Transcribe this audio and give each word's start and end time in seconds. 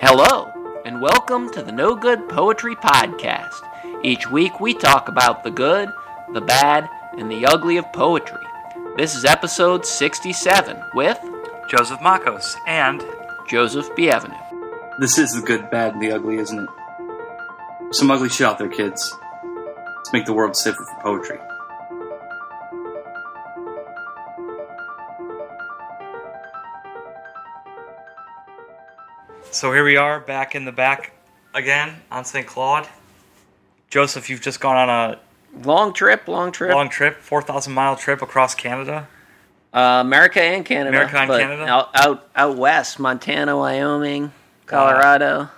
Hello, 0.00 0.52
and 0.84 1.00
welcome 1.00 1.50
to 1.50 1.60
the 1.60 1.72
No 1.72 1.96
Good 1.96 2.28
Poetry 2.28 2.76
Podcast. 2.76 3.60
Each 4.04 4.30
week 4.30 4.60
we 4.60 4.72
talk 4.72 5.08
about 5.08 5.42
the 5.42 5.50
good, 5.50 5.92
the 6.32 6.40
bad, 6.40 6.88
and 7.18 7.28
the 7.28 7.44
ugly 7.44 7.78
of 7.78 7.92
poetry. 7.92 8.44
This 8.96 9.16
is 9.16 9.24
episode 9.24 9.84
67 9.84 10.80
with 10.94 11.18
Joseph 11.68 11.98
Makos 11.98 12.54
and 12.66 13.04
Joseph 13.48 13.88
Bienvenu. 13.96 14.38
This 15.00 15.18
is 15.18 15.32
the 15.32 15.42
good, 15.42 15.68
bad, 15.68 15.94
and 15.94 16.02
the 16.02 16.12
ugly, 16.12 16.36
isn't 16.36 16.60
it? 16.60 16.68
Some 17.90 18.10
ugly 18.12 18.28
shit 18.28 18.46
out 18.46 18.58
there, 18.58 18.68
kids. 18.68 19.12
Let's 19.96 20.12
make 20.12 20.26
the 20.26 20.32
world 20.32 20.56
safer 20.56 20.84
for 20.84 21.02
poetry. 21.02 21.40
So 29.58 29.72
here 29.72 29.82
we 29.82 29.96
are 29.96 30.20
back 30.20 30.54
in 30.54 30.64
the 30.64 30.70
back 30.70 31.10
again 31.52 31.96
on 32.12 32.24
St. 32.24 32.46
Claude. 32.46 32.86
Joseph, 33.90 34.30
you've 34.30 34.40
just 34.40 34.60
gone 34.60 34.76
on 34.76 34.88
a 34.88 35.18
Long 35.64 35.92
trip, 35.92 36.28
long 36.28 36.52
trip. 36.52 36.72
long 36.72 36.88
trip, 36.88 37.20
4,000 37.20 37.72
mile 37.72 37.96
trip 37.96 38.22
across 38.22 38.54
Canada. 38.54 39.08
Uh, 39.74 39.98
America 40.00 40.40
and 40.40 40.64
Canada. 40.64 40.90
America 40.90 41.18
and 41.18 41.30
Canada? 41.30 41.66
Out, 41.66 41.90
out, 41.94 42.28
out 42.36 42.56
west, 42.56 43.00
Montana, 43.00 43.56
Wyoming, 43.56 44.30
Colorado. 44.66 45.48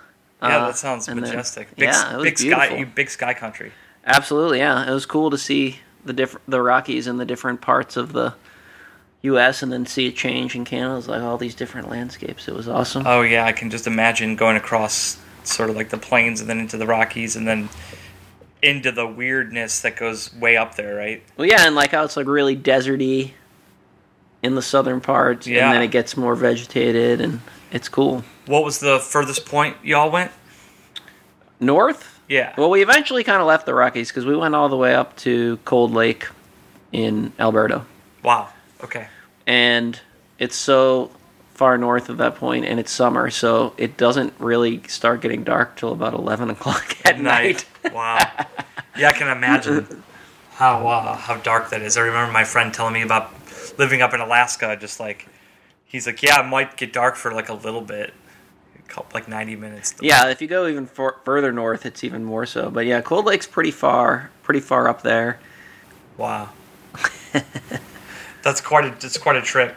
Yeah, 0.41 0.57
Uh, 0.57 0.67
that 0.67 0.77
sounds 0.77 1.07
and 1.07 1.21
then- 1.21 1.29
majestic. 1.29 1.75
Big, 1.75 1.89
yeah, 1.89 2.13
it 2.13 2.15
was 2.15 2.23
big 2.23 2.37
sky, 2.39 2.47
beautiful. 2.47 2.77
you- 2.79 2.85
big 2.87 3.09
sky 3.11 3.33
country. 3.35 3.71
Absolutely, 4.07 4.57
yeah. 4.57 4.89
It 4.89 4.91
was 4.93 5.05
cool 5.05 5.29
to 5.29 5.37
see 5.37 5.79
the 6.03 6.13
different 6.13 6.49
the 6.49 6.59
Rockies 6.63 7.05
and 7.05 7.19
the 7.19 7.25
different 7.25 7.61
parts 7.61 7.95
of 7.97 8.13
the 8.13 8.33
U.S. 9.23 9.61
and 9.61 9.71
then 9.71 9.85
see 9.85 10.07
it 10.07 10.15
change 10.15 10.55
in 10.55 10.65
Canada. 10.65 10.93
It 10.93 10.97
was 10.97 11.07
like 11.07 11.21
all 11.21 11.37
these 11.37 11.55
different 11.55 11.89
landscapes. 11.89 12.47
It 12.47 12.55
was 12.55 12.67
awesome. 12.67 13.03
Oh 13.05 13.21
yeah, 13.21 13.45
I 13.45 13.51
can 13.51 13.69
just 13.69 13.85
imagine 13.87 14.35
going 14.35 14.55
across 14.57 15.17
sort 15.43 15.69
of 15.69 15.75
like 15.75 15.89
the 15.89 15.97
plains 15.97 16.41
and 16.41 16.49
then 16.49 16.59
into 16.59 16.77
the 16.77 16.85
Rockies 16.87 17.35
and 17.35 17.47
then 17.47 17.69
into 18.61 18.91
the 18.91 19.07
weirdness 19.07 19.81
that 19.81 19.95
goes 19.97 20.33
way 20.35 20.55
up 20.57 20.75
there, 20.75 20.95
right? 20.95 21.23
well, 21.37 21.47
yeah, 21.47 21.65
and 21.65 21.75
like 21.75 21.91
how 21.91 22.03
it's 22.03 22.15
like 22.17 22.27
really 22.27 22.55
deserty 22.55 23.31
in 24.43 24.55
the 24.55 24.61
southern 24.61 25.01
parts, 25.01 25.45
Yeah. 25.47 25.65
and 25.65 25.75
then 25.75 25.81
it 25.83 25.91
gets 25.91 26.15
more 26.17 26.35
vegetated, 26.35 27.21
and 27.21 27.41
it's 27.71 27.89
cool. 27.89 28.23
What 28.47 28.63
was 28.63 28.79
the 28.79 28.99
furthest 28.99 29.45
point 29.45 29.77
y'all 29.83 30.09
went? 30.11 30.31
North. 31.59 32.19
Yeah. 32.27 32.53
Well, 32.57 32.69
we 32.69 32.81
eventually 32.81 33.23
kind 33.23 33.41
of 33.41 33.47
left 33.47 33.65
the 33.65 33.73
Rockies 33.73 34.09
because 34.09 34.25
we 34.25 34.35
went 34.35 34.55
all 34.55 34.69
the 34.69 34.77
way 34.77 34.95
up 34.95 35.15
to 35.17 35.57
Cold 35.65 35.91
Lake 35.91 36.27
in 36.91 37.33
Alberta. 37.39 37.83
Wow. 38.23 38.49
Okay. 38.83 39.07
And 39.47 39.99
it's 40.39 40.55
so 40.55 41.11
far 41.53 41.77
north 41.77 42.09
of 42.09 42.17
that 42.17 42.35
point 42.35 42.65
and 42.65 42.79
it's 42.79 42.91
summer 42.91 43.29
so 43.29 43.73
it 43.77 43.95
doesn't 43.95 44.33
really 44.39 44.81
start 44.87 45.21
getting 45.21 45.43
dark 45.43 45.75
till 45.75 45.91
about 45.93 46.13
11 46.13 46.49
o'clock 46.49 46.95
at 47.05 47.19
night, 47.19 47.65
wow. 47.93 48.17
Yeah, 48.97 49.09
I 49.09 49.13
can 49.13 49.27
imagine 49.35 50.03
how 50.53 50.87
uh, 50.87 51.15
how 51.15 51.37
dark 51.37 51.69
that 51.69 51.81
is. 51.81 51.97
I 51.97 52.01
remember 52.01 52.31
my 52.31 52.43
friend 52.43 52.73
telling 52.73 52.93
me 52.93 53.01
about 53.03 53.31
living 53.77 54.01
up 54.01 54.13
in 54.13 54.19
Alaska. 54.19 54.75
Just 54.75 54.99
like 54.99 55.27
he's 55.85 56.05
like, 56.05 56.21
yeah, 56.21 56.43
it 56.43 56.47
might 56.49 56.75
get 56.77 56.91
dark 56.93 57.15
for 57.15 57.31
like 57.33 57.47
a 57.49 57.53
little 57.53 57.81
bit, 57.81 58.13
like 59.13 59.27
ninety 59.29 59.55
minutes. 59.55 59.95
yeah 60.01 60.27
if 60.29 60.41
you 60.41 60.47
go 60.47 60.67
even 60.67 60.85
for, 60.85 61.19
further 61.23 61.51
north 61.53 61.85
it's 61.85 62.03
even 62.03 62.23
more 62.25 62.45
so 62.45 62.69
but 62.69 62.85
yeah 62.85 62.99
cold 63.01 63.25
lake's 63.25 63.47
pretty 63.47 63.71
far 63.71 64.29
pretty 64.43 64.59
far 64.59 64.89
up 64.89 65.01
there 65.03 65.39
Wow. 66.17 66.49
that's 68.43 68.61
quite 68.61 68.85
a 68.85 68.89
that's 69.01 69.17
quite 69.17 69.35
a 69.35 69.41
trip 69.41 69.75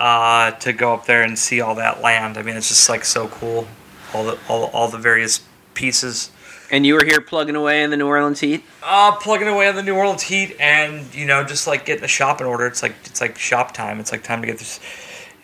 uh, 0.00 0.50
to 0.52 0.72
go 0.72 0.94
up 0.94 1.06
there 1.06 1.22
and 1.22 1.38
see 1.38 1.60
all 1.60 1.74
that 1.76 2.00
land. 2.00 2.36
I 2.38 2.42
mean, 2.42 2.56
it's 2.56 2.68
just 2.68 2.88
like 2.88 3.04
so 3.04 3.28
cool. 3.28 3.66
All 4.14 4.24
the 4.24 4.38
all, 4.48 4.64
all 4.66 4.88
the 4.88 4.98
various 4.98 5.40
pieces. 5.74 6.30
and 6.70 6.84
you 6.86 6.94
were 6.94 7.04
here 7.04 7.20
plugging 7.20 7.56
away 7.56 7.82
in 7.82 7.90
the 7.90 7.96
new 7.96 8.06
orleans 8.06 8.40
heat 8.40 8.62
Uh, 8.82 9.12
plugging 9.16 9.48
away 9.48 9.68
on 9.68 9.76
the 9.76 9.82
New 9.82 9.94
Orleans 9.94 10.22
Heat, 10.22 10.56
and 10.60 11.14
you 11.14 11.24
know, 11.26 11.44
just 11.44 11.66
like 11.66 11.84
getting 11.84 12.02
the 12.02 12.08
shop 12.08 12.40
in 12.40 12.46
order. 12.46 12.66
It's 12.66 12.82
like 12.82 12.94
it's 13.04 13.20
like 13.20 13.38
shop 13.38 13.72
time. 13.72 14.00
It's 14.00 14.12
like 14.12 14.22
time 14.22 14.40
to 14.42 14.46
get 14.46 14.58
this. 14.58 14.80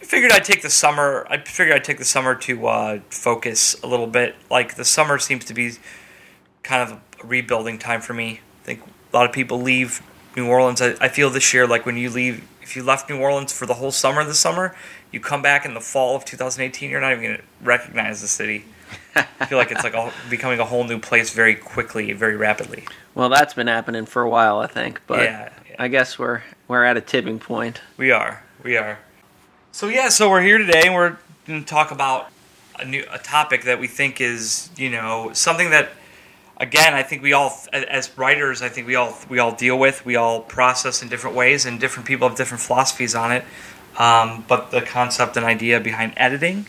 I 0.00 0.04
figured 0.04 0.32
I'd 0.32 0.44
take 0.44 0.62
the 0.62 0.70
summer. 0.70 1.26
I 1.30 1.38
figured 1.38 1.74
I'd 1.76 1.84
take 1.84 1.98
the 1.98 2.04
summer 2.04 2.34
to 2.34 2.66
uh, 2.66 3.00
focus 3.10 3.80
a 3.82 3.86
little 3.86 4.06
bit. 4.06 4.36
Like 4.50 4.74
the 4.76 4.84
summer 4.84 5.18
seems 5.18 5.44
to 5.46 5.54
be 5.54 5.72
kind 6.62 6.82
of 6.90 6.98
a 7.22 7.26
rebuilding 7.26 7.78
time 7.78 8.00
for 8.00 8.14
me. 8.14 8.40
I 8.62 8.64
think 8.64 8.82
a 9.12 9.16
lot 9.16 9.26
of 9.26 9.32
people 9.32 9.60
leave 9.60 10.02
New 10.36 10.46
Orleans. 10.48 10.80
I, 10.80 10.94
I 11.00 11.08
feel 11.08 11.30
this 11.30 11.52
year 11.52 11.66
like 11.66 11.86
when 11.86 11.96
you 11.96 12.10
leave, 12.10 12.46
if 12.62 12.76
you 12.76 12.82
left 12.82 13.08
New 13.10 13.18
Orleans 13.18 13.52
for 13.52 13.66
the 13.66 13.74
whole 13.74 13.90
summer 13.92 14.24
this 14.24 14.38
summer, 14.38 14.74
you 15.10 15.20
come 15.20 15.42
back 15.42 15.64
in 15.64 15.74
the 15.74 15.80
fall 15.80 16.16
of 16.16 16.24
2018, 16.24 16.90
you're 16.90 17.00
not 17.00 17.12
even 17.12 17.24
going 17.24 17.36
to 17.38 17.42
recognize 17.62 18.20
the 18.20 18.28
city. 18.28 18.64
I 19.14 19.46
feel 19.46 19.58
like 19.58 19.70
it's 19.70 19.82
like 19.84 19.94
a, 19.94 20.12
becoming 20.30 20.60
a 20.60 20.64
whole 20.64 20.84
new 20.84 20.98
place 20.98 21.30
very 21.32 21.54
quickly, 21.54 22.12
very 22.12 22.36
rapidly. 22.36 22.84
well 23.14 23.28
that's 23.28 23.52
been 23.54 23.66
happening 23.66 24.06
for 24.06 24.22
a 24.22 24.28
while 24.28 24.58
i 24.60 24.66
think 24.66 25.00
but 25.06 25.20
Yeah, 25.24 25.48
yeah. 25.68 25.76
i 25.78 25.88
guess 25.88 26.18
we're 26.18 26.42
we're 26.68 26.84
at 26.84 26.96
a 26.96 27.00
tipping 27.00 27.38
point 27.38 27.80
We 27.96 28.10
are. 28.12 28.42
We 28.62 28.76
are. 28.76 28.98
So 29.72 29.88
yeah, 29.88 30.08
so 30.08 30.30
we're 30.30 30.42
here 30.42 30.58
today 30.58 30.82
and 30.86 30.94
we're 30.94 31.16
going 31.46 31.60
to 31.62 31.66
talk 31.68 31.90
about 31.90 32.30
a 32.78 32.84
new 32.84 33.04
a 33.10 33.18
topic 33.18 33.64
that 33.64 33.78
we 33.80 33.86
think 33.88 34.20
is, 34.20 34.70
you 34.76 34.90
know, 34.90 35.30
something 35.32 35.70
that 35.70 35.90
again, 36.60 36.94
I 36.94 37.02
think 37.02 37.22
we 37.22 37.32
all 37.32 37.52
as 37.72 38.10
writers, 38.18 38.62
I 38.62 38.68
think 38.68 38.86
we 38.86 38.94
all 38.96 39.16
we 39.28 39.38
all 39.38 39.52
deal 39.54 39.78
with, 39.78 40.04
we 40.04 40.16
all 40.16 40.40
process 40.40 41.02
in 41.02 41.08
different 41.08 41.36
ways 41.36 41.66
and 41.66 41.78
different 41.80 42.06
people 42.06 42.28
have 42.28 42.36
different 42.36 42.62
philosophies 42.62 43.14
on 43.14 43.32
it. 43.32 43.44
Um, 43.98 44.44
but 44.46 44.70
the 44.70 44.80
concept 44.82 45.36
and 45.36 45.44
idea 45.44 45.80
behind 45.80 46.12
editing 46.16 46.66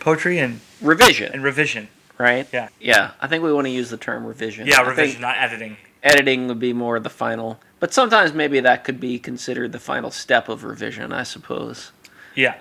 poetry 0.00 0.38
and, 0.38 0.60
revision 0.82 1.32
and 1.32 1.42
revision. 1.42 1.88
right 2.18 2.46
Yeah. 2.52 2.68
yeah 2.78 3.12
i 3.22 3.26
think 3.26 3.42
we 3.42 3.50
want 3.50 3.66
to 3.66 3.70
use 3.70 3.88
the 3.88 3.96
term 3.96 4.26
revision 4.26 4.66
Yeah, 4.66 4.80
I 4.80 4.88
revision, 4.88 5.22
not 5.22 5.38
editing. 5.38 5.78
editing 6.02 6.46
would 6.48 6.58
be 6.58 6.74
more 6.74 7.00
the 7.00 7.08
final 7.08 7.58
but 7.80 7.94
sometimes 7.94 8.34
maybe 8.34 8.60
that 8.60 8.84
could 8.84 9.00
be 9.00 9.18
considered 9.18 9.72
the 9.72 9.78
final 9.78 10.10
step 10.10 10.50
of 10.50 10.64
revision 10.64 11.10
i 11.14 11.22
suppose 11.22 11.92
Yeah. 12.34 12.56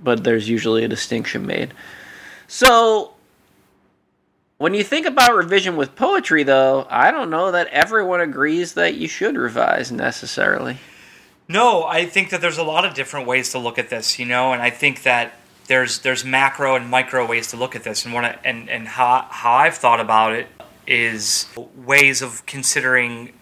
but 0.00 0.22
there's 0.22 0.48
usually 0.48 0.84
a 0.84 0.88
distinction 0.88 1.44
made 1.44 1.74
so 2.46 3.14
when 4.58 4.74
you 4.74 4.82
think 4.82 5.06
about 5.06 5.34
revision 5.34 5.76
with 5.76 5.94
poetry 5.96 6.42
though 6.42 6.86
i 6.90 7.10
don't 7.10 7.30
know 7.30 7.50
that 7.52 7.66
everyone 7.68 8.20
agrees 8.20 8.74
that 8.74 8.94
you 8.94 9.08
should 9.08 9.36
revise 9.36 9.90
necessarily 9.92 10.76
No, 11.48 11.84
I 11.84 12.06
think 12.06 12.30
that 12.30 12.40
there's 12.40 12.58
a 12.58 12.64
lot 12.64 12.84
of 12.84 12.94
different 12.94 13.28
ways 13.28 13.52
to 13.52 13.58
look 13.58 13.78
at 13.78 13.88
this, 13.88 14.18
you 14.18 14.26
know, 14.26 14.52
and 14.52 14.60
I 14.60 14.70
think 14.70 15.04
that 15.04 15.38
there's 15.68 16.00
there's 16.00 16.24
macro 16.24 16.74
and 16.74 16.90
micro 16.90 17.24
ways 17.24 17.46
to 17.48 17.56
look 17.56 17.76
at 17.76 17.84
this, 17.84 18.04
and 18.04 18.16
I, 18.16 18.36
and 18.44 18.68
and 18.68 18.88
how 18.88 19.26
how 19.30 19.52
I've 19.52 19.76
thought 19.76 20.00
about 20.00 20.32
it 20.32 20.48
is 20.88 21.46
ways 21.76 22.20
of 22.20 22.44
considering 22.46 23.32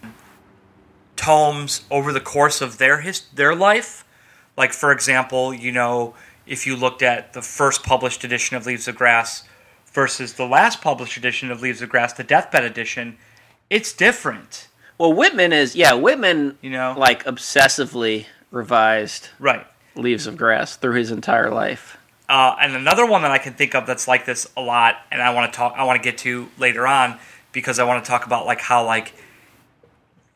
tomes 1.15 1.81
over 1.89 2.13
the 2.13 2.19
course 2.19 2.61
of 2.61 2.77
their 2.77 3.01
his 3.01 3.21
their 3.33 3.55
life. 3.55 4.05
Like 4.55 4.71
for 4.71 4.91
example, 4.91 5.51
you 5.51 5.71
know, 5.71 6.13
if 6.45 6.67
you 6.67 6.75
looked 6.75 7.01
at 7.01 7.33
the 7.33 7.41
first 7.41 7.83
published 7.83 8.23
edition 8.23 8.55
of 8.55 8.67
Leaves 8.67 8.87
of 8.87 8.95
Grass 8.95 9.43
versus 9.95 10.33
the 10.33 10.45
last 10.45 10.81
published 10.81 11.15
edition 11.17 11.49
of 11.49 11.61
Leaves 11.61 11.81
of 11.81 11.89
Grass, 11.89 12.11
the 12.13 12.23
deathbed 12.23 12.63
edition, 12.65 13.17
it's 13.69 13.91
different. 13.93 14.67
well 14.99 15.11
whitman 15.11 15.51
is 15.53 15.75
yeah 15.75 15.93
whitman 15.93 16.57
You 16.61 16.69
know? 16.71 16.93
like 16.97 17.23
obsessively 17.25 18.25
revised 18.51 19.29
Right. 19.39 19.65
leaves 19.95 20.27
of 20.27 20.37
grass 20.37 20.75
through 20.75 20.95
his 20.95 21.09
entire 21.11 21.49
life 21.49 21.97
Uh, 22.29 22.55
and 22.61 22.75
another 22.75 23.05
one 23.05 23.21
that 23.23 23.31
I 23.31 23.37
can 23.39 23.53
think 23.53 23.73
of 23.75 23.85
that's 23.87 24.07
like 24.07 24.25
this 24.25 24.47
a 24.57 24.61
lot, 24.61 24.97
and 25.11 25.21
I 25.21 25.29
want 25.33 25.51
to 25.51 25.57
talk, 25.57 25.73
I 25.77 25.83
want 25.83 26.01
to 26.01 26.09
get 26.09 26.17
to 26.19 26.49
later 26.57 26.85
on 26.87 27.17
because 27.51 27.77
I 27.79 27.83
want 27.85 28.03
to 28.03 28.09
talk 28.09 28.25
about 28.25 28.45
like 28.45 28.61
how 28.61 28.83
like 28.85 29.13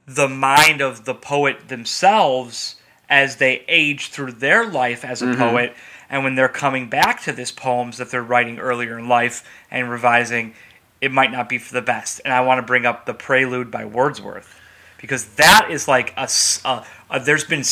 the 0.07 0.27
mind 0.27 0.81
of 0.81 1.05
the 1.05 1.13
poet 1.15 1.67
themselves 1.67 2.75
as 3.09 3.35
they 3.37 3.63
age 3.67 4.09
through 4.09 4.31
their 4.33 4.65
life 4.67 5.03
as 5.03 5.21
a 5.23 5.33
poet, 5.35 5.75
and 6.09 6.23
when 6.23 6.35
they're 6.35 6.49
coming 6.49 6.89
back 6.89 7.21
to 7.23 7.31
this 7.31 7.51
poems 7.51 7.97
that 7.97 8.09
they're 8.11 8.23
writing 8.23 8.59
earlier 8.59 8.97
in 8.97 9.07
life 9.07 9.47
and 9.69 9.89
revising, 9.89 10.53
it 11.01 11.11
might 11.11 11.31
not 11.31 11.47
be 11.49 11.57
for 11.57 11.73
the 11.73 11.81
best. 11.81 12.21
And 12.25 12.33
I 12.33 12.41
want 12.41 12.59
to 12.59 12.65
bring 12.65 12.85
up 12.85 13.05
the 13.05 13.13
Prelude 13.13 13.71
by 13.71 13.85
Wordsworth 13.85 14.59
because 14.99 15.25
that 15.35 15.67
is 15.71 15.87
like 15.87 16.13
a, 16.17 16.27
a- 16.65 16.85
a- 17.09 17.19
there's 17.19 17.45
been 17.45 17.63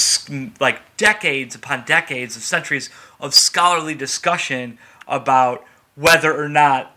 like 0.60 0.80
decades 0.98 1.56
upon 1.56 1.84
decades 1.86 2.36
of 2.36 2.42
centuries 2.44 2.90
of 3.20 3.34
scholarly 3.34 3.96
discussion 3.96 4.78
about 5.08 5.64
whether 5.96 6.36
or 6.38 6.48
not 6.50 6.96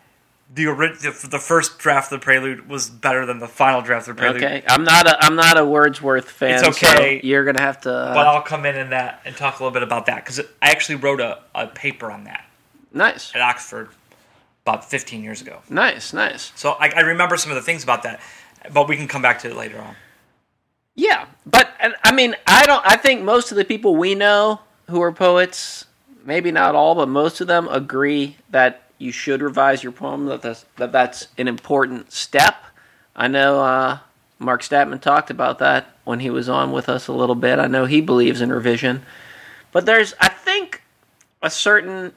the, 0.53 0.67
ori- 0.67 0.97
the 0.97 1.29
the 1.31 1.39
first 1.39 1.79
draft 1.79 2.13
of 2.13 2.19
the 2.21 2.25
prelude 2.25 2.69
was 2.69 2.91
better 2.91 3.25
than 3.25 3.39
the 3.39 3.47
final 3.49 3.83
draft 3.83 4.09
of 4.09 4.17
the 4.17 4.21
prelude 4.21 4.43
okay 4.43 4.63
i'm 4.67 4.83
not 4.85 5.07
a 5.07 5.25
i'm 5.25 5.37
not 5.37 5.57
a 5.59 5.65
wordsworth 5.65 6.29
fan 6.29 6.59
It's 6.65 6.83
okay. 6.83 7.21
so 7.21 7.27
you're 7.27 7.45
gonna 7.45 7.61
have 7.61 7.81
to 7.83 7.93
uh, 7.93 8.15
but 8.15 8.27
I'll 8.27 8.43
come 8.43 8.67
in 8.67 8.77
in 8.77 8.91
that 8.91 9.21
and 9.25 9.37
talk 9.37 9.61
a 9.61 9.63
little 9.63 9.73
bit 9.75 9.83
about 9.85 10.07
that 10.07 10.25
because 10.25 10.41
I 10.41 10.71
actually 10.71 10.97
wrote 10.97 11.21
a, 11.21 11.39
a 11.55 11.67
paper 11.69 12.11
on 12.11 12.25
that 12.25 12.45
nice 12.93 13.33
at 13.35 13.41
Oxford 13.41 13.91
about 14.67 14.85
15 14.91 15.23
years 15.23 15.41
ago. 15.41 15.61
nice 15.71 16.13
nice 16.13 16.53
So 16.57 16.73
I, 16.73 16.91
I 16.97 17.01
remember 17.01 17.37
some 17.37 17.51
of 17.53 17.57
the 17.57 17.63
things 17.63 17.83
about 17.85 18.03
that, 18.03 18.21
but 18.73 18.89
we 18.89 18.97
can 18.97 19.09
come 19.09 19.23
back 19.23 19.39
to 19.41 19.49
it 19.51 19.57
later 19.57 19.81
on. 19.81 19.95
Yeah, 20.97 21.27
but 21.47 21.71
and, 21.81 21.95
I 22.03 22.13
mean, 22.13 22.35
I 22.47 22.67
don't. 22.67 22.85
I 22.85 22.97
think 22.97 23.23
most 23.23 23.53
of 23.53 23.57
the 23.57 23.65
people 23.65 23.97
we 23.97 24.15
know 24.15 24.61
who 24.91 25.01
are 25.01 25.13
poets, 25.13 25.87
maybe 26.27 26.51
not 26.51 26.75
all, 26.75 26.95
but 26.95 27.09
most 27.09 27.41
of 27.41 27.47
them 27.47 27.69
agree 27.69 28.37
that 28.51 28.83
you 29.01 29.13
should 29.13 29.43
revise 29.43 29.83
your 29.83 29.93
poem. 29.93 30.27
That 30.27 30.43
that's, 30.43 30.65
that 30.77 30.93
that's 30.93 31.29
an 31.39 31.49
important 31.49 32.13
step. 32.13 32.57
I 33.17 33.29
know 33.29 33.61
uh, 33.61 33.99
Mark 34.39 34.63
Statman 34.63 35.01
talked 35.01 35.31
about 35.31 35.59
that 35.59 35.97
when 36.05 36.21
he 36.21 36.31
was 36.31 36.49
on 36.49 36.71
with 36.73 36.89
us 36.89 37.09
a 37.09 37.13
little 37.13 37.35
bit. 37.35 37.59
I 37.59 37.67
know 37.67 37.87
he 37.87 38.01
believes 38.01 38.41
in 38.41 38.53
revision, 38.53 39.03
but 39.73 39.87
there's 39.87 40.15
I 40.21 40.29
think 40.29 40.83
a 41.43 41.51
certain 41.51 42.13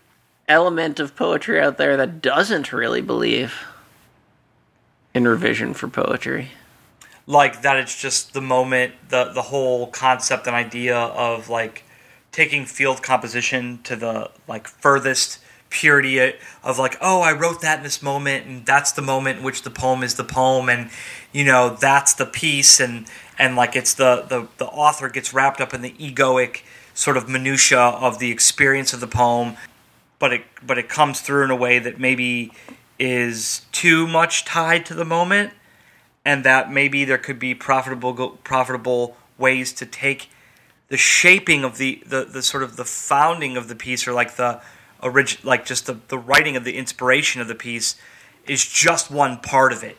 element 0.48 1.00
of 1.00 1.16
poetry 1.16 1.60
out 1.60 1.78
there 1.78 1.96
that 1.98 2.22
doesn't 2.22 2.74
really 2.74 3.02
believe 3.02 3.66
in 5.14 5.28
revision 5.28 5.74
for 5.74 5.88
poetry. 5.88 6.50
like 7.26 7.62
that 7.62 7.78
it's 7.78 8.00
just 8.00 8.34
the 8.34 8.42
moment 8.42 8.94
the 9.10 9.26
the 9.34 9.44
whole 9.44 9.88
concept 9.88 10.46
and 10.48 10.56
idea 10.56 10.98
of 10.98 11.50
like 11.50 11.84
taking 12.32 12.66
field 12.66 13.02
composition 13.02 13.80
to 13.84 13.96
the 13.96 14.30
like 14.48 14.68
furthest 14.68 15.40
purity 15.74 16.20
of 16.64 16.78
like 16.78 16.96
oh 17.02 17.22
i 17.22 17.32
wrote 17.32 17.62
that 17.62 17.80
in 17.80 17.84
this 17.84 18.02
moment 18.02 18.46
and 18.46 18.64
that's 18.64 18.92
the 18.92 19.02
moment 19.02 19.40
in 19.40 19.44
which 19.44 19.64
the 19.64 19.72
poem 19.72 20.04
is 20.04 20.14
the 20.14 20.24
poem 20.24 20.70
and 20.70 20.88
you 21.32 21.44
know 21.44 21.76
that's 21.82 22.14
the 22.14 22.28
piece 22.28 22.80
and 22.80 23.08
and 23.40 23.56
like 23.56 23.76
it's 23.76 23.96
the 23.96 24.24
the, 24.30 24.48
the 24.58 24.68
author 24.68 25.10
gets 25.10 25.34
wrapped 25.34 25.60
up 25.60 25.74
in 25.74 25.82
the 25.82 25.92
egoic 25.94 26.62
sort 26.94 27.18
of 27.18 27.28
minutia 27.28 27.80
of 27.80 28.20
the 28.20 28.30
experience 28.30 28.94
of 28.94 29.00
the 29.00 29.08
poem 29.08 29.58
but 30.20 30.32
it 30.32 30.44
but 30.66 30.78
it 30.78 30.88
comes 30.88 31.22
through 31.22 31.44
in 31.44 31.50
a 31.50 31.56
way 31.56 31.80
that 31.80 32.00
maybe 32.00 32.52
is 33.00 33.66
too 33.72 34.06
much 34.06 34.46
tied 34.46 34.86
to 34.86 34.94
the 34.94 35.04
moment 35.04 35.52
and 36.24 36.44
that 36.44 36.72
maybe 36.72 37.04
there 37.04 37.18
could 37.18 37.40
be 37.40 37.56
profitable 37.56 38.38
profitable 38.44 39.18
ways 39.40 39.74
to 39.74 39.88
take 39.88 40.30
the 40.90 40.98
shaping 40.98 41.64
of 41.64 41.80
the, 41.80 42.04
the, 42.06 42.24
the 42.24 42.44
sort 42.44 42.62
of 42.62 42.76
the 42.76 42.86
founding 42.86 43.58
of 43.58 43.68
the 43.68 43.76
piece 43.76 44.08
or 44.08 44.14
like 44.14 44.36
the 44.36 44.62
orig- 45.04 45.44
like 45.44 45.66
just 45.66 45.86
the, 45.86 46.00
the 46.08 46.18
writing 46.18 46.56
of 46.56 46.64
the 46.64 46.78
inspiration 46.78 47.42
of 47.42 47.48
the 47.48 47.56
piece 47.56 47.96
is 48.48 48.66
just 48.66 49.12
one 49.12 49.38
part 49.38 49.74
of 49.74 49.84
it. 49.84 49.98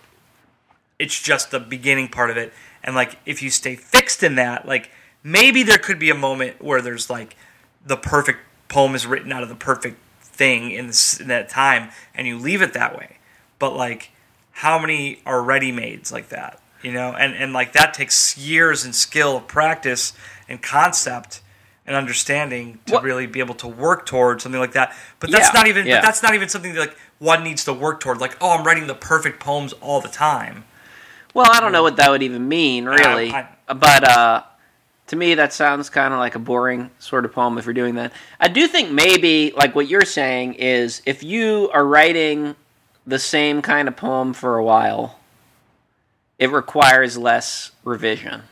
It's 0.98 1.20
just 1.20 1.50
the 1.50 1.60
beginning 1.60 2.08
part 2.08 2.30
of 2.30 2.36
it. 2.36 2.52
And 2.82 2.94
like 2.94 3.18
if 3.26 3.42
you 3.42 3.50
stay 3.50 3.76
fixed 3.76 4.22
in 4.22 4.34
that 4.36 4.66
like 4.66 4.90
maybe 5.22 5.62
there 5.62 5.78
could 5.78 5.98
be 5.98 6.10
a 6.10 6.14
moment 6.14 6.62
where 6.62 6.82
there's 6.82 7.08
like 7.10 7.36
the 7.84 7.96
perfect 7.96 8.40
poem 8.68 8.94
is 8.94 9.06
written 9.06 9.32
out 9.32 9.42
of 9.42 9.48
the 9.48 9.54
perfect 9.54 9.98
thing 10.20 10.70
in, 10.70 10.88
this, 10.88 11.20
in 11.20 11.28
that 11.28 11.48
time 11.48 11.90
and 12.14 12.26
you 12.26 12.38
leave 12.38 12.62
it 12.62 12.72
that 12.74 12.96
way. 12.96 13.18
But 13.58 13.74
like 13.74 14.10
how 14.52 14.78
many 14.78 15.20
are 15.26 15.42
ready 15.42 15.72
mades 15.72 16.12
like 16.12 16.28
that 16.28 16.60
you 16.84 16.92
know? 16.92 17.14
And 17.14 17.34
and 17.34 17.52
like 17.52 17.72
that 17.72 17.94
takes 17.94 18.36
years 18.38 18.84
and 18.84 18.94
skill 18.94 19.38
of 19.38 19.48
practice 19.48 20.12
and 20.48 20.62
concept 20.62 21.40
and 21.86 21.94
understanding 21.96 22.78
to 22.86 22.94
What- 22.94 23.02
really 23.02 23.26
be 23.26 23.40
able 23.40 23.54
to 23.56 23.68
work 23.68 24.06
towards 24.06 24.42
something 24.42 24.60
like 24.60 24.72
that 24.72 24.94
but 25.20 25.30
that's 25.30 25.48
Yeah, 25.48 25.60
not 25.60 25.66
even 25.68 25.86
yeah. 25.86 26.00
but 26.00 26.06
that's 26.06 26.22
not 26.22 26.34
even 26.34 26.48
something 26.48 26.72
that 26.74 26.80
like 26.80 26.96
one 27.18 27.44
needs 27.44 27.64
to 27.64 27.72
work 27.72 28.00
toward 28.00 28.18
like 28.18 28.36
oh 28.40 28.50
i'm 28.56 28.64
writing 28.66 28.86
the 28.86 28.94
perfect 28.94 29.40
poems 29.40 29.72
all 29.74 30.00
the 30.00 30.08
time 30.08 30.64
Well, 31.34 31.50
I 31.50 31.58
don't 31.60 31.72
know 31.72 31.82
what 31.82 31.96
that 31.96 32.10
would 32.10 32.22
even 32.22 32.46
mean, 32.48 32.84
really. 32.84 33.32
I- 33.32 33.48
but 33.66 34.04
uh, 34.08 34.42
to 35.08 35.16
me, 35.16 35.34
that 35.34 35.52
sounds 35.52 35.90
kind 35.90 36.14
of 36.14 36.20
like 36.20 36.36
a 36.36 36.38
boring 36.38 36.90
sort 37.00 37.24
of 37.24 37.32
poem 37.32 37.58
if 37.58 37.64
you're 37.66 37.74
doing 37.74 37.96
that. 37.96 38.12
I 38.38 38.46
do 38.46 38.68
think 38.68 38.92
maybe, 38.92 39.52
like 39.56 39.74
what 39.74 39.88
you're 39.88 40.04
saying, 40.04 40.54
is 40.54 41.02
if 41.06 41.24
you 41.24 41.70
are 41.74 41.84
writing 41.84 42.54
the 43.04 43.18
same 43.18 43.62
kind 43.62 43.88
of 43.88 43.96
poem 43.96 44.32
for 44.32 44.56
a 44.58 44.62
while, 44.64 45.18
it 46.38 46.50
requires 46.52 47.18
less 47.18 47.72
revision. 47.82 48.42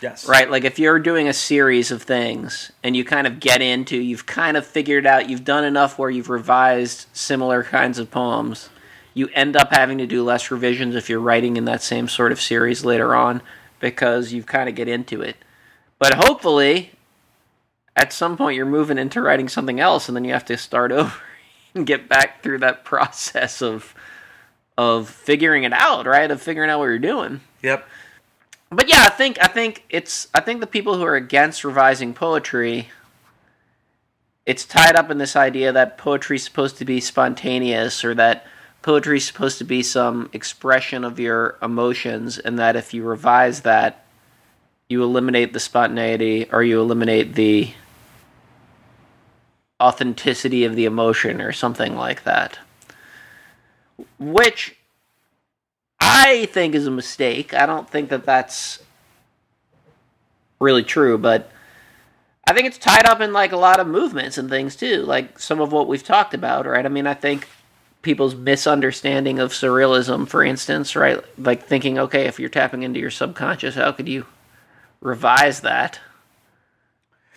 Yes 0.00 0.28
Right? 0.28 0.50
Like 0.50 0.64
if 0.64 0.78
you're 0.78 0.98
doing 0.98 1.28
a 1.28 1.32
series 1.32 1.90
of 1.90 2.02
things 2.02 2.72
and 2.82 2.96
you 2.96 3.04
kind 3.04 3.26
of 3.26 3.40
get 3.40 3.62
into, 3.62 3.96
you've 3.96 4.26
kind 4.26 4.56
of 4.56 4.66
figured 4.66 5.06
out, 5.06 5.28
you've 5.28 5.44
done 5.44 5.64
enough 5.64 5.98
where 5.98 6.10
you've 6.10 6.28
revised 6.28 7.06
similar 7.12 7.62
kinds 7.62 7.98
of 7.98 8.10
poems, 8.10 8.68
you 9.14 9.28
end 9.32 9.56
up 9.56 9.72
having 9.72 9.98
to 9.98 10.06
do 10.06 10.22
less 10.22 10.50
revisions 10.50 10.94
if 10.94 11.08
you're 11.08 11.20
writing 11.20 11.56
in 11.56 11.64
that 11.64 11.82
same 11.82 12.08
sort 12.08 12.32
of 12.32 12.40
series 12.40 12.84
later 12.84 13.14
on 13.14 13.40
because 13.80 14.32
you 14.32 14.42
kind 14.42 14.68
of 14.68 14.74
get 14.74 14.88
into 14.88 15.22
it. 15.22 15.36
But 15.98 16.14
hopefully, 16.14 16.92
at 17.94 18.12
some 18.12 18.36
point, 18.36 18.56
you're 18.56 18.66
moving 18.66 18.98
into 18.98 19.22
writing 19.22 19.48
something 19.48 19.80
else 19.80 20.08
and 20.08 20.16
then 20.16 20.24
you 20.24 20.32
have 20.32 20.44
to 20.46 20.58
start 20.58 20.92
over 20.92 21.14
and 21.74 21.86
get 21.86 22.08
back 22.08 22.42
through 22.42 22.58
that 22.58 22.84
process 22.84 23.62
of 23.62 23.94
of 24.78 25.08
figuring 25.08 25.64
it 25.64 25.72
out, 25.72 26.04
right? 26.04 26.30
Of 26.30 26.42
figuring 26.42 26.68
out 26.68 26.80
what 26.80 26.84
you're 26.86 26.98
doing 26.98 27.40
yep 27.66 27.86
but 28.70 28.88
yeah, 28.88 29.04
I 29.04 29.10
think 29.10 29.38
I 29.40 29.46
think 29.46 29.84
it's 29.90 30.28
I 30.34 30.40
think 30.40 30.60
the 30.60 30.66
people 30.66 30.96
who 30.96 31.04
are 31.04 31.16
against 31.16 31.64
revising 31.64 32.14
poetry 32.14 32.88
it's 34.46 34.64
tied 34.64 34.94
up 34.94 35.10
in 35.10 35.18
this 35.18 35.34
idea 35.34 35.72
that 35.72 35.98
poetry's 35.98 36.44
supposed 36.44 36.78
to 36.78 36.84
be 36.84 37.00
spontaneous 37.00 38.04
or 38.04 38.14
that 38.14 38.46
poetry's 38.80 39.26
supposed 39.26 39.58
to 39.58 39.64
be 39.64 39.82
some 39.82 40.30
expression 40.32 41.02
of 41.02 41.18
your 41.18 41.56
emotions 41.60 42.38
and 42.38 42.56
that 42.58 42.76
if 42.76 42.94
you 42.94 43.02
revise 43.02 43.62
that 43.62 44.06
you 44.88 45.02
eliminate 45.02 45.52
the 45.52 45.58
spontaneity 45.58 46.48
or 46.52 46.62
you 46.62 46.80
eliminate 46.80 47.34
the 47.34 47.72
authenticity 49.82 50.64
of 50.64 50.76
the 50.76 50.84
emotion 50.84 51.40
or 51.40 51.50
something 51.50 51.96
like 51.96 52.22
that. 52.22 52.60
Which 54.18 54.76
I 56.06 56.46
think 56.46 56.74
is 56.74 56.86
a 56.86 56.90
mistake. 56.90 57.52
I 57.52 57.66
don't 57.66 57.88
think 57.90 58.10
that 58.10 58.24
that's 58.24 58.78
really 60.60 60.84
true, 60.84 61.18
but 61.18 61.50
I 62.46 62.54
think 62.54 62.66
it's 62.68 62.78
tied 62.78 63.06
up 63.06 63.20
in 63.20 63.32
like 63.32 63.52
a 63.52 63.56
lot 63.56 63.80
of 63.80 63.88
movements 63.88 64.38
and 64.38 64.48
things 64.48 64.76
too, 64.76 65.02
like 65.02 65.38
some 65.38 65.60
of 65.60 65.72
what 65.72 65.88
we've 65.88 66.04
talked 66.04 66.32
about, 66.32 66.64
right? 66.64 66.86
I 66.86 66.88
mean, 66.88 67.06
I 67.06 67.14
think 67.14 67.48
people's 68.02 68.36
misunderstanding 68.36 69.40
of 69.40 69.50
surrealism, 69.50 70.28
for 70.28 70.44
instance, 70.44 70.94
right? 70.94 71.22
Like 71.38 71.66
thinking, 71.66 71.98
okay, 71.98 72.26
if 72.26 72.38
you're 72.38 72.48
tapping 72.48 72.84
into 72.84 73.00
your 73.00 73.10
subconscious, 73.10 73.74
how 73.74 73.90
could 73.90 74.08
you 74.08 74.26
revise 75.00 75.60
that? 75.62 75.98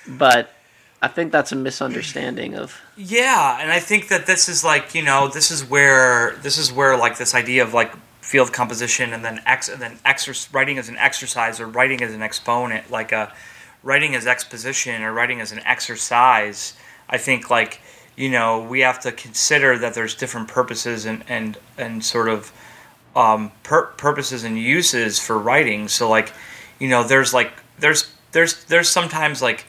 But 0.08 0.54
I 1.02 1.08
think 1.08 1.32
that's 1.32 1.52
a 1.52 1.56
misunderstanding 1.56 2.56
of 2.56 2.80
Yeah, 2.96 3.58
and 3.60 3.72
I 3.72 3.80
think 3.80 4.10
that 4.10 4.28
this 4.28 4.48
is 4.48 4.64
like 4.64 4.94
you 4.94 5.02
know 5.02 5.28
this 5.28 5.50
is 5.50 5.64
where 5.64 6.36
this 6.44 6.58
is 6.58 6.72
where 6.72 6.96
like 6.98 7.18
this 7.18 7.34
idea 7.34 7.64
of 7.64 7.74
like 7.74 7.92
field 8.30 8.54
composition 8.54 9.12
and 9.12 9.26
then 9.26 9.42
ex 9.48 9.68
and 9.70 9.82
then 9.82 9.98
writing 10.54 10.78
as 10.78 10.88
an 10.88 10.98
exercise 10.98 11.60
or 11.60 11.66
writing 11.66 12.00
as 12.04 12.14
an 12.14 12.22
exponent 12.22 12.92
like 12.92 13.12
a 13.12 13.34
writing 13.82 14.14
as 14.14 14.28
exposition 14.28 15.02
or 15.02 15.12
writing 15.12 15.42
as 15.42 15.52
an 15.52 15.60
exercise. 15.66 16.76
I 17.10 17.18
think 17.18 17.50
like 17.50 17.82
you 18.16 18.30
know 18.30 18.62
we 18.62 18.82
have 18.82 19.00
to 19.00 19.12
consider 19.12 19.80
that 19.80 19.96
there's 19.96 20.14
different 20.14 20.48
purposes 20.48 21.08
and 21.08 21.24
and 21.28 21.58
and 21.76 22.06
sort 22.06 22.30
of 22.30 22.52
um, 23.16 23.52
pur- 23.64 23.88
purposes 23.98 24.44
and 24.44 24.60
uses 24.60 25.18
for 25.18 25.40
writing. 25.40 25.88
So 25.88 26.08
like 26.08 26.32
you 26.78 26.88
know 26.88 27.04
there's 27.04 27.34
like 27.34 27.52
there's 27.80 28.12
there's 28.32 28.64
there's 28.66 28.90
sometimes 28.90 29.42
like 29.42 29.66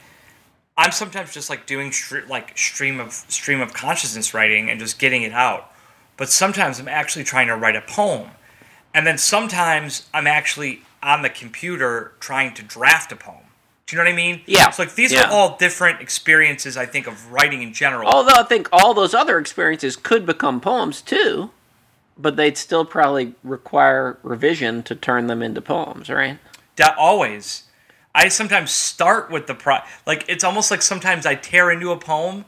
I'm 0.77 0.91
sometimes 0.91 1.33
just 1.33 1.49
like 1.49 1.65
doing 1.65 1.91
str- 1.91 2.27
like 2.29 2.55
stream 2.55 2.99
of 2.99 3.11
stream 3.11 3.59
of 3.59 3.73
consciousness 3.73 4.35
writing 4.35 4.69
and 4.69 4.79
just 4.79 4.99
getting 4.99 5.23
it 5.23 5.33
out. 5.33 5.71
But 6.15 6.29
sometimes 6.29 6.79
I'm 6.79 6.87
actually 6.87 7.23
trying 7.23 7.47
to 7.47 7.55
write 7.55 7.75
a 7.75 7.81
poem. 7.81 8.29
And 8.93 9.07
then 9.07 9.17
sometimes 9.17 10.07
I'm 10.13 10.27
actually 10.27 10.81
on 11.01 11.21
the 11.21 11.29
computer 11.29 12.13
trying 12.19 12.53
to 12.55 12.63
draft 12.63 13.11
a 13.11 13.15
poem. 13.15 13.37
Do 13.87 13.95
you 13.95 14.03
know 14.03 14.07
what 14.07 14.13
I 14.13 14.15
mean? 14.15 14.41
Yeah. 14.45 14.69
So 14.69 14.83
like 14.83 14.95
these 14.95 15.11
Yeah. 15.11 15.23
are 15.27 15.31
all 15.31 15.57
different 15.57 16.01
experiences 16.01 16.77
I 16.77 16.85
think 16.85 17.07
of 17.07 17.31
writing 17.31 17.61
in 17.61 17.73
general. 17.73 18.07
Although 18.09 18.39
I 18.39 18.43
think 18.43 18.69
all 18.71 18.93
those 18.93 19.13
other 19.13 19.37
experiences 19.37 19.95
could 19.95 20.25
become 20.25 20.61
poems 20.61 21.01
too, 21.01 21.51
but 22.17 22.35
they'd 22.37 22.57
still 22.57 22.85
probably 22.85 23.33
require 23.43 24.17
revision 24.23 24.83
to 24.83 24.95
turn 24.95 25.27
them 25.27 25.41
into 25.41 25.61
poems, 25.61 26.09
right? 26.09 26.37
That 26.77 26.95
always. 26.97 27.63
I 28.13 28.27
sometimes 28.27 28.71
start 28.71 29.31
with 29.31 29.47
the 29.47 29.55
pro 29.55 29.79
like 30.05 30.25
it's 30.27 30.43
almost 30.43 30.69
like 30.71 30.81
sometimes 30.81 31.25
I 31.25 31.35
tear 31.35 31.71
into 31.71 31.91
a 31.91 31.97
poem 31.97 32.45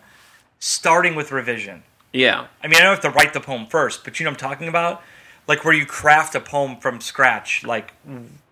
starting 0.60 1.16
with 1.16 1.32
revision. 1.32 1.84
Yeah. 2.14 2.48
I 2.64 2.68
mean, 2.68 2.78
I 2.80 2.84
don't 2.84 2.92
have 2.92 3.02
to 3.02 3.10
write 3.10 3.34
the 3.34 3.40
poem 3.42 3.66
first, 3.68 4.04
but 4.04 4.20
you 4.20 4.24
know 4.26 4.32
what 4.32 4.42
I'm 4.44 4.50
talking 4.50 4.68
about? 4.68 5.02
Like 5.48 5.66
where 5.66 5.74
you 5.74 5.86
craft 5.86 6.36
a 6.36 6.40
poem 6.40 6.78
from 6.78 7.02
scratch, 7.02 7.64
like 7.66 7.94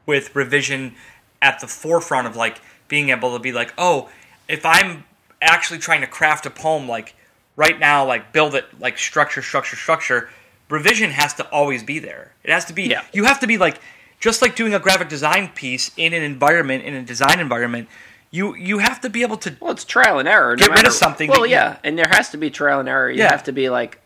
with 0.05 0.36
revision 0.36 0.95
at 1.41 1.60
the 1.60 1.67
forefront 1.67 2.27
of 2.27 2.36
like 2.36 2.60
being 2.88 3.10
able 3.10 3.33
to 3.33 3.39
be 3.39 3.51
like, 3.51 3.74
oh, 3.77 4.10
if 4.48 4.65
I'm 4.65 5.05
actually 5.41 5.79
trying 5.79 6.01
to 6.01 6.07
craft 6.07 6.45
a 6.45 6.50
poem, 6.50 6.88
like 6.89 7.15
right 7.55 7.79
now, 7.79 8.05
like 8.05 8.33
build 8.33 8.55
it, 8.55 8.65
like 8.79 8.98
structure, 8.98 9.41
structure, 9.41 9.75
structure, 9.77 10.29
revision 10.69 11.12
has 11.12 11.33
to 11.36 11.48
always 11.50 11.81
be 11.83 12.00
there. 12.00 12.33
It 12.43 12.51
has 12.51 12.65
to 12.65 12.74
be, 12.74 12.83
Yeah. 12.83 13.03
you 13.13 13.24
have 13.24 13.39
to 13.39 13.48
be 13.48 13.57
like, 13.57 13.79
just 14.19 14.41
like 14.41 14.55
doing 14.55 14.74
a 14.74 14.79
graphic 14.79 15.07
design 15.10 15.50
piece 15.55 15.91
in 15.98 16.13
an 16.13 16.21
environment, 16.24 16.83
in 16.83 16.93
a 16.93 17.01
design 17.01 17.39
environment, 17.39 17.88
you 18.29 18.53
you 18.55 18.77
have 18.79 19.01
to 19.01 19.10
be 19.10 19.24
able 19.24 19.38
to 19.38 19.55
Well, 19.60 19.71
it's 19.71 19.83
trial 19.86 20.19
and 20.19 20.27
error. 20.27 20.55
no 20.55 20.67
Get 20.67 20.75
rid 20.75 20.86
of 20.88 20.93
something 20.93 21.29
Well, 21.29 21.45
you- 21.45 21.53
yeah, 21.53 21.77
and 21.83 21.98
there 21.98 22.07
has 22.07 22.29
to 22.29 22.38
be 22.38 22.50
trial 22.50 22.79
and 22.79 22.88
error. 22.88 23.10
You 23.10 23.19
Yeah. 23.24 23.31
have 23.31 23.43
to 23.45 23.51
be 23.51 23.69
like 23.69 24.00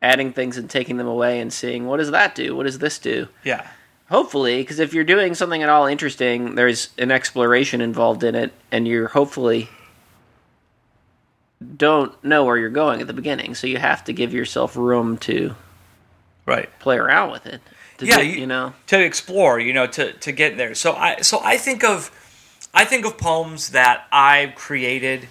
adding 0.00 0.32
things 0.32 0.56
and 0.56 0.68
taking 0.70 0.96
them 0.96 1.06
away 1.08 1.40
and 1.40 1.52
seeing 1.52 1.86
what 1.86 1.96
does 1.98 2.10
that 2.10 2.34
do? 2.34 2.54
What 2.56 2.64
does 2.64 2.78
this 2.78 2.98
do? 2.98 3.28
yeah. 3.44 3.66
Hopefully, 4.10 4.62
because 4.62 4.78
if 4.78 4.94
you're 4.94 5.04
doing 5.04 5.34
something 5.34 5.62
at 5.62 5.68
all 5.68 5.84
interesting, 5.84 6.54
there's 6.54 6.88
an 6.96 7.10
exploration 7.10 7.82
involved 7.82 8.24
in 8.24 8.34
it, 8.34 8.52
and 8.72 8.88
you're 8.88 9.08
hopefully 9.08 9.68
don't 11.76 12.22
know 12.24 12.44
where 12.44 12.56
you're 12.56 12.68
going 12.70 13.00
at 13.00 13.06
the 13.06 13.12
beginning, 13.12 13.54
so 13.54 13.66
you 13.66 13.78
have 13.78 14.04
to 14.04 14.12
give 14.12 14.32
yourself 14.32 14.76
room 14.76 15.18
to 15.18 15.54
Right. 16.46 16.70
play 16.78 16.96
around 16.96 17.32
with 17.32 17.46
it. 17.46 17.60
To 17.98 18.06
Yeah, 18.06 18.16
get- 18.16 18.26
you- 18.26 18.32
you 18.40 18.46
know. 18.46 18.72
to 18.86 18.98
explore, 18.98 19.58
you 19.58 19.72
know, 19.74 19.86
to, 19.88 20.12
to 20.12 20.32
get 20.32 20.56
there. 20.56 20.74
So 20.74 20.94
I 20.94 21.20
so 21.20 21.40
I 21.44 21.58
think 21.58 21.82
of 21.84 22.10
I 22.72 22.84
think 22.84 23.04
of 23.04 23.18
poems 23.18 23.70
that 23.70 24.06
I've 24.12 24.54
created 24.54 25.28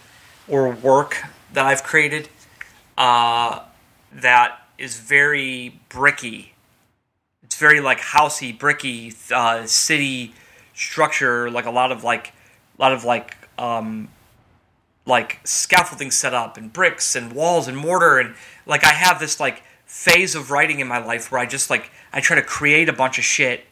or 0.47 0.69
work 0.69 1.23
that 1.53 1.65
I've 1.65 1.81
created 1.83 2.29
uh, 2.97 3.61
that 4.21 4.59
is 4.77 4.99
very 4.99 5.79
bricky. 5.89 6.53
It's 7.43 7.57
very 7.57 7.79
like 7.79 7.99
housey, 7.99 8.57
bricky, 8.57 9.13
uh, 9.33 9.65
city 9.65 10.33
structure, 10.73 11.49
like 11.49 11.65
a 11.65 11.71
lot 11.71 11.91
of 11.91 12.03
like 12.03 12.33
a 12.77 12.81
lot 12.81 12.91
of 12.91 13.03
like 13.03 13.35
um, 13.57 14.09
like 15.05 15.39
scaffolding 15.45 16.11
set 16.11 16.33
up 16.33 16.57
and 16.57 16.71
bricks 16.71 17.15
and 17.15 17.33
walls 17.33 17.67
and 17.67 17.77
mortar 17.77 18.19
and 18.19 18.35
like 18.65 18.83
I 18.83 18.91
have 18.91 19.19
this 19.19 19.39
like 19.39 19.63
phase 19.85 20.35
of 20.35 20.51
writing 20.51 20.79
in 20.79 20.87
my 20.87 21.03
life 21.03 21.31
where 21.31 21.39
I 21.39 21.45
just 21.45 21.69
like 21.69 21.89
I 22.11 22.19
try 22.19 22.35
to 22.35 22.43
create 22.43 22.89
a 22.89 22.93
bunch 22.93 23.17
of 23.17 23.23
shit 23.23 23.65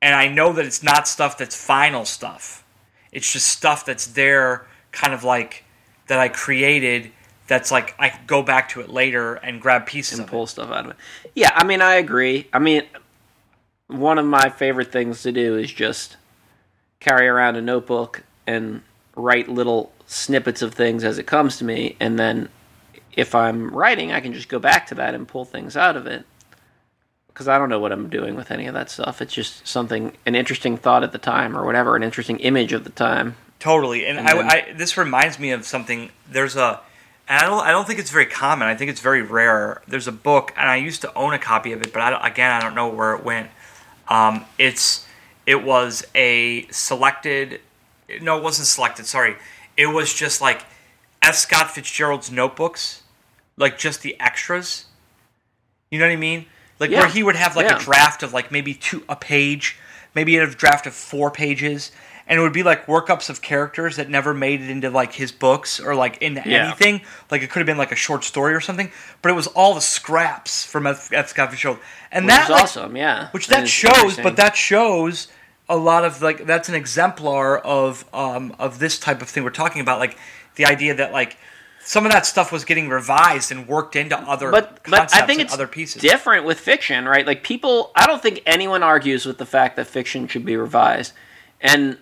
and 0.00 0.14
I 0.14 0.28
know 0.28 0.52
that 0.52 0.64
it's 0.64 0.82
not 0.82 1.08
stuff 1.08 1.36
that's 1.36 1.56
final 1.56 2.04
stuff. 2.04 2.64
It's 3.10 3.32
just 3.32 3.48
stuff 3.48 3.84
that's 3.84 4.06
there 4.06 4.66
kind 4.92 5.12
of 5.12 5.24
like 5.24 5.64
that 6.06 6.20
I 6.20 6.28
created 6.28 7.10
that's 7.46 7.70
like 7.70 7.94
I 7.98 8.18
go 8.26 8.42
back 8.42 8.70
to 8.70 8.80
it 8.80 8.88
later 8.88 9.34
and 9.34 9.60
grab 9.60 9.86
pieces 9.86 10.18
and 10.18 10.28
pull 10.28 10.46
stuff 10.46 10.70
out 10.70 10.84
of 10.86 10.90
it. 10.92 10.96
Yeah, 11.34 11.50
I 11.54 11.64
mean, 11.64 11.82
I 11.82 11.94
agree. 11.94 12.48
I 12.52 12.58
mean, 12.58 12.82
one 13.88 14.18
of 14.18 14.26
my 14.26 14.48
favorite 14.48 14.90
things 14.90 15.22
to 15.22 15.32
do 15.32 15.56
is 15.56 15.72
just 15.72 16.16
carry 17.00 17.28
around 17.28 17.56
a 17.56 17.60
notebook 17.62 18.22
and 18.46 18.82
write 19.14 19.48
little 19.48 19.92
snippets 20.06 20.62
of 20.62 20.74
things 20.74 21.04
as 21.04 21.18
it 21.18 21.26
comes 21.26 21.58
to 21.58 21.64
me, 21.64 21.96
and 22.00 22.18
then 22.18 22.48
if 23.12 23.34
I'm 23.34 23.70
writing, 23.70 24.10
I 24.10 24.20
can 24.20 24.32
just 24.32 24.48
go 24.48 24.58
back 24.58 24.86
to 24.88 24.94
that 24.96 25.14
and 25.14 25.28
pull 25.28 25.44
things 25.44 25.76
out 25.76 25.96
of 25.96 26.06
it. 26.06 26.24
Because 27.28 27.48
I 27.48 27.58
don't 27.58 27.68
know 27.68 27.80
what 27.80 27.90
I'm 27.92 28.08
doing 28.08 28.36
with 28.36 28.50
any 28.50 28.66
of 28.66 28.74
that 28.74 28.90
stuff. 28.90 29.20
It's 29.20 29.34
just 29.34 29.66
something, 29.66 30.16
an 30.24 30.34
interesting 30.34 30.76
thought 30.76 31.02
at 31.02 31.12
the 31.12 31.18
time, 31.18 31.56
or 31.56 31.64
whatever, 31.64 31.96
an 31.96 32.02
interesting 32.02 32.38
image 32.38 32.72
of 32.72 32.84
the 32.84 32.90
time. 32.90 33.36
Totally, 33.58 34.06
and, 34.06 34.18
And 34.18 34.28
I, 34.28 34.34
then- 34.34 34.46
I 34.46 34.72
this 34.76 34.96
reminds 34.96 35.38
me 35.38 35.50
of 35.50 35.64
something. 35.64 36.10
There's 36.28 36.54
a, 36.56 36.80
and 37.28 37.38
I 37.40 37.46
don't, 37.48 37.64
I 37.66 37.70
don't 37.70 37.86
think 37.86 37.98
it's 37.98 38.10
very 38.10 38.26
common. 38.26 38.68
I 38.68 38.74
think 38.74 38.90
it's 38.90 39.00
very 39.00 39.22
rare. 39.22 39.82
There's 39.88 40.06
a 40.08 40.12
book, 40.12 40.52
and 40.56 40.68
I 40.68 40.76
used 40.76 41.00
to 41.02 41.14
own 41.14 41.32
a 41.34 41.38
copy 41.38 41.72
of 41.72 41.80
it, 41.82 41.92
but 41.92 42.00
I 42.00 42.28
again, 42.28 42.50
I 42.50 42.60
don't 42.60 42.74
know 42.74 42.88
where 42.88 43.14
it 43.14 43.24
went. 43.24 43.50
Um, 44.08 44.44
it's, 44.58 45.06
it 45.46 45.64
was 45.64 46.04
a 46.14 46.66
selected, 46.70 47.60
no, 48.20 48.36
it 48.38 48.42
wasn't 48.42 48.68
selected. 48.68 49.06
Sorry, 49.06 49.36
it 49.76 49.86
was 49.86 50.12
just 50.12 50.40
like 50.40 50.64
F. 51.22 51.34
Scott 51.34 51.70
Fitzgerald's 51.70 52.30
notebooks, 52.30 53.02
like 53.56 53.78
just 53.78 54.02
the 54.02 54.18
extras. 54.20 54.86
You 55.90 55.98
know 55.98 56.06
what 56.06 56.12
I 56.12 56.16
mean? 56.16 56.46
Like 56.78 56.90
Yeah. 56.90 57.00
where 57.00 57.08
he 57.08 57.22
would 57.22 57.36
have 57.36 57.56
like 57.56 57.66
Yeah. 57.68 57.76
a 57.76 57.80
draft 57.80 58.22
of 58.22 58.32
like 58.34 58.50
maybe 58.52 58.74
two 58.74 59.04
a 59.08 59.16
page, 59.16 59.78
maybe 60.14 60.36
a 60.36 60.46
draft 60.46 60.86
of 60.86 60.94
four 60.94 61.30
pages, 61.30 61.92
and 62.26 62.38
it 62.38 62.42
would 62.42 62.52
be 62.52 62.62
like 62.62 62.86
workups 62.86 63.28
of 63.28 63.42
characters 63.42 63.96
that 63.96 64.08
never 64.08 64.32
made 64.32 64.62
it 64.62 64.70
into 64.70 64.90
like 64.90 65.12
his 65.12 65.30
books 65.32 65.78
or 65.80 65.94
like 65.94 66.18
into 66.22 66.42
Yeah. 66.46 66.68
anything. 66.68 67.02
Like 67.30 67.42
it 67.42 67.50
could 67.50 67.60
have 67.60 67.66
been 67.66 67.78
like 67.78 67.92
a 67.92 67.96
short 67.96 68.24
story 68.24 68.54
or 68.54 68.60
something, 68.60 68.90
but 69.22 69.30
it 69.30 69.34
was 69.34 69.46
all 69.48 69.74
the 69.74 69.80
scraps 69.80 70.64
from 70.64 70.86
F. 70.86 71.12
F. 71.12 71.28
Scott 71.28 71.50
Fitzgerald, 71.50 71.78
and 72.10 72.24
Which 72.24 72.34
that 72.34 72.50
like, 72.50 72.62
awesome, 72.62 72.96
yeah. 72.96 73.28
which 73.32 73.48
And 73.50 73.62
that 73.62 73.68
shows, 73.68 74.16
but 74.16 74.36
that 74.36 74.56
shows 74.56 75.28
a 75.68 75.76
lot 75.76 76.04
of 76.04 76.20
like 76.22 76.46
that's 76.46 76.68
an 76.68 76.74
exemplar 76.74 77.58
of 77.58 78.04
um 78.12 78.54
of 78.58 78.78
this 78.78 78.98
type 78.98 79.22
of 79.22 79.28
thing 79.28 79.44
we're 79.44 79.50
talking 79.50 79.80
about, 79.82 79.98
like 79.98 80.16
the 80.56 80.66
idea 80.66 80.94
that 80.94 81.12
like 81.12 81.36
some 81.84 82.06
of 82.06 82.12
that 82.12 82.24
stuff 82.24 82.50
was 82.50 82.64
getting 82.64 82.88
revised 82.88 83.52
and 83.52 83.68
worked 83.68 83.94
into 83.94 84.18
other 84.18 84.50
but 84.50 84.80
but 84.88 85.14
I 85.14 85.26
think 85.26 85.40
it's 85.40 85.52
other 85.52 85.66
pieces. 85.66 86.00
different 86.00 86.44
with 86.46 86.58
fiction, 86.58 87.06
right? 87.06 87.26
Like 87.26 87.42
people, 87.42 87.92
I 87.94 88.06
don't 88.06 88.22
think 88.22 88.42
anyone 88.46 88.82
argues 88.82 89.26
with 89.26 89.38
the 89.38 89.46
fact 89.46 89.76
that 89.76 89.86
fiction 89.86 90.26
should 90.26 90.44
be 90.44 90.56
revised. 90.56 91.12
And 91.60 91.98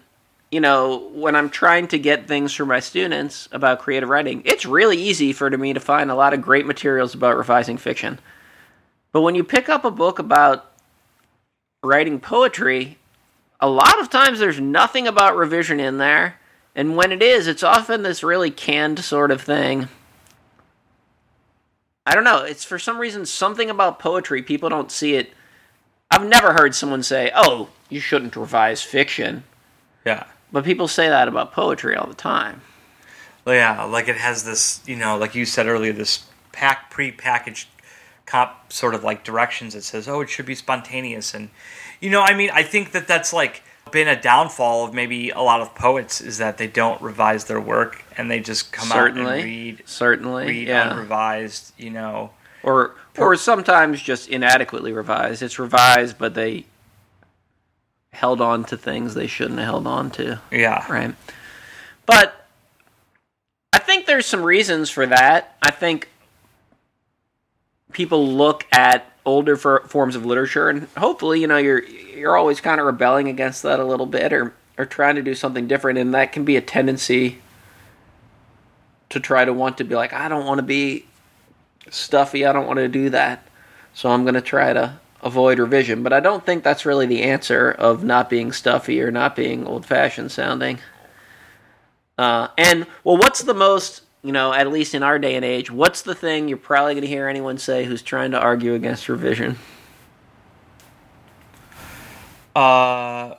you 0.53 0.61
know, 0.61 1.11
when 1.15 1.35
I'm 1.35 1.49
trying 1.49 1.89
to 1.89 1.99
get 1.99 2.29
things 2.29 2.53
for 2.53 2.67
my 2.67 2.79
students 2.79 3.49
about 3.53 3.81
creative 3.81 4.09
writing, 4.09 4.43
it's 4.45 4.67
really 4.67 4.99
easy 4.99 5.33
for 5.33 5.51
me 5.51 5.73
to 5.73 5.81
find 5.81 6.11
a 6.11 6.15
lot 6.15 6.35
of 6.35 6.43
great 6.43 6.67
materials 6.67 7.15
about 7.15 7.37
revising 7.37 7.79
fiction. 7.79 8.21
But 9.12 9.23
when 9.23 9.35
you 9.35 9.45
pick 9.45 9.69
up 9.69 9.85
a 9.85 9.91
book 9.91 10.19
about 10.19 10.71
writing 11.83 12.21
poetry, 12.21 12.99
a 13.61 13.69
lot 13.69 13.99
of 14.01 14.11
times 14.11 14.39
there's 14.39 14.61
nothing 14.61 15.07
about 15.09 15.37
revision 15.37 15.81
in 15.81 15.99
there. 15.99 16.39
And 16.75 16.97
when 16.97 17.12
it 17.12 17.23
is, 17.23 17.47
it's 17.47 17.62
often 17.62 18.02
this 18.02 18.23
really 18.23 18.50
canned 18.50 19.00
sort 19.00 19.31
of 19.31 19.43
thing. 19.43 19.88
I 22.07 22.14
don't 22.14 22.25
know. 22.25 22.43
It's 22.43 22.64
for 22.64 22.79
some 22.79 22.99
reason 22.99 23.26
something 23.26 23.71
about 23.71 23.99
poetry. 23.99 24.43
People 24.43 24.69
don't 24.69 24.91
see 24.91 25.14
it. 25.14 25.33
I've 26.11 26.26
never 26.26 26.52
heard 26.52 26.75
someone 26.75 27.02
say, 27.02 27.31
"Oh, 27.35 27.69
you 27.88 28.00
shouldn't 28.00 28.37
revise 28.37 28.83
fiction," 28.83 29.45
yeah. 30.05 30.25
but 30.50 30.64
people 30.64 30.88
say 30.88 31.09
that 31.09 31.29
about 31.29 31.52
poetry 31.52 31.97
all 31.97 32.07
the 32.07 32.14
time. 32.14 32.61
Well, 33.45 33.55
yeah, 33.55 33.85
like 33.85 34.09
it 34.09 34.17
has 34.17 34.45
this, 34.45 34.81
you 34.87 34.97
know, 34.97 35.17
like 35.17 35.35
you 35.35 35.47
said 35.47 35.67
earlier, 35.67 35.93
this 35.93 36.25
pack 36.52 36.91
pre-packaged 36.91 37.69
cop 38.26 38.73
sort 38.73 38.95
of 38.95 39.02
like 39.05 39.25
directions 39.25 39.75
that 39.75 39.85
says, 39.85 40.09
"Oh, 40.09 40.21
it 40.21 40.29
should 40.29 40.47
be 40.47 40.55
spontaneous," 40.55 41.35
and 41.35 41.50
you 42.00 42.11
know, 42.11 42.21
I 42.21 42.35
mean, 42.35 42.50
I 42.52 42.62
think 42.62 42.93
that 42.93 43.07
that's 43.07 43.33
like 43.33 43.62
been 43.93 44.09
a 44.09 44.21
downfall 44.21 44.85
of 44.87 44.95
maybe 44.95 45.31
a 45.31 45.41
lot 45.41 45.61
of 45.61 45.75
poets 45.75 46.21
is 46.21 46.39
that 46.39 46.59
they 46.59 46.67
don't 46.67 47.01
revise 47.01 47.45
their 47.45 47.61
work 47.61 48.05
and 48.17 48.31
they 48.31 48.41
just 48.41 48.73
come 48.73 48.91
out 48.91 49.17
and 49.17 49.27
read 49.27 49.83
certainly, 49.87 50.47
read 50.47 50.69
yeah. 50.69 50.91
unrevised, 50.91 51.73
you 51.79 51.91
know. 51.91 52.31
or 52.63 52.95
or 53.19 53.37
sometimes 53.37 54.01
just 54.01 54.29
inadequately 54.29 54.93
revised. 54.93 55.43
It's 55.43 55.59
revised, 55.59 56.19
but 56.19 56.35
they 56.35 56.65
held 58.13 58.41
on 58.41 58.65
to 58.65 58.77
things 58.77 59.15
they 59.15 59.27
shouldn't 59.27 59.59
have 59.59 59.69
held 59.69 59.87
on 59.87 60.11
to. 60.13 60.41
Yeah. 60.51 60.91
Right. 60.91 61.15
But 62.07 62.47
I 63.73 63.79
think 63.79 64.07
there's 64.07 64.27
some 64.27 64.43
reasons 64.43 64.91
for 64.91 65.07
that. 65.07 65.57
I 65.63 65.71
think 65.71 66.09
people 67.93 68.27
look 68.27 68.67
at 68.73 69.12
older 69.25 69.57
for, 69.57 69.81
forms 69.87 70.17
of 70.17 70.26
literature 70.26 70.69
and 70.69 70.88
hopefully, 70.97 71.41
you 71.41 71.47
know, 71.47 71.57
you're 71.57 71.85
you're 71.85 72.37
always 72.37 72.61
kind 72.61 72.81
of 72.81 72.87
rebelling 72.87 73.29
against 73.29 73.62
that 73.62 73.81
a 73.81 73.85
little 73.85 74.07
bit 74.07 74.33
or 74.33 74.55
or 74.79 74.87
trying 74.87 75.14
to 75.17 75.23
do 75.23 75.35
something 75.35 75.67
different 75.67 75.99
and 75.99 76.14
that 76.14 76.33
can 76.33 76.45
be 76.45 76.57
a 76.57 76.61
tendency 76.61 77.38
to 79.11 79.21
try 79.21 79.45
to 79.45 79.52
want 79.52 79.79
to 79.79 79.85
be 79.85 79.95
like 79.95 80.12
I 80.12 80.29
don't 80.29 80.47
want 80.47 80.59
to 80.59 80.62
be 80.62 81.07
stuffy. 81.91 82.45
I 82.45 82.52
don't 82.52 82.67
want 82.67 82.79
to 82.79 82.88
do 82.88 83.11
that. 83.11 83.47
So 83.95 84.11
I'm 84.11 84.23
going 84.23 84.35
to 84.35 84.41
try 84.41 84.73
to 84.73 84.99
avoid 85.23 85.59
revision, 85.59 86.02
but 86.02 86.12
I 86.12 86.21
don't 86.21 86.45
think 86.45 86.64
that's 86.64 86.87
really 86.87 87.07
the 87.07 87.23
answer 87.23 87.71
of 87.71 88.02
not 88.02 88.31
being 88.31 88.52
stuffy 88.52 89.00
or 89.00 89.11
not 89.11 89.37
being 89.37 89.67
old-fashioned 89.67 90.33
sounding. 90.33 90.79
Uh, 92.19 92.49
and 92.59 92.87
well, 93.05 93.17
what's 93.17 93.43
the 93.43 93.55
most 93.55 94.02
you 94.23 94.33
know, 94.33 94.52
at 94.52 94.71
least 94.71 94.95
in 94.95 95.02
our 95.02 95.19
day 95.19 95.35
and 95.35 95.45
age, 95.45 95.71
what's 95.71 96.02
the 96.02 96.14
thing 96.14 96.49
you're 96.49 96.59
probably 96.59 96.95
going 96.95 97.02
to 97.02 97.09
hear 97.09 97.29
anyone 97.29 97.59
say 97.59 97.85
who's 97.85 98.02
trying 98.02 98.31
to 98.33 98.38
argue 98.38 98.75
against 98.75 99.09
revision? 99.09 99.57
Uh 102.55 103.37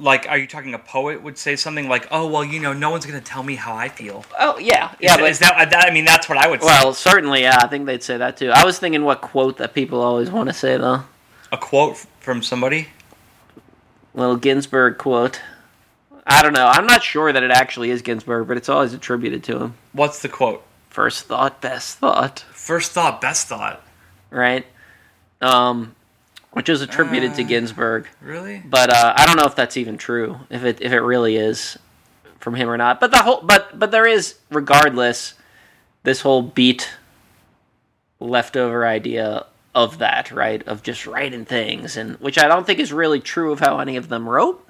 like 0.00 0.26
are 0.28 0.38
you 0.38 0.46
talking 0.46 0.74
a 0.74 0.78
poet 0.78 1.22
would 1.22 1.38
say 1.38 1.56
something 1.56 1.88
like, 1.88 2.06
"Oh, 2.10 2.26
well, 2.26 2.44
you 2.44 2.60
know, 2.60 2.72
no 2.72 2.90
one's 2.90 3.06
going 3.06 3.18
to 3.18 3.24
tell 3.24 3.42
me 3.42 3.54
how 3.54 3.74
I 3.74 3.88
feel." 3.88 4.24
Oh 4.38 4.58
yeah, 4.58 4.94
yeah, 5.00 5.12
is, 5.12 5.16
but 5.18 5.30
is 5.30 5.38
that, 5.40 5.70
that 5.70 5.88
I 5.88 5.92
mean, 5.92 6.04
that's 6.04 6.28
what 6.28 6.38
I 6.38 6.48
would 6.48 6.60
say. 6.60 6.66
well, 6.66 6.94
certainly, 6.94 7.42
yeah, 7.42 7.58
I 7.60 7.66
think 7.66 7.86
they'd 7.86 8.02
say 8.02 8.16
that 8.16 8.36
too. 8.36 8.50
I 8.50 8.64
was 8.64 8.78
thinking 8.78 9.04
what 9.04 9.20
quote 9.20 9.58
that 9.58 9.74
people 9.74 10.00
always 10.00 10.30
want 10.30 10.48
to 10.48 10.52
say 10.52 10.76
though. 10.76 11.02
A 11.52 11.56
quote 11.56 11.96
from 12.20 12.42
somebody? 12.42 12.88
Little 14.14 14.36
Ginsberg 14.36 14.98
quote. 14.98 15.40
I 16.28 16.42
don't 16.42 16.52
know. 16.52 16.66
I'm 16.66 16.86
not 16.86 17.02
sure 17.02 17.32
that 17.32 17.42
it 17.42 17.50
actually 17.50 17.90
is 17.90 18.02
Ginsberg, 18.02 18.46
but 18.48 18.56
it's 18.56 18.68
always 18.68 18.92
attributed 18.92 19.42
to 19.44 19.58
him. 19.58 19.74
What's 19.92 20.20
the 20.20 20.28
quote? 20.28 20.62
First 20.90 21.24
thought, 21.24 21.60
best 21.60 21.98
thought, 21.98 22.40
First 22.52 22.92
thought, 22.92 23.20
best 23.20 23.46
thought. 23.46 23.82
right? 24.30 24.66
Um, 25.40 25.94
which 26.50 26.68
is 26.68 26.82
attributed 26.82 27.34
to 27.34 27.44
Ginsberg. 27.44 28.08
Really? 28.20 28.62
but 28.64 28.90
uh, 28.90 29.14
I 29.16 29.24
don't 29.26 29.36
know 29.36 29.44
if 29.46 29.54
that's 29.54 29.76
even 29.76 29.96
true. 29.96 30.38
If 30.50 30.64
it 30.64 30.80
if 30.82 30.92
it 30.92 31.00
really 31.00 31.36
is 31.36 31.78
from 32.40 32.54
him 32.54 32.68
or 32.68 32.76
not. 32.76 33.00
But 33.00 33.10
the 33.12 33.18
whole 33.18 33.40
but 33.42 33.78
but 33.78 33.90
there 33.90 34.06
is 34.06 34.36
regardless 34.50 35.34
this 36.02 36.20
whole 36.22 36.42
beat 36.42 36.90
leftover 38.20 38.84
idea 38.86 39.46
of 39.74 39.98
that 39.98 40.32
right 40.32 40.66
of 40.66 40.82
just 40.82 41.06
writing 41.06 41.44
things 41.44 41.96
and 41.96 42.16
which 42.16 42.38
I 42.38 42.48
don't 42.48 42.66
think 42.66 42.80
is 42.80 42.92
really 42.92 43.20
true 43.20 43.52
of 43.52 43.60
how 43.60 43.78
any 43.78 43.96
of 43.96 44.08
them 44.08 44.28
wrote. 44.28 44.64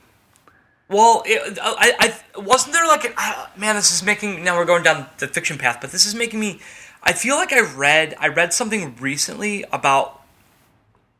Well, 0.89 1.23
it, 1.27 1.59
I, 1.61 2.15
I 2.35 2.41
wasn't 2.41 2.73
there 2.73 2.87
like 2.87 3.05
an, 3.05 3.13
uh, 3.17 3.47
man. 3.57 3.75
This 3.75 3.93
is 3.93 4.03
making 4.03 4.43
now 4.43 4.57
we're 4.57 4.65
going 4.65 4.83
down 4.83 5.07
the 5.19 5.29
fiction 5.29 5.59
path, 5.59 5.79
but 5.81 5.93
this 5.93 6.07
is 6.07 6.15
making 6.15 6.41
me. 6.41 6.61
I 7.03 7.13
feel 7.13 7.37
like 7.37 7.53
I 7.53 7.61
read 7.61 8.15
I 8.19 8.29
read 8.29 8.53
something 8.53 8.97
recently 8.97 9.65
about 9.71 10.23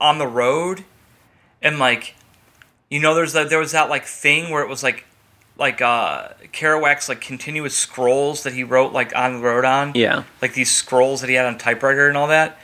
on 0.01 0.19
the 0.19 0.27
road, 0.27 0.85
and 1.61 1.79
like, 1.79 2.15
you 2.91 2.99
know, 2.99 3.15
there's 3.15 3.35
that 3.35 3.51
there 3.51 3.59
was 3.59 3.73
that 3.73 3.91
like 3.91 4.05
thing 4.05 4.51
where 4.51 4.63
it 4.63 4.69
was 4.69 4.83
like 4.83 5.05
like 5.59 5.83
uh 5.83 6.29
Kerouac's 6.53 7.09
like 7.09 7.21
continuous 7.21 7.77
scrolls 7.77 8.45
that 8.45 8.55
he 8.55 8.65
wrote 8.65 8.93
like 8.93 9.15
on 9.15 9.35
the 9.35 9.41
road 9.41 9.67
on. 9.67 9.93
Yeah. 9.95 10.25
Like 10.41 10.55
these 10.55 10.71
scrolls 10.71 11.21
that 11.21 11.29
he 11.29 11.35
had 11.35 11.45
on 11.45 11.59
typewriter 11.59 12.09
and 12.09 12.17
all 12.17 12.29
that, 12.29 12.59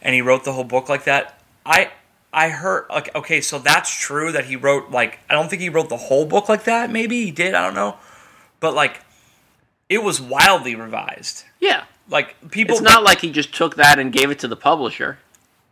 and 0.00 0.14
he 0.14 0.22
wrote 0.22 0.44
the 0.44 0.52
whole 0.54 0.64
book 0.64 0.88
like 0.88 1.04
that. 1.04 1.38
I 1.66 1.90
I 2.36 2.50
heard 2.50 2.84
like 2.90 3.12
okay, 3.14 3.40
so 3.40 3.58
that's 3.58 3.90
true 3.98 4.30
that 4.32 4.44
he 4.44 4.56
wrote 4.56 4.90
like 4.90 5.18
I 5.28 5.32
don't 5.32 5.48
think 5.48 5.62
he 5.62 5.70
wrote 5.70 5.88
the 5.88 5.96
whole 5.96 6.26
book 6.26 6.48
like 6.50 6.64
that. 6.64 6.90
Maybe 6.90 7.24
he 7.24 7.30
did. 7.30 7.54
I 7.54 7.64
don't 7.64 7.74
know, 7.74 7.96
but 8.60 8.74
like 8.74 9.00
it 9.88 10.02
was 10.02 10.20
wildly 10.20 10.74
revised. 10.76 11.44
Yeah. 11.60 11.84
Like 12.10 12.50
people, 12.50 12.74
It's 12.76 12.82
not 12.84 13.02
like 13.02 13.20
he 13.22 13.30
just 13.32 13.54
took 13.54 13.76
that 13.76 13.98
and 13.98 14.12
gave 14.12 14.30
it 14.30 14.38
to 14.40 14.48
the 14.48 14.56
publisher. 14.56 15.18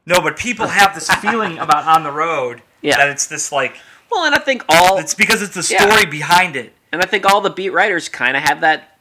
no, 0.06 0.20
but 0.22 0.36
people 0.38 0.66
have 0.66 0.94
this 0.94 1.08
feeling 1.20 1.58
about 1.58 1.84
on 1.86 2.02
the 2.02 2.10
road 2.10 2.62
Yeah. 2.80 2.96
that 2.96 3.08
it's 3.10 3.26
this 3.26 3.52
like 3.52 3.76
Well, 4.10 4.24
and 4.24 4.34
I 4.34 4.38
think 4.38 4.64
all 4.68 4.96
it's 4.98 5.14
because 5.14 5.42
it's 5.42 5.54
the 5.54 5.66
Yeah. 5.74 5.86
story 5.86 6.06
behind 6.06 6.56
it. 6.56 6.72
and 6.92 7.02
I 7.02 7.06
think 7.06 7.26
all 7.26 7.40
the 7.42 7.50
beat 7.50 7.70
writers 7.70 8.08
kind 8.08 8.36
of 8.38 8.42
have 8.42 8.62
that 8.62 8.98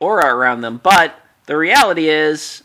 aura 0.00 0.26
around 0.34 0.60
them. 0.60 0.78
But 0.82 1.14
the 1.46 1.56
reality 1.56 2.08
is, 2.10 2.62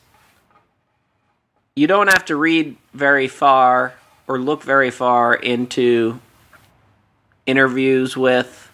you 1.75 1.88
don't 1.88 2.08
have 2.08 2.25
to 2.25 2.36
read 2.36 2.75
very 2.94 3.27
far 3.27 3.94
or 4.27 4.39
look 4.39 4.63
very 4.63 4.91
far 4.91 5.34
into 5.34 6.20
interviews 7.46 8.17
with 8.17 8.72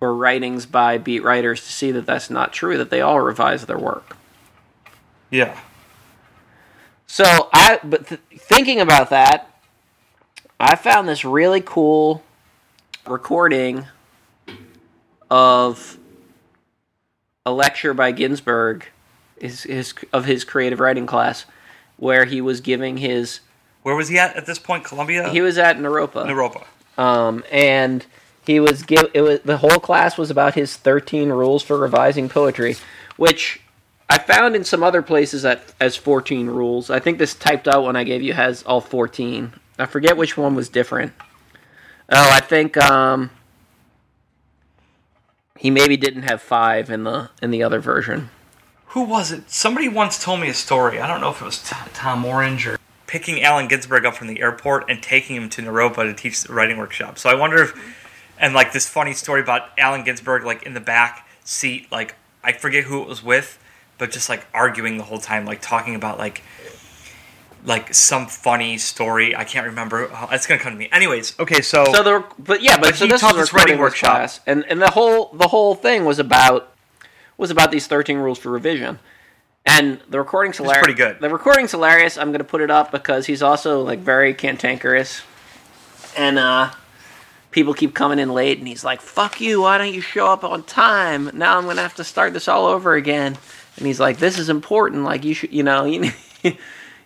or 0.00 0.14
writings 0.14 0.64
by 0.66 0.98
beat 0.98 1.22
writers 1.22 1.62
to 1.62 1.72
see 1.72 1.90
that 1.90 2.06
that's 2.06 2.30
not 2.30 2.52
true. 2.52 2.78
That 2.78 2.90
they 2.90 3.00
all 3.00 3.20
revise 3.20 3.66
their 3.66 3.78
work. 3.78 4.16
Yeah. 5.30 5.58
So 7.06 7.24
I, 7.52 7.80
but 7.82 8.06
th- 8.06 8.20
thinking 8.36 8.80
about 8.80 9.10
that, 9.10 9.60
I 10.60 10.76
found 10.76 11.08
this 11.08 11.24
really 11.24 11.60
cool 11.60 12.22
recording 13.06 13.86
of 15.30 15.98
a 17.44 17.52
lecture 17.52 17.94
by 17.94 18.12
Ginsberg, 18.12 18.86
his, 19.40 19.62
his 19.62 19.94
of 20.12 20.26
his 20.26 20.44
creative 20.44 20.80
writing 20.80 21.06
class, 21.06 21.44
where 21.96 22.24
he 22.24 22.40
was 22.40 22.60
giving 22.60 22.98
his. 22.98 23.40
Where 23.82 23.94
was 23.94 24.08
he 24.08 24.18
at 24.18 24.36
at 24.36 24.46
this 24.46 24.58
point? 24.58 24.84
Columbia. 24.84 25.28
He 25.30 25.40
was 25.40 25.56
at 25.58 25.78
Naropa, 25.78 26.24
Naropa. 26.26 26.64
um, 27.02 27.42
and 27.50 28.04
he 28.44 28.60
was 28.60 28.82
give 28.82 29.10
it 29.14 29.22
was 29.22 29.40
the 29.40 29.58
whole 29.58 29.78
class 29.78 30.18
was 30.18 30.30
about 30.30 30.54
his 30.54 30.76
13 30.76 31.30
rules 31.30 31.62
for 31.62 31.78
revising 31.78 32.28
poetry, 32.28 32.76
which 33.16 33.60
I 34.10 34.18
found 34.18 34.56
in 34.56 34.64
some 34.64 34.82
other 34.82 35.02
places 35.02 35.44
at, 35.44 35.72
as 35.80 35.96
14 35.96 36.46
rules. 36.48 36.88
I 36.90 36.98
think 36.98 37.18
this 37.18 37.34
typed 37.34 37.68
out 37.68 37.82
one 37.82 37.94
I 37.96 38.04
gave 38.04 38.22
you 38.22 38.32
has 38.32 38.62
all 38.62 38.80
14. 38.80 39.52
I 39.78 39.86
forget 39.86 40.16
which 40.16 40.36
one 40.36 40.54
was 40.54 40.68
different. 40.68 41.12
Oh, 42.10 42.30
I 42.32 42.40
think 42.40 42.76
um, 42.78 43.30
he 45.58 45.70
maybe 45.70 45.96
didn't 45.96 46.22
have 46.22 46.40
five 46.40 46.90
in 46.90 47.04
the 47.04 47.30
in 47.42 47.50
the 47.50 47.62
other 47.62 47.80
version. 47.80 48.30
Who 48.92 49.02
was 49.02 49.30
it? 49.30 49.50
Somebody 49.50 49.88
once 49.88 50.22
told 50.22 50.40
me 50.40 50.48
a 50.48 50.54
story. 50.54 50.98
I 51.00 51.06
don't 51.06 51.20
know 51.20 51.30
if 51.30 51.42
it 51.42 51.44
was 51.44 51.62
T- 51.62 51.76
Tom 51.92 52.24
Orange 52.24 52.66
or 52.66 52.78
picking 53.08 53.42
Allen 53.42 53.66
Ginsberg 53.66 54.06
up 54.06 54.14
from 54.14 54.28
the 54.28 54.40
airport 54.40 54.88
and 54.88 55.02
taking 55.02 55.34
him 55.34 55.48
to 55.50 55.62
Naropa 55.62 56.04
to 56.04 56.14
teach 56.14 56.42
the 56.42 56.52
writing 56.52 56.76
workshop. 56.78 57.18
So 57.18 57.28
I 57.28 57.34
wonder 57.34 57.62
if, 57.64 57.74
and 58.38 58.54
like 58.54 58.72
this 58.72 58.88
funny 58.88 59.14
story 59.14 59.40
about 59.40 59.70
Allen 59.76 60.04
Ginsberg, 60.04 60.44
like 60.44 60.62
in 60.62 60.74
the 60.74 60.80
back 60.80 61.26
seat, 61.42 61.90
like 61.90 62.14
I 62.44 62.52
forget 62.52 62.84
who 62.84 63.02
it 63.02 63.08
was 63.08 63.24
with, 63.24 63.58
but 63.98 64.12
just 64.12 64.28
like 64.28 64.46
arguing 64.54 64.98
the 64.98 65.04
whole 65.04 65.18
time, 65.18 65.44
like 65.44 65.60
talking 65.60 65.96
about 65.96 66.18
like 66.18 66.42
like 67.64 67.92
some 67.92 68.26
funny 68.28 68.78
story. 68.78 69.34
I 69.34 69.42
can't 69.44 69.66
remember. 69.66 70.08
How, 70.08 70.28
it's 70.30 70.46
gonna 70.46 70.60
come 70.60 70.72
to 70.74 70.78
me. 70.78 70.88
Anyways, 70.92 71.38
okay, 71.40 71.60
so, 71.60 71.84
So 71.86 72.02
the 72.02 72.24
but 72.38 72.62
yeah, 72.62 72.76
but, 72.76 72.90
But 72.90 72.94
so 72.96 73.06
this 73.06 73.20
taught 73.20 73.36
was 73.36 73.52
writing 73.52 73.78
workshop. 73.78 74.10
class, 74.10 74.40
and 74.46 74.64
and 74.66 74.80
the 74.80 74.90
whole 74.90 75.30
the 75.34 75.48
whole 75.48 75.74
thing 75.74 76.04
was 76.04 76.18
about 76.18 76.72
was 77.36 77.50
about 77.50 77.70
these 77.72 77.86
thirteen 77.86 78.18
rules 78.18 78.38
for 78.38 78.50
revision, 78.50 78.98
and 79.68 80.00
the 80.08 80.18
recording's 80.18 80.56
hilarious. 80.56 80.82
pretty 80.82 80.96
good. 80.96 81.20
The 81.20 81.28
recording's 81.30 81.70
hilarious. 81.72 82.16
I'm 82.16 82.28
going 82.28 82.38
to 82.38 82.44
put 82.44 82.60
it 82.60 82.70
up 82.70 82.90
because 82.90 83.26
he's 83.26 83.42
also 83.42 83.82
like 83.82 83.98
very 84.00 84.34
cantankerous, 84.34 85.22
and 86.16 86.38
uh, 86.38 86.70
people 87.50 87.74
keep 87.74 87.94
coming 87.94 88.18
in 88.18 88.30
late, 88.30 88.58
and 88.58 88.66
he's 88.66 88.84
like, 88.84 89.00
"Fuck 89.00 89.40
you! 89.40 89.62
Why 89.62 89.78
don't 89.78 89.92
you 89.92 90.00
show 90.00 90.26
up 90.26 90.44
on 90.44 90.62
time? 90.64 91.30
Now 91.34 91.58
I'm 91.58 91.64
going 91.64 91.76
to 91.76 91.82
have 91.82 91.96
to 91.96 92.04
start 92.04 92.32
this 92.32 92.48
all 92.48 92.66
over 92.66 92.94
again." 92.94 93.36
And 93.76 93.86
he's 93.86 94.00
like, 94.00 94.18
"This 94.18 94.38
is 94.38 94.48
important. 94.48 95.04
Like 95.04 95.24
you 95.24 95.34
should, 95.34 95.52
you 95.52 95.62
know, 95.62 95.84
you." 95.84 96.10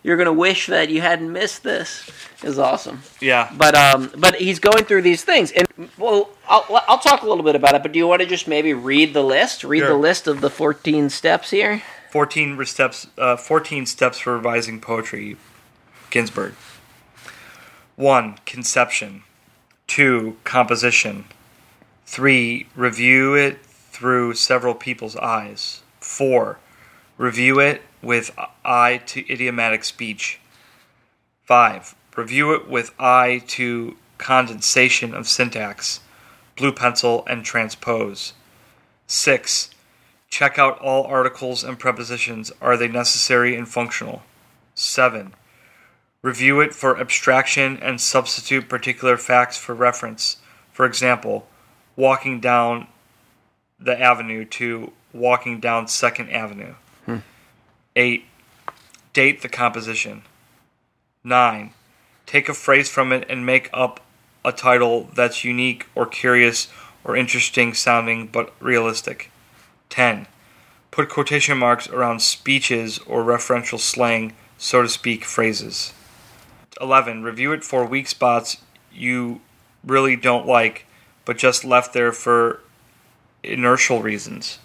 You're 0.05 0.17
gonna 0.17 0.33
wish 0.33 0.67
that 0.67 0.89
you 0.89 0.99
hadn't 0.99 1.31
missed 1.31 1.63
this. 1.63 2.09
Is 2.43 2.59
awesome. 2.59 3.03
yeah, 3.21 3.49
But 3.55 3.73
um, 3.73 4.11
but 4.17 4.35
he's 4.35 4.59
going 4.59 4.83
through 4.83 5.03
these 5.03 5.23
things, 5.23 5.49
and 5.51 5.65
well, 5.97 6.29
I'll 6.45 6.65
I'll 6.89 6.99
talk 6.99 7.21
a 7.21 7.25
little 7.25 7.43
bit 7.43 7.55
about 7.55 7.73
it. 7.73 7.83
But 7.83 7.93
do 7.93 7.99
you 7.99 8.05
want 8.05 8.21
to 8.21 8.27
just 8.27 8.45
maybe 8.49 8.73
read 8.73 9.13
the 9.13 9.23
list? 9.23 9.63
Read 9.63 9.83
the 9.83 9.95
list 9.95 10.27
of 10.27 10.41
the 10.41 10.49
fourteen 10.49 11.09
steps 11.09 11.51
here. 11.51 11.81
14 12.13 12.63
steps 12.67 13.07
uh, 13.17 13.35
14 13.35 13.87
steps 13.87 14.19
for 14.19 14.35
revising 14.35 14.79
poetry 14.79 15.35
ginsberg. 16.11 16.53
1 17.95 18.37
conception. 18.45 19.23
2 19.87 20.37
composition. 20.43 21.25
3 22.05 22.67
review 22.75 23.33
it 23.33 23.65
through 23.65 24.35
several 24.35 24.75
people's 24.75 25.15
eyes. 25.15 25.81
4 26.01 26.59
review 27.17 27.59
it 27.59 27.81
with 28.03 28.29
eye 28.63 29.01
to 29.07 29.27
idiomatic 29.33 29.83
speech. 29.83 30.39
5 31.45 31.95
review 32.15 32.53
it 32.53 32.69
with 32.69 32.93
eye 32.99 33.41
to 33.47 33.97
condensation 34.19 35.15
of 35.15 35.27
syntax 35.27 35.99
blue 36.55 36.71
pencil 36.71 37.23
and 37.25 37.43
transpose. 37.43 38.33
6 39.07 39.72
Check 40.33 40.57
out 40.57 40.79
all 40.79 41.05
articles 41.05 41.63
and 41.63 41.77
prepositions. 41.77 42.51
Are 42.59 42.75
they 42.75 42.87
necessary 42.87 43.55
and 43.55 43.69
functional? 43.69 44.23
7. 44.73 45.35
Review 46.23 46.59
it 46.59 46.73
for 46.73 46.99
abstraction 46.99 47.77
and 47.77 48.01
substitute 48.01 48.67
particular 48.67 49.15
facts 49.15 49.59
for 49.59 49.75
reference. 49.75 50.37
For 50.71 50.87
example, 50.87 51.45
walking 51.95 52.39
down 52.39 52.87
the 53.79 53.95
avenue 54.01 54.43
to 54.45 54.91
walking 55.13 55.59
down 55.59 55.85
2nd 55.85 56.33
Avenue. 56.33 56.73
Hmm. 57.05 57.17
8. 57.95 58.25
Date 59.13 59.43
the 59.43 59.49
composition. 59.49 60.23
9. 61.23 61.75
Take 62.25 62.49
a 62.49 62.55
phrase 62.55 62.89
from 62.89 63.13
it 63.13 63.23
and 63.29 63.45
make 63.45 63.69
up 63.71 63.99
a 64.43 64.51
title 64.51 65.11
that's 65.13 65.43
unique 65.43 65.85
or 65.93 66.07
curious 66.07 66.69
or 67.03 67.15
interesting 67.15 67.75
sounding 67.75 68.25
but 68.25 68.51
realistic. 68.59 69.29
10. 69.89 70.27
Put 70.91 71.09
quotation 71.09 71.57
marks 71.57 71.87
around 71.87 72.21
speeches 72.21 72.99
or 72.99 73.23
referential 73.23 73.79
slang, 73.79 74.33
so 74.57 74.81
to 74.81 74.89
speak, 74.89 75.25
phrases. 75.25 75.93
11. 76.79 77.23
Review 77.23 77.51
it 77.51 77.63
for 77.63 77.85
weak 77.85 78.07
spots 78.07 78.57
you 78.91 79.41
really 79.83 80.15
don't 80.15 80.45
like, 80.45 80.85
but 81.25 81.37
just 81.37 81.65
left 81.65 81.93
there 81.93 82.11
for 82.11 82.61
inertial 83.43 84.01
reasons. 84.01 84.59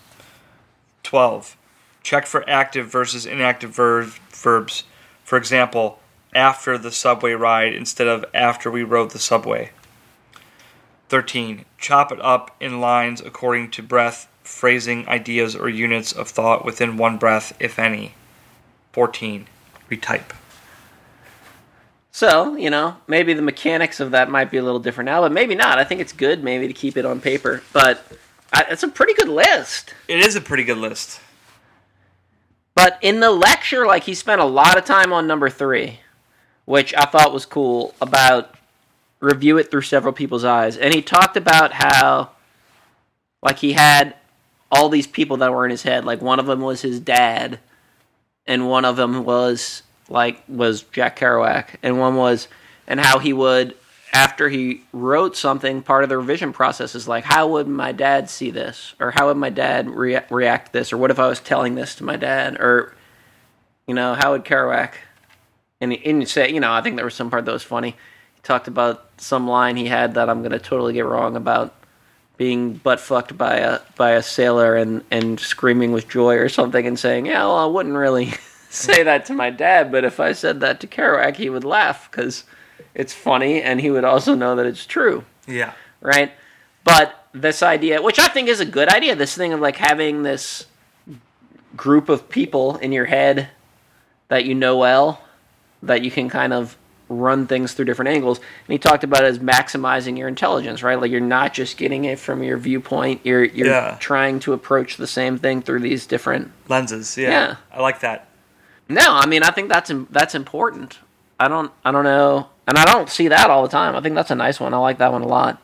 12. 1.02 1.56
Check 2.02 2.26
for 2.26 2.48
active 2.48 2.90
versus 2.90 3.26
inactive 3.26 3.70
ver- 3.70 4.12
verbs. 4.30 4.84
For 5.24 5.36
example, 5.36 5.98
after 6.34 6.78
the 6.78 6.92
subway 6.92 7.32
ride 7.32 7.74
instead 7.74 8.06
of 8.06 8.24
after 8.34 8.70
we 8.70 8.82
rode 8.82 9.10
the 9.10 9.18
subway. 9.18 9.70
13. 11.08 11.64
Chop 11.78 12.12
it 12.12 12.20
up 12.20 12.54
in 12.60 12.80
lines 12.80 13.20
according 13.20 13.70
to 13.70 13.82
breath, 13.82 14.28
phrasing, 14.48 15.06
ideas, 15.08 15.54
or 15.54 15.68
units 15.68 16.12
of 16.12 16.28
thought 16.28 16.64
within 16.64 16.96
one 16.96 17.18
breath, 17.18 17.56
if 17.60 17.78
any. 17.78 18.14
14. 18.92 19.46
Retype. 19.90 20.34
So 22.10 22.56
you 22.56 22.70
know, 22.70 22.96
maybe 23.06 23.34
the 23.34 23.42
mechanics 23.42 24.00
of 24.00 24.10
that 24.10 24.30
might 24.30 24.50
be 24.50 24.56
a 24.56 24.62
little 24.62 24.80
different 24.80 25.06
now, 25.06 25.20
but 25.20 25.32
maybe 25.32 25.54
not. 25.54 25.78
I 25.78 25.84
think 25.84 26.00
it's 26.00 26.12
good 26.12 26.42
maybe 26.42 26.66
to 26.66 26.74
keep 26.74 26.96
it 26.96 27.04
on 27.04 27.20
paper, 27.20 27.62
but 27.72 28.04
I, 28.52 28.64
it's 28.70 28.82
a 28.82 28.88
pretty 28.88 29.14
good 29.14 29.28
list. 29.28 29.94
It 30.08 30.18
is 30.18 30.34
a 30.34 30.40
pretty 30.40 30.64
good 30.64 30.78
list. 30.78 31.20
But 32.74 32.98
in 33.02 33.20
the 33.20 33.30
lecture, 33.30 33.86
like 33.86 34.04
he 34.04 34.14
spent 34.14 34.40
a 34.40 34.44
lot 34.44 34.76
of 34.76 34.84
time 34.84 35.12
on 35.12 35.26
number 35.26 35.48
three, 35.48 36.00
which 36.64 36.94
I 36.94 37.04
thought 37.04 37.32
was 37.32 37.46
cool 37.46 37.94
about 38.00 38.56
review 39.20 39.58
it 39.58 39.70
through 39.70 39.82
several 39.82 40.12
people's 40.12 40.44
eyes. 40.44 40.76
And 40.76 40.94
he 40.94 41.02
talked 41.02 41.36
about 41.36 41.72
how, 41.72 42.30
like, 43.42 43.58
he 43.58 43.72
had 43.72 44.14
all 44.70 44.88
these 44.88 45.06
people 45.06 45.38
that 45.38 45.52
were 45.52 45.64
in 45.64 45.70
his 45.70 45.82
head. 45.82 46.04
Like, 46.04 46.20
one 46.20 46.38
of 46.38 46.46
them 46.46 46.60
was 46.60 46.82
his 46.82 47.00
dad, 47.00 47.58
and 48.46 48.68
one 48.68 48.84
of 48.84 48.96
them 48.96 49.24
was, 49.24 49.82
like, 50.08 50.42
was 50.48 50.82
Jack 50.82 51.18
Kerouac, 51.18 51.76
and 51.82 51.98
one 51.98 52.16
was, 52.16 52.48
and 52.86 53.00
how 53.00 53.18
he 53.18 53.32
would, 53.32 53.74
after 54.12 54.48
he 54.48 54.82
wrote 54.92 55.36
something, 55.36 55.82
part 55.82 56.02
of 56.02 56.08
the 56.08 56.16
revision 56.16 56.52
process 56.52 56.94
is 56.94 57.06
like, 57.06 57.24
how 57.24 57.46
would 57.48 57.68
my 57.68 57.92
dad 57.92 58.30
see 58.30 58.50
this? 58.50 58.94
Or 58.98 59.10
how 59.10 59.26
would 59.26 59.36
my 59.36 59.50
dad 59.50 59.90
rea- 59.90 60.24
react 60.30 60.72
this? 60.72 60.92
Or 60.92 60.96
what 60.96 61.10
if 61.10 61.18
I 61.18 61.28
was 61.28 61.40
telling 61.40 61.74
this 61.74 61.94
to 61.96 62.04
my 62.04 62.16
dad? 62.16 62.56
Or, 62.58 62.94
you 63.86 63.94
know, 63.94 64.14
how 64.14 64.32
would 64.32 64.44
Kerouac? 64.44 64.94
And 65.80 65.92
and 65.92 66.26
say, 66.26 66.50
you 66.50 66.58
know, 66.58 66.72
I 66.72 66.80
think 66.80 66.96
there 66.96 67.04
was 67.04 67.14
some 67.14 67.30
part 67.30 67.44
that 67.44 67.52
was 67.52 67.62
funny. 67.62 67.90
He 68.34 68.40
talked 68.42 68.66
about 68.66 69.08
some 69.18 69.46
line 69.46 69.76
he 69.76 69.86
had 69.86 70.14
that 70.14 70.28
I'm 70.28 70.40
going 70.40 70.52
to 70.52 70.58
totally 70.58 70.94
get 70.94 71.04
wrong 71.04 71.36
about 71.36 71.74
being 72.38 72.74
butt 72.74 73.00
fucked 73.00 73.36
by 73.36 73.56
a 73.56 73.80
by 73.96 74.12
a 74.12 74.22
sailor 74.22 74.76
and 74.76 75.04
and 75.10 75.38
screaming 75.38 75.92
with 75.92 76.08
joy 76.08 76.36
or 76.36 76.48
something 76.48 76.86
and 76.86 76.98
saying, 76.98 77.26
"Yeah, 77.26 77.40
well, 77.40 77.58
I 77.58 77.66
wouldn't 77.66 77.96
really 77.96 78.32
say 78.70 79.02
that 79.02 79.26
to 79.26 79.34
my 79.34 79.50
dad, 79.50 79.92
but 79.92 80.04
if 80.04 80.18
I 80.20 80.32
said 80.32 80.60
that 80.60 80.80
to 80.80 80.86
Kerouac, 80.86 81.36
he 81.36 81.50
would 81.50 81.64
laugh 81.64 82.10
because 82.10 82.44
it's 82.94 83.12
funny, 83.12 83.60
and 83.60 83.80
he 83.80 83.90
would 83.90 84.04
also 84.04 84.34
know 84.34 84.56
that 84.56 84.64
it's 84.66 84.86
true." 84.86 85.24
Yeah. 85.46 85.72
right? 86.00 86.32
But 86.84 87.26
this 87.32 87.62
idea, 87.62 88.02
which 88.02 88.18
I 88.18 88.28
think 88.28 88.48
is 88.48 88.60
a 88.60 88.66
good 88.66 88.88
idea, 88.88 89.16
this 89.16 89.34
thing 89.34 89.52
of 89.52 89.60
like 89.60 89.76
having 89.76 90.22
this 90.22 90.66
group 91.76 92.08
of 92.08 92.28
people 92.28 92.76
in 92.76 92.92
your 92.92 93.06
head 93.06 93.48
that 94.28 94.44
you 94.44 94.54
know 94.54 94.76
well, 94.76 95.22
that 95.82 96.02
you 96.02 96.10
can 96.10 96.28
kind 96.28 96.52
of 96.52 96.76
run 97.08 97.46
things 97.46 97.72
through 97.72 97.86
different 97.86 98.10
angles. 98.10 98.38
And 98.38 98.72
he 98.72 98.78
talked 98.78 99.04
about 99.04 99.24
it 99.24 99.28
as 99.28 99.38
maximizing 99.38 100.18
your 100.18 100.28
intelligence, 100.28 100.82
right? 100.82 101.00
Like 101.00 101.10
you're 101.10 101.20
not 101.20 101.54
just 101.54 101.76
getting 101.76 102.04
it 102.04 102.18
from 102.18 102.42
your 102.42 102.58
viewpoint, 102.58 103.20
you're 103.24 103.44
you're 103.44 103.68
Yeah. 103.68 103.96
trying 104.00 104.40
to 104.40 104.52
approach 104.52 104.96
the 104.96 105.06
same 105.06 105.38
thing 105.38 105.62
through 105.62 105.80
these 105.80 106.06
different 106.06 106.52
Lenses. 106.68 107.16
Yeah. 107.16 107.30
Yeah. 107.30 107.56
I 107.72 107.80
like 107.80 108.00
that. 108.00 108.28
no, 108.88 109.02
I 109.06 109.26
mean, 109.26 109.42
I 109.42 109.50
think 109.50 109.68
that's 109.68 109.90
that's 110.10 110.34
important. 110.34 110.98
I 111.40 111.46
don't, 111.48 111.70
I 111.84 111.92
don't 111.92 112.04
know, 112.04 112.48
and 112.66 112.76
I 112.76 112.84
don't 112.84 113.08
see 113.08 113.28
that 113.28 113.48
all 113.48 113.62
the 113.62 113.68
time. 113.68 113.94
I 113.94 114.00
think 114.00 114.14
that's 114.16 114.30
a 114.32 114.34
nice 114.34 114.58
one. 114.58 114.74
I 114.74 114.78
like 114.78 114.98
that 114.98 115.12
one 115.12 115.22
a 115.22 115.26
lot. 115.28 115.62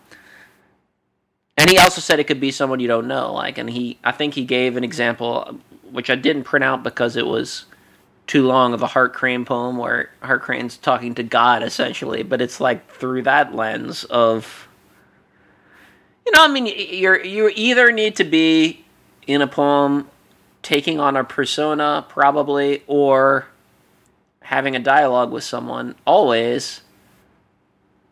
And 1.56 1.70
he 1.70 1.78
also 1.78 2.00
said 2.00 2.18
it 2.20 2.24
could 2.28 2.40
be 2.40 2.50
someone 2.50 2.80
you 2.80 2.88
don't 2.88 3.06
know, 3.08 3.32
like, 3.32 3.58
and 3.58 3.70
he, 3.70 3.98
I 4.04 4.10
think 4.12 4.34
he 4.34 4.44
gave 4.44 4.76
an 4.76 4.84
example, 4.84 5.58
which 5.90 6.10
I 6.10 6.14
didn't 6.16 6.44
print 6.44 6.64
out 6.64 6.82
because 6.82 7.16
it 7.16 7.26
was 7.26 7.64
too 8.26 8.46
long 8.46 8.72
of 8.72 8.82
a 8.82 8.86
Hart 8.86 9.12
Crane 9.12 9.44
poem 9.44 9.76
where 9.76 10.10
Hart 10.20 10.42
Crane's 10.42 10.76
talking 10.76 11.14
to 11.16 11.22
God 11.22 11.62
essentially, 11.62 12.22
but 12.22 12.40
it's 12.40 12.60
like 12.60 12.90
through 12.90 13.22
that 13.22 13.54
lens 13.54 14.04
of, 14.04 14.68
you 16.24 16.32
know, 16.32 16.44
I 16.44 16.48
mean, 16.48 16.66
you're 16.66 17.22
you 17.22 17.50
either 17.54 17.92
need 17.92 18.16
to 18.16 18.24
be 18.24 18.84
in 19.26 19.42
a 19.42 19.46
poem 19.46 20.08
taking 20.62 20.98
on 20.98 21.16
a 21.16 21.24
persona 21.24 22.04
probably 22.08 22.82
or 22.86 23.46
having 24.40 24.74
a 24.74 24.78
dialogue 24.78 25.30
with 25.30 25.44
someone 25.44 25.94
always 26.06 26.80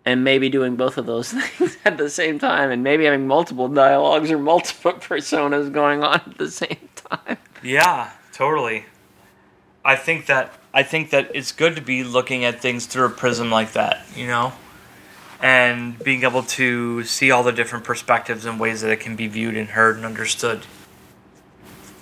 and 0.05 0.25
maybe 0.25 0.48
doing 0.48 0.77
both 0.77 0.98
of 0.98 1.07
those 1.07 1.33
things 1.33 1.77
at 1.85 1.96
the 1.96 2.11
same 2.11 2.38
time 2.38 2.70
and 2.70 2.83
maybe 2.83 3.05
having 3.05 3.27
multiple 3.27 3.68
dialogues 3.68 4.31
or 4.31 4.38
multiple 4.38 4.92
personas 5.01 5.72
going 5.72 6.03
on 6.03 6.16
at 6.16 6.38
the 6.38 6.51
same 6.51 6.88
time 6.94 7.38
Yeah, 7.62 8.11
totally. 8.33 8.85
I 9.85 9.97
think 9.97 10.27
that 10.27 10.53
I 10.75 10.83
think 10.83 11.11
that 11.11 11.31
it's 11.35 11.53
good 11.53 11.77
to 11.77 11.83
be 11.83 12.03
looking 12.05 12.45
at 12.45 12.61
things 12.61 12.87
through 12.87 13.07
a 13.07 13.11
prism 13.11 13.51
like 13.51 13.73
that, 13.73 14.07
you 14.16 14.27
know, 14.27 14.53
and 15.40 15.99
being 16.03 16.23
able 16.23 16.42
to 16.45 17.05
see 17.05 17.31
all 17.31 17.42
the 17.42 17.53
different 17.53 17.85
perspectives 17.85 18.45
and 18.45 18.59
ways 18.59 18.81
that 18.81 18.90
it 18.90 19.01
can 19.01 19.16
be 19.16 19.27
viewed 19.27 19.57
and 19.57 19.71
heard 19.71 19.97
and 19.97 20.05
understood. 20.07 20.62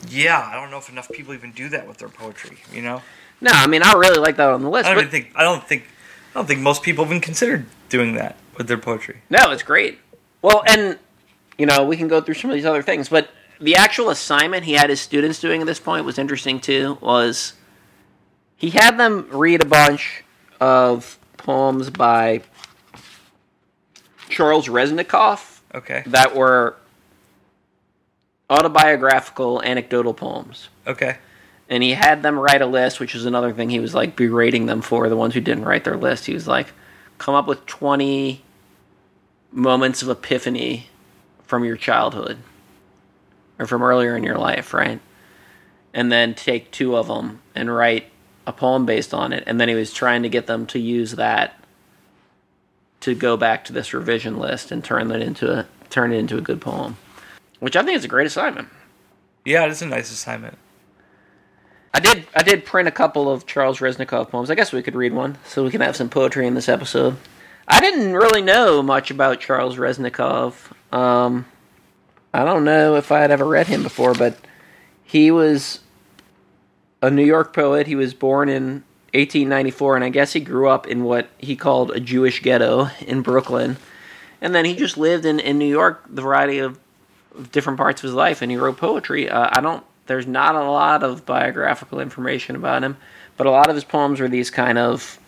Yeah, 0.08 0.38
I 0.50 0.54
don't 0.54 0.70
know 0.70 0.78
if 0.78 0.88
enough 0.88 1.10
people 1.10 1.34
even 1.34 1.52
do 1.52 1.68
that 1.70 1.86
with 1.86 1.98
their 1.98 2.08
poetry, 2.08 2.58
you 2.72 2.80
know. 2.82 3.02
no 3.40 3.50
i 3.52 3.66
mean 3.66 3.82
i 3.82 3.92
really 3.94 4.18
like 4.18 4.36
that 4.36 4.48
on 4.50 4.62
the 4.62 4.68
list 4.70 4.86
I 4.88 4.94
don't 4.94 5.04
but 5.04 5.10
think 5.10 5.32
I 5.34 5.42
don't 5.42 5.66
think 5.66 5.84
I 6.34 6.38
don't 6.38 6.46
think 6.46 6.60
most 6.60 6.82
people 6.82 7.04
even 7.04 7.20
considered 7.20 7.66
doing 7.88 8.14
that 8.14 8.36
with 8.56 8.66
their 8.68 8.78
poetry. 8.78 9.22
no 9.30 9.50
it's 9.50 9.62
great 9.62 9.98
well 10.42 10.62
and 10.66 10.98
you 11.58 11.66
know 11.66 11.84
we 11.84 11.96
can 11.96 12.08
go 12.08 12.20
through 12.20 12.34
some 12.34 12.50
of 12.50 12.54
these 12.54 12.64
other 12.66 12.82
things 12.82 13.08
but 13.08 13.30
the 13.60 13.76
actual 13.76 14.10
assignment 14.10 14.64
he 14.64 14.72
had 14.74 14.88
his 14.90 15.00
students 15.00 15.38
doing 15.40 15.60
at 15.60 15.66
this 15.66 15.80
point 15.80 16.04
was 16.04 16.18
interesting 16.18 16.60
too 16.60 16.98
was 17.00 17.54
he 18.60 18.70
had 18.70 18.98
them 18.98 19.26
read 19.32 19.62
a 19.62 19.66
bunch 19.66 20.22
of 20.60 21.18
poems 21.38 21.90
by 21.90 22.42
charles 24.28 24.68
reznikoff 24.68 25.56
Okay. 25.74 26.02
that 26.06 26.34
were 26.36 26.76
autobiographical 28.48 29.62
anecdotal 29.62 30.12
poems 30.12 30.68
Okay. 30.86 31.16
and 31.68 31.82
he 31.82 31.92
had 31.92 32.22
them 32.22 32.38
write 32.38 32.60
a 32.62 32.66
list 32.66 32.98
which 33.00 33.14
is 33.14 33.24
another 33.24 33.52
thing 33.52 33.70
he 33.70 33.80
was 33.80 33.94
like 33.94 34.16
berating 34.16 34.66
them 34.66 34.82
for 34.82 35.08
the 35.08 35.16
ones 35.16 35.34
who 35.34 35.40
didn't 35.40 35.64
write 35.64 35.84
their 35.84 35.96
list 35.96 36.26
he 36.26 36.34
was 36.34 36.46
like 36.48 36.72
come 37.18 37.34
up 37.34 37.46
with 37.46 37.64
20 37.66 38.42
moments 39.52 40.02
of 40.02 40.08
epiphany 40.08 40.88
from 41.44 41.64
your 41.64 41.76
childhood 41.76 42.38
or 43.58 43.66
from 43.66 43.82
earlier 43.82 44.16
in 44.16 44.24
your 44.24 44.38
life 44.38 44.74
right 44.74 45.00
and 45.94 46.10
then 46.10 46.34
take 46.34 46.70
two 46.70 46.96
of 46.96 47.06
them 47.08 47.40
and 47.54 47.74
write 47.74 48.09
a 48.46 48.52
poem 48.52 48.86
based 48.86 49.12
on 49.14 49.32
it 49.32 49.44
and 49.46 49.60
then 49.60 49.68
he 49.68 49.74
was 49.74 49.92
trying 49.92 50.22
to 50.22 50.28
get 50.28 50.46
them 50.46 50.66
to 50.66 50.78
use 50.78 51.12
that 51.12 51.54
to 53.00 53.14
go 53.14 53.36
back 53.36 53.64
to 53.64 53.72
this 53.72 53.92
revision 53.94 54.38
list 54.38 54.70
and 54.70 54.84
turn 54.84 55.08
that 55.08 55.20
into 55.20 55.50
a 55.50 55.66
turn 55.88 56.12
it 56.12 56.16
into 56.18 56.36
a 56.38 56.40
good 56.40 56.60
poem 56.60 56.96
which 57.60 57.76
i 57.76 57.82
think 57.82 57.96
is 57.96 58.04
a 58.04 58.08
great 58.08 58.26
assignment 58.26 58.68
Yeah, 59.44 59.64
it 59.64 59.70
is 59.70 59.80
a 59.82 59.86
nice 59.86 60.10
assignment. 60.12 60.58
I 61.94 61.98
did. 61.98 62.26
I 62.36 62.42
did 62.42 62.64
print 62.66 62.86
a 62.88 62.92
couple 62.92 63.28
of 63.32 63.46
Charles 63.46 63.80
Reznikoff 63.80 64.28
poems. 64.30 64.50
I 64.50 64.54
guess 64.54 64.70
we 64.72 64.82
could 64.82 64.94
read 64.94 65.12
one, 65.12 65.38
so 65.44 65.64
we 65.64 65.70
can 65.70 65.80
have 65.80 65.96
some 65.96 66.08
poetry 66.08 66.46
in 66.46 66.54
this 66.54 66.68
episode. 66.68 67.16
I 67.66 67.80
didn't 67.80 68.12
really 68.14 68.42
know 68.42 68.80
much 68.82 69.10
about 69.10 69.40
Charles 69.40 69.76
Reznikoff. 69.76 70.70
Um, 70.94 71.46
I 72.32 72.44
don't 72.44 72.64
know 72.64 72.94
if 72.96 73.10
I 73.10 73.18
had 73.20 73.30
ever 73.32 73.44
read 73.46 73.66
him 73.66 73.82
before, 73.82 74.14
but 74.14 74.36
he 75.02 75.30
was 75.32 75.80
a 77.02 77.10
New 77.10 77.24
York 77.24 77.52
poet. 77.52 77.86
He 77.86 77.94
was 77.94 78.14
born 78.14 78.48
in 78.48 78.84
1894, 79.12 79.96
and 79.96 80.04
I 80.04 80.08
guess 80.08 80.32
he 80.32 80.40
grew 80.40 80.68
up 80.68 80.86
in 80.86 81.04
what 81.04 81.28
he 81.38 81.56
called 81.56 81.90
a 81.90 82.00
Jewish 82.00 82.42
ghetto 82.42 82.88
in 83.00 83.22
Brooklyn. 83.22 83.76
And 84.40 84.54
then 84.54 84.64
he 84.64 84.74
just 84.74 84.96
lived 84.96 85.24
in, 85.24 85.40
in 85.40 85.58
New 85.58 85.68
York 85.68 86.02
the 86.08 86.22
variety 86.22 86.58
of 86.58 86.78
of 87.34 87.52
different 87.52 87.76
parts 87.76 88.00
of 88.00 88.08
his 88.08 88.14
life, 88.14 88.42
and 88.42 88.50
he 88.50 88.56
wrote 88.56 88.76
poetry. 88.76 89.28
Uh, 89.28 89.48
I 89.52 89.60
don't. 89.60 89.84
There's 90.06 90.26
not 90.26 90.56
a 90.56 90.64
lot 90.64 91.02
of 91.02 91.24
biographical 91.24 92.00
information 92.00 92.56
about 92.56 92.82
him, 92.82 92.96
but 93.36 93.46
a 93.46 93.50
lot 93.50 93.68
of 93.68 93.76
his 93.76 93.84
poems 93.84 94.18
were 94.18 94.28
these 94.28 94.50
kind 94.50 94.78
of 94.78 95.18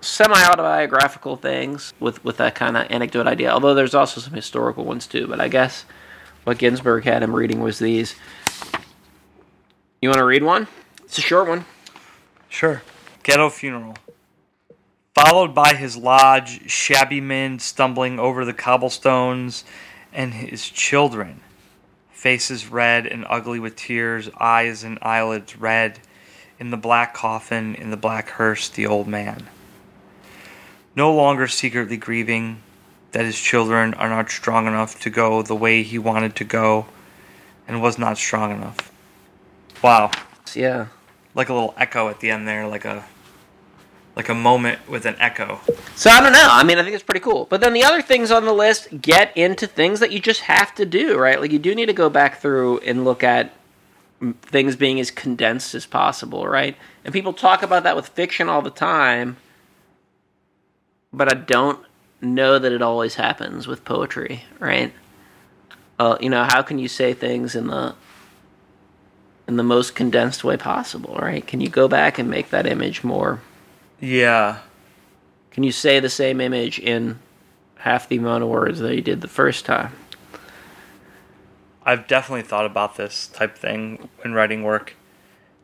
semi-autobiographical 0.00 1.36
things 1.36 1.92
with 1.98 2.22
with 2.24 2.36
that 2.36 2.54
kind 2.54 2.76
of 2.76 2.86
anecdote 2.90 3.26
idea. 3.26 3.50
Although 3.50 3.74
there's 3.74 3.94
also 3.94 4.20
some 4.20 4.34
historical 4.34 4.84
ones 4.84 5.06
too. 5.06 5.26
But 5.26 5.40
I 5.40 5.48
guess 5.48 5.84
what 6.44 6.58
Ginsberg 6.58 7.04
had 7.04 7.22
him 7.22 7.34
reading 7.34 7.60
was 7.60 7.78
these. 7.78 8.14
You 10.04 10.10
want 10.10 10.18
to 10.18 10.26
read 10.26 10.42
one? 10.42 10.68
It's 11.04 11.16
a 11.16 11.22
short 11.22 11.48
one. 11.48 11.64
Sure. 12.50 12.82
Ghetto 13.22 13.48
funeral. 13.48 13.96
Followed 15.14 15.54
by 15.54 15.72
his 15.72 15.96
lodge, 15.96 16.70
shabby 16.70 17.22
men 17.22 17.58
stumbling 17.58 18.18
over 18.18 18.44
the 18.44 18.52
cobblestones, 18.52 19.64
and 20.12 20.34
his 20.34 20.68
children, 20.68 21.40
faces 22.10 22.66
red 22.66 23.06
and 23.06 23.24
ugly 23.30 23.58
with 23.58 23.76
tears, 23.76 24.28
eyes 24.38 24.84
and 24.84 24.98
eyelids 25.00 25.56
red, 25.56 26.00
in 26.58 26.68
the 26.68 26.76
black 26.76 27.14
coffin, 27.14 27.74
in 27.74 27.90
the 27.90 27.96
black 27.96 28.28
hearse, 28.28 28.68
the 28.68 28.86
old 28.86 29.08
man. 29.08 29.48
No 30.94 31.14
longer 31.14 31.48
secretly 31.48 31.96
grieving 31.96 32.60
that 33.12 33.24
his 33.24 33.40
children 33.40 33.94
are 33.94 34.10
not 34.10 34.30
strong 34.30 34.66
enough 34.66 35.00
to 35.00 35.08
go 35.08 35.40
the 35.40 35.54
way 35.54 35.82
he 35.82 35.98
wanted 35.98 36.36
to 36.36 36.44
go, 36.44 36.84
and 37.66 37.80
was 37.80 37.98
not 37.98 38.18
strong 38.18 38.50
enough. 38.50 38.90
Wow 39.84 40.10
Yeah. 40.54 40.86
like 41.34 41.50
a 41.50 41.54
little 41.54 41.74
echo 41.76 42.08
at 42.08 42.20
the 42.20 42.30
end 42.30 42.48
there, 42.48 42.66
like 42.66 42.86
a 42.86 43.04
like 44.16 44.28
a 44.30 44.34
moment 44.34 44.78
with 44.88 45.04
an 45.04 45.16
echo. 45.18 45.60
So 45.96 46.08
I 46.08 46.20
don't 46.20 46.32
know. 46.32 46.48
I 46.48 46.62
mean, 46.62 46.78
I 46.78 46.82
think 46.84 46.94
it's 46.94 47.04
pretty 47.04 47.20
cool. 47.20 47.46
But 47.50 47.60
then 47.60 47.72
the 47.74 47.82
other 47.82 48.00
things 48.00 48.30
on 48.30 48.44
the 48.44 48.52
list 48.52 49.02
get 49.02 49.36
into 49.36 49.66
things 49.66 50.00
that 50.00 50.12
you 50.12 50.20
just 50.20 50.42
have 50.42 50.74
to 50.76 50.86
do, 50.86 51.18
right? 51.18 51.40
Like 51.40 51.50
you 51.50 51.58
do 51.58 51.74
need 51.74 51.86
to 51.86 51.92
go 51.92 52.08
back 52.08 52.40
through 52.40 52.78
and 52.78 53.04
look 53.04 53.22
at 53.22 53.52
things 54.42 54.76
being 54.76 54.98
as 55.00 55.10
condensed 55.10 55.74
as 55.74 55.84
possible, 55.84 56.46
right? 56.46 56.76
And 57.04 57.12
people 57.12 57.32
talk 57.32 57.62
about 57.62 57.82
that 57.82 57.96
with 57.96 58.08
fiction 58.08 58.48
all 58.48 58.62
the 58.62 58.70
time, 58.70 59.36
but 61.12 61.30
I 61.30 61.34
don't 61.34 61.84
know 62.22 62.58
that 62.58 62.72
it 62.72 62.80
always 62.80 63.16
happens 63.16 63.66
with 63.66 63.84
poetry, 63.84 64.44
right? 64.60 64.94
Uh, 65.98 66.16
you 66.20 66.30
know, 66.30 66.44
how 66.44 66.62
can 66.62 66.78
you 66.78 66.88
say 66.88 67.12
things 67.12 67.54
in 67.54 67.66
the 67.66 67.94
in 69.46 69.56
the 69.56 69.62
most 69.62 69.94
condensed 69.94 70.42
way 70.44 70.56
possible, 70.56 71.16
right? 71.20 71.46
Can 71.46 71.60
you 71.60 71.68
go 71.68 71.86
back 71.88 72.18
and 72.18 72.30
make 72.30 72.50
that 72.50 72.66
image 72.66 73.04
more 73.04 73.40
Yeah. 74.00 74.58
can 75.50 75.62
you 75.62 75.72
say 75.72 76.00
the 76.00 76.08
same 76.10 76.40
image 76.40 76.78
in 76.78 77.18
half 77.78 78.08
the 78.08 78.16
amount 78.16 78.42
of 78.42 78.48
words 78.48 78.80
that 78.80 78.94
you 78.94 79.02
did 79.02 79.20
the 79.20 79.28
first 79.28 79.64
time? 79.64 79.92
I've 81.86 82.06
definitely 82.06 82.42
thought 82.42 82.64
about 82.64 82.96
this 82.96 83.26
type 83.28 83.56
thing 83.58 84.08
in 84.24 84.32
writing 84.32 84.62
work. 84.62 84.94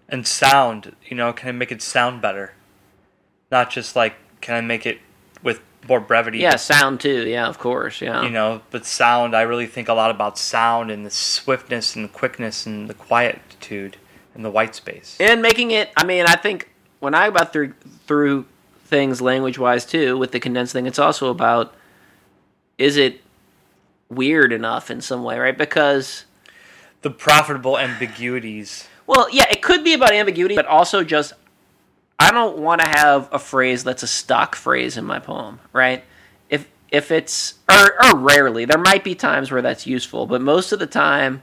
And 0.08 0.26
sound, 0.26 0.96
you 1.08 1.16
know, 1.16 1.32
can 1.32 1.48
I 1.48 1.52
make 1.52 1.72
it 1.72 1.80
sound 1.80 2.20
better? 2.20 2.52
Not 3.50 3.70
just 3.70 3.96
like 3.96 4.14
can 4.40 4.54
I 4.56 4.60
make 4.60 4.86
it 4.86 4.98
with 5.42 5.60
more 5.88 6.00
brevity? 6.00 6.38
Yeah, 6.38 6.56
sound 6.56 7.00
too. 7.00 7.26
Yeah, 7.28 7.46
of 7.46 7.58
course. 7.58 8.00
Yeah. 8.00 8.22
You 8.22 8.30
know, 8.30 8.62
but 8.70 8.84
sound, 8.86 9.34
I 9.36 9.42
really 9.42 9.66
think 9.66 9.88
a 9.88 9.94
lot 9.94 10.10
about 10.10 10.38
sound 10.38 10.90
and 10.90 11.04
the 11.06 11.10
swiftness 11.10 11.94
and 11.94 12.04
the 12.04 12.08
quickness 12.08 12.66
and 12.66 12.88
the 12.88 12.94
quietude 13.60 13.96
and 14.34 14.44
the 14.44 14.50
white 14.50 14.74
space. 14.74 15.16
and 15.20 15.42
making 15.42 15.70
it. 15.70 15.90
I 15.96 16.04
mean, 16.04 16.24
I 16.26 16.36
think 16.36 16.70
when 17.00 17.14
I 17.14 17.30
got 17.30 17.52
through 17.52 17.74
through 18.06 18.46
things 18.86 19.20
language 19.20 19.58
wise 19.58 19.84
too 19.86 20.16
with 20.18 20.32
the 20.32 20.40
condensed 20.40 20.72
thing, 20.72 20.86
it's 20.86 20.98
also 20.98 21.30
about 21.30 21.74
is 22.78 22.96
it 22.96 23.20
weird 24.08 24.52
enough 24.52 24.90
in 24.90 25.00
some 25.00 25.22
way, 25.22 25.38
right? 25.38 25.56
Because 25.56 26.24
The 27.02 27.10
profitable 27.10 27.78
ambiguities. 27.78 28.88
well, 29.06 29.28
yeah, 29.30 29.44
it 29.50 29.62
could 29.62 29.84
be 29.84 29.94
about 29.94 30.12
ambiguity, 30.12 30.54
but 30.56 30.66
also 30.66 31.04
just 31.04 31.32
I 32.18 32.30
don't 32.32 32.58
want 32.58 32.80
to 32.82 32.86
have 32.88 33.28
a 33.32 33.38
phrase 33.38 33.82
that's 33.84 34.02
a 34.02 34.06
stock 34.06 34.54
phrase 34.54 34.96
in 34.96 35.04
my 35.04 35.18
poem, 35.18 35.60
right? 35.72 36.04
If 36.48 36.68
if 36.90 37.10
it's 37.10 37.54
or, 37.70 37.94
or 38.04 38.18
rarely, 38.18 38.64
there 38.64 38.78
might 38.78 39.04
be 39.04 39.14
times 39.14 39.50
where 39.52 39.62
that's 39.62 39.86
useful, 39.86 40.26
but 40.26 40.40
most 40.40 40.72
of 40.72 40.78
the 40.78 40.86
time 40.86 41.42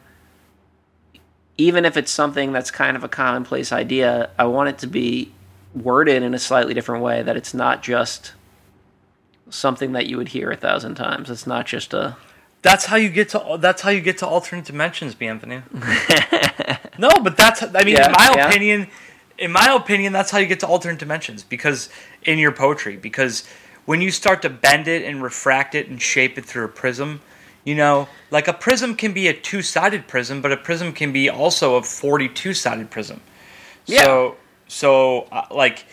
even 1.58 1.86
if 1.86 1.98
it's 1.98 2.12
something 2.12 2.52
that's 2.52 2.72
kind 2.72 2.96
of 2.98 3.04
a 3.04 3.10
commonplace 3.10 3.72
idea, 3.72 4.30
I 4.38 4.46
want 4.46 4.70
it 4.70 4.78
to 4.80 4.88
be 4.88 5.32
worded 5.76 6.24
in 6.24 6.34
a 6.34 6.39
slightly 6.39 6.74
different 6.74 7.04
way 7.04 7.24
that 7.24 7.36
it's 7.38 7.54
not 7.54 7.84
just 7.84 8.34
something 9.50 9.93
that 9.93 10.08
you 10.08 10.17
would 10.17 10.30
hear 10.30 10.52
a 10.52 10.56
thousand 10.56 10.96
times. 10.96 11.30
It's 11.30 11.48
not 11.48 11.65
just 11.65 11.93
a 11.93 12.17
That's 12.62 12.86
how 12.86 12.98
you 12.98 13.10
get 13.10 13.30
to. 13.30 13.58
That's 13.60 13.82
how 13.82 13.89
you 13.89 14.02
get 14.02 14.17
to 14.20 14.28
alternate 14.28 14.65
dimensions, 14.65 15.15
Anthony. 15.20 15.62
no, 17.00 17.10
but 17.24 17.38
that's. 17.38 17.63
I 17.63 17.84
mean, 17.84 17.96
Yeah, 17.96 18.08
in 18.08 18.12
my 18.12 18.34
yeah. 18.36 18.50
opinion, 18.50 18.88
in 19.38 19.52
my 19.52 19.74
opinion, 19.74 20.13
that's 20.13 20.32
how 20.32 20.39
you 20.39 20.48
get 20.48 20.60
to 20.62 20.67
alternate 20.67 21.00
dimensions 21.00 21.43
because 21.43 21.89
in 22.24 22.39
your 22.39 22.52
poetry, 22.52 22.98
because 22.98 23.48
when 23.86 24.02
you 24.02 24.12
start 24.12 24.41
to 24.43 24.50
bend 24.50 24.88
it 24.88 25.04
and 25.04 25.24
refract 25.24 25.76
it 25.76 25.88
and 25.88 26.02
shape 26.02 26.38
it 26.38 26.46
through 26.46 26.65
a 26.65 26.70
prism, 26.70 27.22
you 27.67 27.75
know, 27.75 28.08
like 28.32 28.47
a 28.47 28.53
prism 28.53 28.95
can 28.95 29.12
be 29.12 29.27
a 29.27 29.34
two-sided 29.34 30.08
prism, 30.08 30.41
but 30.41 30.53
a 30.53 30.58
prism 30.58 30.93
can 30.93 31.12
be 31.12 31.30
also 31.30 31.75
a 31.75 31.84
forty-two-sided 31.84 32.89
prism. 32.89 33.19
Yeah. 33.86 34.06
So, 34.06 34.36
so 34.69 35.27
uh, 35.34 35.47
like, 35.51 35.86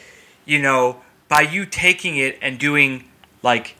you 0.44 0.62
know, 0.62 1.00
by 1.28 1.40
you 1.40 1.66
taking 1.66 2.16
it 2.16 2.38
and 2.40 2.60
doing 2.60 3.02
like 3.42 3.74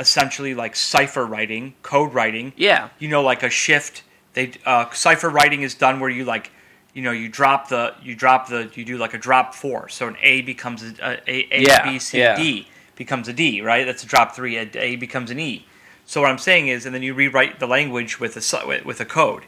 essentially 0.00 0.54
like 0.54 0.74
cipher 0.74 1.24
writing, 1.24 1.74
code 1.84 2.12
writing, 2.12 2.52
yeah. 2.56 2.88
you 2.98 3.08
know, 3.08 3.22
like 3.22 3.44
a 3.44 3.50
shift. 3.50 4.02
They 4.34 4.50
uh, 4.64 4.90
cipher 4.90 5.30
writing 5.30 5.62
is 5.62 5.76
done 5.76 6.00
where 6.00 6.10
you 6.10 6.24
like, 6.24 6.50
you 6.94 7.02
know, 7.02 7.12
you 7.12 7.28
drop 7.28 7.68
the 7.68 7.94
you 8.02 8.16
drop 8.16 8.48
the 8.48 8.72
you 8.74 8.84
do 8.84 8.98
like 8.98 9.14
a 9.14 9.18
drop 9.18 9.54
four, 9.54 9.88
so 9.88 10.08
an 10.08 10.16
A 10.20 10.42
becomes 10.42 10.82
a 10.82 10.92
a, 11.00 11.12
a, 11.28 11.48
a 11.52 11.62
Yeah, 11.62 11.84
B, 11.84 12.00
C, 12.00 12.18
yeah. 12.18 12.34
D 12.34 12.66
becomes 12.96 13.28
a 13.28 13.32
D, 13.32 13.62
right? 13.62 13.86
That's 13.86 14.02
a 14.02 14.06
drop 14.06 14.34
three. 14.34 14.56
A, 14.56 14.68
a 14.74 14.96
becomes 14.96 15.30
an 15.30 15.38
E. 15.38 15.64
So 16.06 16.20
what 16.20 16.30
I'm 16.30 16.38
saying 16.38 16.68
is, 16.68 16.86
and 16.86 16.94
then 16.94 17.02
you 17.02 17.12
rewrite 17.12 17.58
the 17.58 17.66
language 17.66 18.20
with 18.20 18.36
a 18.36 18.66
with- 18.84 19.00
a 19.00 19.04
code. 19.04 19.44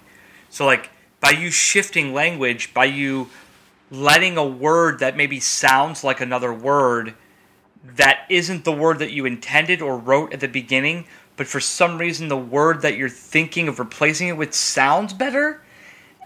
So 0.50 0.66
like 0.66 0.90
by 1.20 1.30
you 1.30 1.50
shifting 1.50 2.12
language, 2.12 2.74
by 2.74 2.86
you 2.86 3.30
letting 3.90 4.36
a 4.36 4.44
word 4.44 4.98
that 4.98 5.16
maybe 5.16 5.40
sounds 5.40 6.04
like 6.04 6.20
another 6.20 6.52
word 6.52 7.14
that 7.84 8.26
isn't 8.28 8.64
the 8.64 8.72
word 8.72 8.98
that 8.98 9.12
you 9.12 9.24
intended 9.24 9.80
or 9.80 9.96
wrote 9.96 10.32
at 10.32 10.40
the 10.40 10.48
beginning, 10.48 11.06
but 11.36 11.46
for 11.46 11.60
some 11.60 11.96
reason 11.96 12.28
the 12.28 12.36
word 12.36 12.82
that 12.82 12.96
you're 12.96 13.08
thinking 13.08 13.68
of 13.68 13.78
replacing 13.78 14.28
it 14.28 14.36
with 14.36 14.52
sounds 14.52 15.14
better 15.14 15.62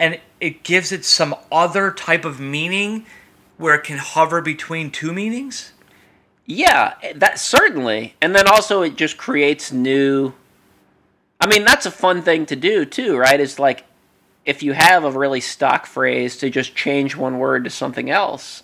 and 0.00 0.18
it 0.40 0.64
gives 0.64 0.90
it 0.90 1.04
some 1.04 1.34
other 1.52 1.90
type 1.92 2.24
of 2.24 2.40
meaning 2.40 3.06
where 3.58 3.74
it 3.74 3.84
can 3.84 3.98
hover 3.98 4.40
between 4.40 4.90
two 4.90 5.12
meanings. 5.12 5.71
Yeah, 6.46 6.94
that 7.14 7.38
certainly. 7.38 8.14
And 8.20 8.34
then 8.34 8.48
also 8.48 8.82
it 8.82 8.96
just 8.96 9.16
creates 9.16 9.72
new 9.72 10.32
I 11.40 11.46
mean, 11.48 11.64
that's 11.64 11.86
a 11.86 11.90
fun 11.90 12.22
thing 12.22 12.46
to 12.46 12.56
do 12.56 12.84
too, 12.84 13.16
right? 13.16 13.40
It's 13.40 13.58
like 13.58 13.84
if 14.44 14.62
you 14.62 14.72
have 14.72 15.02
a 15.04 15.10
really 15.10 15.40
stock 15.40 15.86
phrase 15.86 16.36
to 16.38 16.50
just 16.50 16.74
change 16.76 17.16
one 17.16 17.38
word 17.38 17.64
to 17.64 17.70
something 17.70 18.10
else 18.10 18.62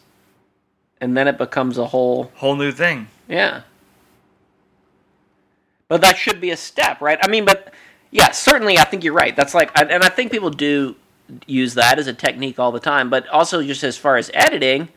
and 1.01 1.17
then 1.17 1.29
it 1.29 1.39
becomes 1.39 1.79
a 1.79 1.87
whole 1.87 2.31
Whole 2.37 2.57
new 2.57 2.73
thing. 2.73 3.09
yeah. 3.29 3.63
But 5.89 6.03
that 6.03 6.19
should 6.19 6.41
be 6.41 6.51
a 6.51 6.57
step, 6.57 7.01
right? 7.01 7.19
I 7.23 7.29
mean, 7.29 7.45
but 7.45 7.73
yeah, 8.11 8.31
certainly 8.31 8.79
I 8.79 8.85
think 8.85 9.05
you're 9.05 9.15
right. 9.15 9.35
That's 9.35 9.55
like 9.55 9.71
and 9.75 10.03
I 10.05 10.09
think 10.09 10.31
people 10.31 10.51
do 10.51 10.97
use 11.47 11.75
that 11.75 11.99
as 11.99 12.07
a 12.07 12.13
technique 12.13 12.59
all 12.59 12.73
the 12.73 12.81
time, 12.81 13.11
but 13.11 13.27
also 13.29 13.63
just 13.63 13.83
as 13.85 13.97
far 13.97 14.17
as 14.17 14.31
editing 14.35 14.89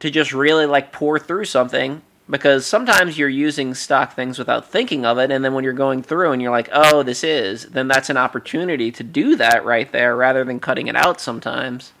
to 0.00 0.10
just 0.10 0.32
really 0.32 0.66
like 0.66 0.92
pour 0.92 1.18
through 1.18 1.44
something 1.44 2.02
because 2.30 2.64
sometimes 2.64 3.18
you're 3.18 3.28
using 3.28 3.74
stock 3.74 4.14
things 4.14 4.38
without 4.38 4.66
thinking 4.66 5.04
of 5.04 5.18
it 5.18 5.30
and 5.30 5.44
then 5.44 5.52
when 5.52 5.64
you're 5.64 5.72
going 5.72 6.02
through 6.02 6.32
and 6.32 6.40
you're 6.40 6.50
like 6.50 6.68
oh 6.72 7.02
this 7.02 7.24
is 7.24 7.64
then 7.66 7.88
that's 7.88 8.10
an 8.10 8.16
opportunity 8.16 8.90
to 8.92 9.02
do 9.02 9.36
that 9.36 9.64
right 9.64 9.90
there 9.92 10.14
rather 10.16 10.44
than 10.44 10.60
cutting 10.60 10.86
it 10.86 10.96
out 10.96 11.20
sometimes. 11.20 11.92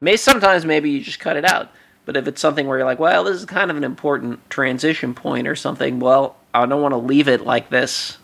May 0.00 0.16
sometimes 0.16 0.64
maybe 0.64 0.90
you 0.90 1.00
just 1.00 1.20
cut 1.20 1.36
it 1.36 1.44
out 1.44 1.70
but 2.04 2.16
if 2.16 2.26
it's 2.26 2.40
something 2.40 2.66
where 2.66 2.78
you're 2.78 2.86
like 2.86 2.98
well 2.98 3.24
this 3.24 3.36
is 3.36 3.44
kind 3.44 3.70
of 3.70 3.76
an 3.76 3.84
important 3.84 4.48
transition 4.50 5.14
point 5.14 5.46
or 5.46 5.56
something 5.56 6.00
well 6.00 6.36
i 6.52 6.64
don't 6.66 6.82
want 6.82 6.92
to 6.92 6.98
leave 6.98 7.28
it 7.28 7.42
like 7.42 7.70
this 7.70 8.18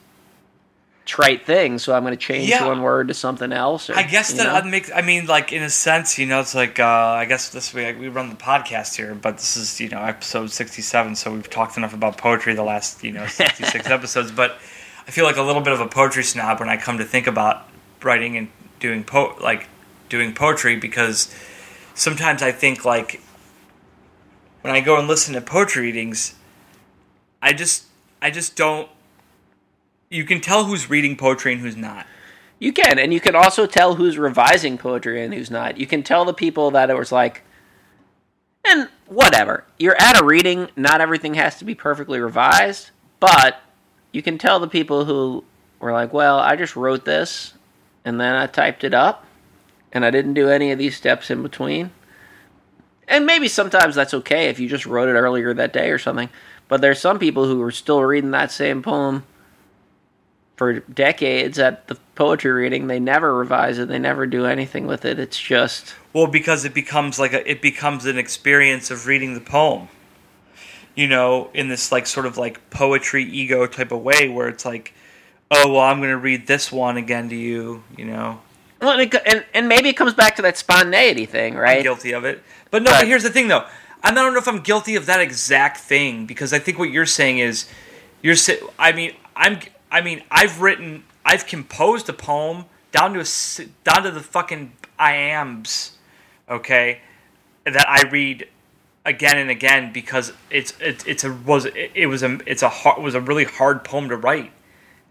trite 1.08 1.46
thing 1.46 1.78
so 1.78 1.94
i'm 1.94 2.02
going 2.02 2.12
to 2.12 2.18
change 2.18 2.50
Yeah. 2.50 2.66
one 2.66 2.82
word 2.82 3.08
to 3.08 3.14
something 3.14 3.50
else 3.50 3.88
or, 3.88 3.96
I 3.96 4.02
guess 4.02 4.34
that 4.34 4.44
know? 4.44 4.54
I'd 4.54 4.66
make. 4.66 4.90
I 4.94 5.00
mean, 5.00 5.24
like 5.24 5.54
in 5.54 5.62
a 5.62 5.70
sense, 5.70 6.18
you 6.18 6.26
know, 6.26 6.40
it's 6.40 6.54
like 6.54 6.78
uh, 6.78 6.84
I 6.84 7.24
guess 7.24 7.48
this 7.48 7.72
we 7.72 7.90
we 7.94 8.08
run 8.08 8.28
the 8.28 8.36
podcast 8.36 8.94
here, 8.94 9.14
but 9.14 9.38
this 9.38 9.56
is 9.56 9.80
you 9.80 9.88
know 9.88 10.02
episode 10.02 10.50
sixty 10.50 10.82
seven, 10.82 11.16
so 11.16 11.32
we've 11.32 11.48
talked 11.48 11.78
enough 11.78 11.94
about 11.94 12.18
poetry 12.18 12.52
the 12.54 12.62
last 12.62 13.02
you 13.02 13.12
know 13.12 13.26
sixty 13.26 13.64
six 13.64 13.86
episodes. 13.98 14.30
But 14.30 14.58
I 15.06 15.10
feel 15.10 15.24
like 15.24 15.38
a 15.38 15.42
little 15.42 15.62
bit 15.62 15.72
of 15.72 15.80
a 15.80 15.88
poetry 15.88 16.24
snob 16.24 16.60
when 16.60 16.68
I 16.68 16.76
come 16.76 16.98
to 16.98 17.04
think 17.06 17.26
about 17.26 17.66
writing 18.02 18.36
and 18.36 18.48
doing 18.78 19.02
po 19.02 19.34
like 19.40 19.66
doing 20.10 20.34
poetry 20.34 20.76
because 20.76 21.34
sometimes 21.94 22.42
I 22.42 22.52
think 22.52 22.84
like 22.84 23.22
when 24.60 24.74
I 24.74 24.80
go 24.80 24.98
and 24.98 25.08
listen 25.08 25.32
to 25.34 25.40
poetry 25.40 25.84
readings, 25.86 26.34
I 27.40 27.54
just 27.54 27.84
I 28.20 28.30
just 28.30 28.56
don't. 28.56 28.90
You 30.10 30.24
can 30.24 30.40
tell 30.40 30.64
who's 30.64 30.88
reading 30.88 31.16
poetry 31.16 31.52
and 31.52 31.60
who's 31.60 31.76
not. 31.76 32.06
You 32.58 32.72
can, 32.72 32.98
and 32.98 33.12
you 33.12 33.20
can 33.20 33.36
also 33.36 33.66
tell 33.66 33.94
who's 33.94 34.18
revising 34.18 34.78
poetry 34.78 35.22
and 35.22 35.32
who's 35.32 35.50
not. 35.50 35.78
You 35.78 35.86
can 35.86 36.02
tell 36.02 36.24
the 36.24 36.34
people 36.34 36.70
that 36.72 36.90
it 36.90 36.96
was 36.96 37.12
like, 37.12 37.42
and 38.64 38.88
whatever. 39.06 39.64
You're 39.78 40.00
at 40.00 40.20
a 40.20 40.24
reading, 40.24 40.68
not 40.76 41.00
everything 41.00 41.34
has 41.34 41.58
to 41.58 41.64
be 41.64 41.74
perfectly 41.74 42.18
revised, 42.18 42.90
but 43.20 43.60
you 44.12 44.22
can 44.22 44.38
tell 44.38 44.58
the 44.58 44.66
people 44.66 45.04
who 45.04 45.44
were 45.78 45.92
like, 45.92 46.12
well, 46.12 46.38
I 46.38 46.56
just 46.56 46.74
wrote 46.74 47.04
this, 47.04 47.54
and 48.04 48.20
then 48.20 48.34
I 48.34 48.46
typed 48.46 48.84
it 48.84 48.94
up, 48.94 49.26
and 49.92 50.04
I 50.04 50.10
didn't 50.10 50.34
do 50.34 50.48
any 50.48 50.72
of 50.72 50.78
these 50.78 50.96
steps 50.96 51.30
in 51.30 51.42
between. 51.42 51.90
And 53.06 53.24
maybe 53.24 53.46
sometimes 53.46 53.94
that's 53.94 54.14
okay 54.14 54.48
if 54.48 54.58
you 54.58 54.68
just 54.68 54.86
wrote 54.86 55.08
it 55.08 55.12
earlier 55.18 55.54
that 55.54 55.72
day 55.72 55.90
or 55.90 55.98
something. 55.98 56.28
But 56.66 56.80
there's 56.80 57.00
some 57.00 57.18
people 57.18 57.46
who 57.46 57.62
are 57.62 57.70
still 57.70 58.02
reading 58.02 58.32
that 58.32 58.50
same 58.50 58.82
poem 58.82 59.24
for 60.58 60.80
decades 60.80 61.58
at 61.58 61.86
the 61.86 61.94
poetry 62.16 62.50
reading. 62.50 62.88
They 62.88 62.98
never 63.00 63.34
revise 63.34 63.78
it. 63.78 63.88
They 63.88 63.98
never 63.98 64.26
do 64.26 64.44
anything 64.44 64.86
with 64.86 65.04
it. 65.04 65.18
It's 65.18 65.40
just 65.40 65.94
Well, 66.12 66.26
because 66.26 66.64
it 66.64 66.74
becomes 66.74 67.18
like 67.18 67.32
a, 67.32 67.48
it 67.50 67.62
becomes 67.62 68.04
an 68.04 68.18
experience 68.18 68.90
of 68.90 69.06
reading 69.06 69.34
the 69.34 69.40
poem. 69.40 69.88
You 70.94 71.06
know, 71.06 71.48
in 71.54 71.68
this 71.68 71.92
like 71.92 72.06
sort 72.08 72.26
of 72.26 72.36
like 72.36 72.70
poetry 72.70 73.22
ego 73.22 73.66
type 73.68 73.92
of 73.92 74.02
way, 74.02 74.28
where 74.28 74.48
it's 74.48 74.64
like, 74.64 74.92
oh 75.50 75.72
well, 75.72 75.82
I'm 75.82 75.98
going 75.98 76.10
to 76.10 76.16
read 76.18 76.48
this 76.48 76.72
one 76.72 76.96
again 76.96 77.28
to 77.28 77.36
you. 77.36 77.84
You 77.96 78.06
know, 78.06 78.40
well, 78.80 78.98
and, 78.98 79.14
it, 79.14 79.22
and 79.24 79.44
and 79.54 79.68
maybe 79.68 79.88
it 79.90 79.94
comes 79.96 80.14
back 80.14 80.34
to 80.36 80.42
that 80.42 80.56
spontaneity 80.56 81.24
thing, 81.24 81.54
I'm 81.54 81.60
right? 81.60 81.82
guilty 81.84 82.12
of 82.12 82.24
it. 82.24 82.42
But 82.72 82.82
no, 82.82 82.90
Right. 82.90 83.02
but 83.02 83.06
here's 83.06 83.22
the 83.22 83.30
thing 83.30 83.46
though. 83.46 83.64
I 84.02 84.12
don't 84.12 84.32
know 84.32 84.40
if 84.40 84.48
I'm 84.48 84.60
guilty 84.60 84.96
of 84.96 85.06
that 85.06 85.20
exact 85.20 85.76
thing 85.78 86.26
because 86.26 86.52
I 86.52 86.58
think 86.58 86.78
what 86.80 86.90
you're 86.90 87.06
saying 87.06 87.38
is 87.38 87.66
you're 88.20 88.36
I 88.76 88.90
mean, 88.90 89.14
I'm 89.36 89.60
I 89.90 90.00
mean, 90.00 90.22
I've 90.30 90.60
written 90.60 91.04
I've 91.24 91.46
composed 91.46 92.08
a 92.08 92.12
poem 92.12 92.64
down 92.92 93.14
to 93.14 93.20
a 93.20 93.64
down 93.84 94.02
to 94.04 94.10
the 94.10 94.20
fucking 94.20 94.72
iambs, 94.98 95.92
okay? 96.48 97.00
That 97.64 97.88
I 97.88 98.08
read 98.08 98.48
again 99.04 99.38
and 99.38 99.50
again 99.50 99.92
because 99.92 100.32
it's 100.50 100.74
it's 100.80 101.04
it's 101.06 101.24
a 101.24 101.32
was 101.32 101.66
it, 101.66 101.90
it 101.94 102.06
was 102.06 102.22
a 102.22 102.38
it's 102.46 102.62
a 102.62 102.68
hard, 102.68 103.02
was 103.02 103.14
a 103.14 103.20
really 103.20 103.44
hard 103.44 103.84
poem 103.84 104.08
to 104.08 104.16
write 104.16 104.52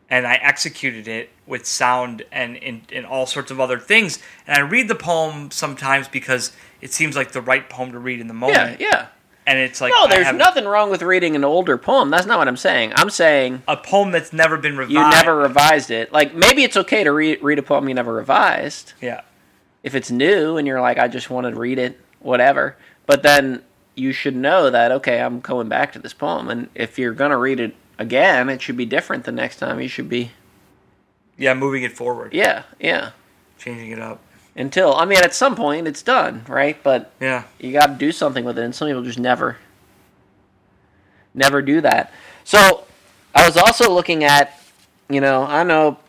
and 0.10 0.26
I 0.26 0.36
executed 0.36 1.08
it 1.08 1.30
with 1.46 1.66
sound 1.66 2.24
and 2.32 2.56
in, 2.58 2.82
in 2.92 3.04
all 3.06 3.26
sorts 3.26 3.52
of 3.52 3.60
other 3.60 3.78
things. 3.78 4.20
And 4.46 4.56
I 4.58 4.62
read 4.62 4.88
the 4.88 4.96
poem 4.96 5.52
sometimes 5.52 6.08
because 6.08 6.54
it 6.80 6.94
seems 6.94 7.16
like 7.16 7.34
the 7.34 7.42
right 7.42 7.70
poem 7.70 7.92
to 7.92 8.00
read 8.00 8.22
in 8.22 8.28
the 8.28 8.34
Yeah, 8.34 8.40
moment. 8.40 8.80
yeah. 8.82 9.08
And 9.48 9.58
it's 9.58 9.80
like 9.82 9.92
No, 9.92 10.04
I 10.04 10.08
there's 10.10 10.26
have 10.28 10.36
nothing 10.36 10.66
wrong 10.66 10.90
with 10.92 11.02
reading 11.02 11.36
an 11.36 11.44
older 11.46 11.78
poem. 11.78 12.10
That's 12.12 12.26
not 12.28 12.38
what 12.38 12.48
I'm 12.50 12.58
saying. 12.58 12.92
I'm 12.96 13.10
saying 13.10 13.64
a 13.68 13.78
poem 13.78 14.12
that's 14.12 14.34
never 14.34 14.58
been 14.58 14.76
revised. 14.78 14.92
you 14.94 15.00
never 15.10 15.38
revised 15.38 15.90
it. 15.90 16.12
Like 16.12 16.36
maybe 16.36 16.64
it's 16.64 16.76
okay 16.78 17.04
to 17.06 17.12
read 17.14 17.42
read 17.42 17.58
a 17.58 17.64
poem 17.64 17.88
you 17.88 17.96
never 17.96 18.14
revised 18.14 18.92
Yeah. 19.02 19.22
if 19.84 19.96
it's 19.96 20.12
new 20.12 20.58
and 20.58 20.68
you're 20.68 20.82
like 20.82 20.98
I 21.00 21.08
just 21.08 21.30
want 21.30 21.48
to 21.48 21.58
read 21.60 21.80
it, 21.80 21.98
whatever. 22.20 22.76
But 23.06 23.24
then 23.24 23.64
you 23.96 24.12
should 24.12 24.36
know 24.36 24.70
that 24.70 24.92
okay, 24.92 25.22
I'm 25.22 25.40
going 25.40 25.70
back 25.70 25.94
to 25.94 26.00
this 26.00 26.14
poem, 26.14 26.50
and 26.50 26.70
if 26.76 27.00
you're 27.00 27.14
gonna 27.14 27.38
read 27.38 27.62
it 27.62 27.74
again, 27.98 28.50
it 28.50 28.62
should 28.62 28.76
be 28.78 28.86
different 28.86 29.24
the 29.24 29.32
next 29.32 29.56
time. 29.60 29.80
You 29.80 29.88
should 29.88 30.10
be 30.10 30.32
Yeah, 31.38 31.54
moving 31.54 31.84
it 31.84 31.94
forward, 31.94 32.34
yeah, 32.34 32.64
yeah. 32.82 33.12
changing 33.58 33.92
it 33.92 34.00
up. 34.00 34.20
Until 34.58 34.96
I 34.96 35.06
mean, 35.06 35.20
at 35.20 35.36
some 35.36 35.56
point 35.56 35.88
it's 35.88 36.02
done, 36.02 36.44
right? 36.48 36.82
But 36.84 37.12
Yeah. 37.20 37.44
you 37.60 37.72
got 37.72 37.86
to 37.88 37.94
do 37.94 38.12
something 38.12 38.44
with 38.44 38.58
it, 38.58 38.64
and 38.64 38.74
some 38.74 38.88
people 38.88 39.04
just 39.04 39.20
never, 39.20 39.58
never 41.34 41.62
do 41.62 41.80
that. 41.82 42.12
So 42.44 42.86
I 43.36 43.46
was 43.46 43.56
also 43.56 43.92
looking 43.92 44.24
at, 44.24 44.60
you 45.10 45.22
know, 45.22 45.44
I 45.44 45.64
know 45.64 46.00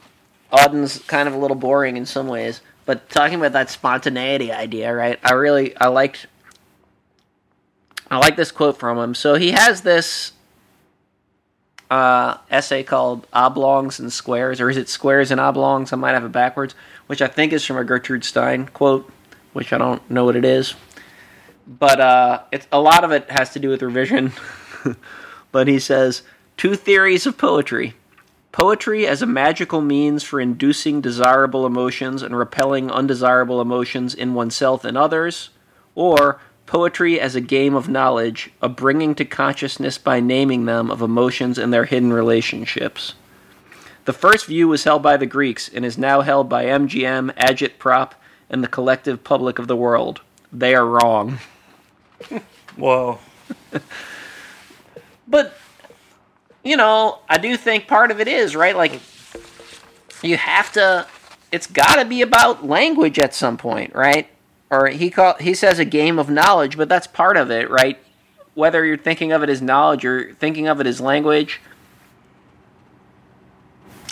Auden's 0.50 1.00
kind 1.00 1.28
of 1.28 1.34
a 1.34 1.38
little 1.38 1.56
boring 1.56 1.96
in 1.98 2.06
some 2.06 2.26
ways, 2.26 2.62
but 2.86 3.10
talking 3.10 3.38
about 3.38 3.52
that 3.52 3.68
spontaneity 3.68 4.50
idea, 4.50 4.94
right? 4.94 5.18
I 5.22 5.34
really 5.34 5.76
I 5.76 5.88
liked 5.88 6.26
I 8.10 8.16
like 8.16 8.36
this 8.36 8.50
quote 8.50 8.78
from 8.78 8.96
him. 8.96 9.14
So 9.14 9.34
he 9.34 9.50
has 9.50 9.82
this 9.82 10.32
uh, 11.90 12.36
essay 12.50 12.82
called 12.82 13.26
Oblongs 13.32 13.98
and 13.98 14.12
Squares, 14.12 14.60
or 14.60 14.68
is 14.70 14.76
it 14.76 14.88
Squares 14.88 15.30
and 15.30 15.40
Oblongs? 15.40 15.92
I 15.92 15.96
might 15.96 16.12
have 16.12 16.24
it 16.24 16.32
backwards, 16.32 16.74
which 17.06 17.22
I 17.22 17.26
think 17.26 17.52
is 17.52 17.64
from 17.64 17.76
a 17.76 17.84
Gertrude 17.84 18.24
Stein 18.24 18.66
quote, 18.66 19.10
which 19.52 19.72
I 19.72 19.78
don't 19.78 20.08
know 20.10 20.24
what 20.24 20.36
it 20.36 20.44
is. 20.44 20.74
But 21.66 22.00
uh, 22.00 22.42
it's 22.52 22.66
a 22.72 22.80
lot 22.80 23.04
of 23.04 23.12
it 23.12 23.30
has 23.30 23.50
to 23.50 23.58
do 23.58 23.68
with 23.68 23.82
revision. 23.82 24.32
but 25.52 25.68
he 25.68 25.78
says 25.78 26.22
two 26.56 26.74
theories 26.74 27.26
of 27.26 27.38
poetry: 27.38 27.94
poetry 28.52 29.06
as 29.06 29.22
a 29.22 29.26
magical 29.26 29.80
means 29.80 30.22
for 30.22 30.40
inducing 30.40 31.00
desirable 31.00 31.66
emotions 31.66 32.22
and 32.22 32.36
repelling 32.36 32.90
undesirable 32.90 33.60
emotions 33.60 34.14
in 34.14 34.34
oneself 34.34 34.84
and 34.84 34.96
others, 34.96 35.50
or 35.94 36.40
poetry 36.68 37.18
as 37.18 37.34
a 37.34 37.40
game 37.40 37.74
of 37.74 37.88
knowledge, 37.88 38.50
a 38.62 38.68
bringing 38.68 39.14
to 39.16 39.24
consciousness 39.24 39.98
by 39.98 40.20
naming 40.20 40.66
them 40.66 40.90
of 40.90 41.02
emotions 41.02 41.58
and 41.58 41.72
their 41.72 41.86
hidden 41.86 42.12
relationships. 42.12 43.14
The 44.04 44.12
first 44.12 44.46
view 44.46 44.68
was 44.68 44.84
held 44.84 45.02
by 45.02 45.16
the 45.16 45.26
Greeks 45.26 45.68
and 45.68 45.84
is 45.84 45.98
now 45.98 46.20
held 46.20 46.48
by 46.48 46.66
MGM, 46.66 47.34
Agitprop, 47.34 48.12
and 48.48 48.62
the 48.62 48.68
collective 48.68 49.24
public 49.24 49.58
of 49.58 49.66
the 49.66 49.76
world. 49.76 50.20
They 50.52 50.74
are 50.74 50.86
wrong. 50.86 51.38
Whoa. 52.76 53.18
But 55.30 55.58
you 56.64 56.78
know, 56.78 57.18
I 57.28 57.36
do 57.36 57.54
think 57.56 57.86
part 57.86 58.10
of 58.10 58.18
it 58.18 58.28
is, 58.28 58.56
right? 58.56 58.74
Like 58.74 58.98
you 60.22 60.38
have 60.38 60.72
to 60.72 61.06
it's 61.52 61.66
got 61.66 61.96
to 61.96 62.04
be 62.06 62.22
about 62.22 62.66
language 62.66 63.18
at 63.18 63.34
some 63.34 63.58
point, 63.58 63.94
right? 63.94 64.28
Or 64.70 64.88
he 64.88 65.10
call 65.10 65.34
he 65.40 65.54
says 65.54 65.78
a 65.78 65.84
game 65.84 66.18
of 66.18 66.28
knowledge, 66.28 66.76
but 66.76 66.88
that's 66.88 67.06
part 67.06 67.36
of 67.36 67.50
it, 67.50 67.70
right? 67.70 67.98
Whether 68.54 68.84
you're 68.84 68.98
thinking 68.98 69.32
of 69.32 69.42
it 69.42 69.48
as 69.48 69.62
knowledge 69.62 70.04
or 70.04 70.34
thinking 70.34 70.66
of 70.68 70.80
it 70.80 70.86
as 70.86 71.00
language. 71.00 71.60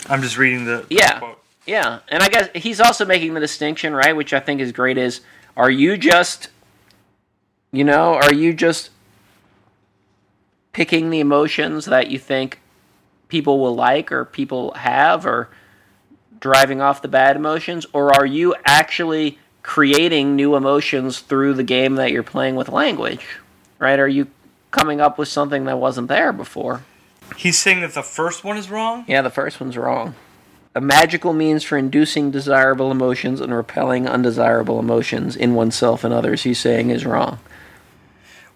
I'm 0.09 0.21
just 0.21 0.37
reading 0.37 0.65
the, 0.65 0.85
the 0.87 0.95
Yeah. 0.95 1.19
quote. 1.19 1.43
Yeah, 1.65 1.99
and 2.07 2.23
I 2.23 2.29
guess 2.29 2.49
he's 2.55 2.79
also 2.79 3.05
making 3.05 3.33
the 3.33 3.41
distinction, 3.41 3.93
right, 3.93 4.15
which 4.15 4.31
I 4.33 4.39
think 4.39 4.61
is 4.61 4.71
great 4.71 4.97
is 4.97 5.21
are 5.55 5.69
you 5.69 5.97
just 5.97 6.49
you 7.71 7.83
know, 7.83 8.13
are 8.15 8.33
you 8.33 8.53
just 8.53 8.89
picking 10.71 11.09
the 11.09 11.19
emotions 11.19 11.85
that 11.85 12.09
you 12.09 12.17
think 12.17 12.61
people 13.27 13.59
will 13.59 13.75
like 13.75 14.11
or 14.11 14.23
people 14.23 14.71
have 14.75 15.25
or 15.25 15.49
driving 16.39 16.81
off 16.81 17.01
the 17.01 17.07
bad 17.07 17.35
emotions 17.35 17.85
or 17.93 18.13
are 18.15 18.25
you 18.25 18.55
actually 18.63 19.37
creating 19.67 20.33
new 20.33 20.55
emotions 20.55 21.19
through 21.19 21.53
the 21.53 21.63
game 21.63 21.95
that 21.95 22.09
you're 22.09 22.23
playing 22.23 22.55
with 22.55 22.69
language? 22.69 23.27
Right? 23.79 23.99
Are 23.99 24.07
you 24.07 24.27
coming 24.71 25.01
up 25.01 25.17
with 25.17 25.27
something 25.27 25.65
that 25.65 25.77
wasn't 25.77 26.07
there 26.07 26.31
before? 26.31 26.85
He's 27.35 27.59
saying 27.59 27.81
that 27.81 27.93
the 27.93 28.01
first 28.01 28.45
one 28.45 28.55
is 28.55 28.69
wrong. 28.69 29.03
Yeah, 29.09 29.21
the 29.21 29.29
first 29.29 29.59
one's 29.59 29.75
wrong. 29.77 30.15
A 30.73 30.79
magical 30.79 31.33
means 31.33 31.65
for 31.65 31.77
inducing 31.77 32.31
desirable 32.31 32.91
emotions 32.91 33.41
and 33.41 33.53
repelling 33.53 34.07
undesirable 34.07 34.79
emotions 34.79 35.35
in 35.35 35.53
oneself 35.53 36.05
and 36.05 36.13
others, 36.13 36.43
he's 36.43 36.59
saying 36.59 36.89
is 36.89 37.05
wrong. 37.05 37.37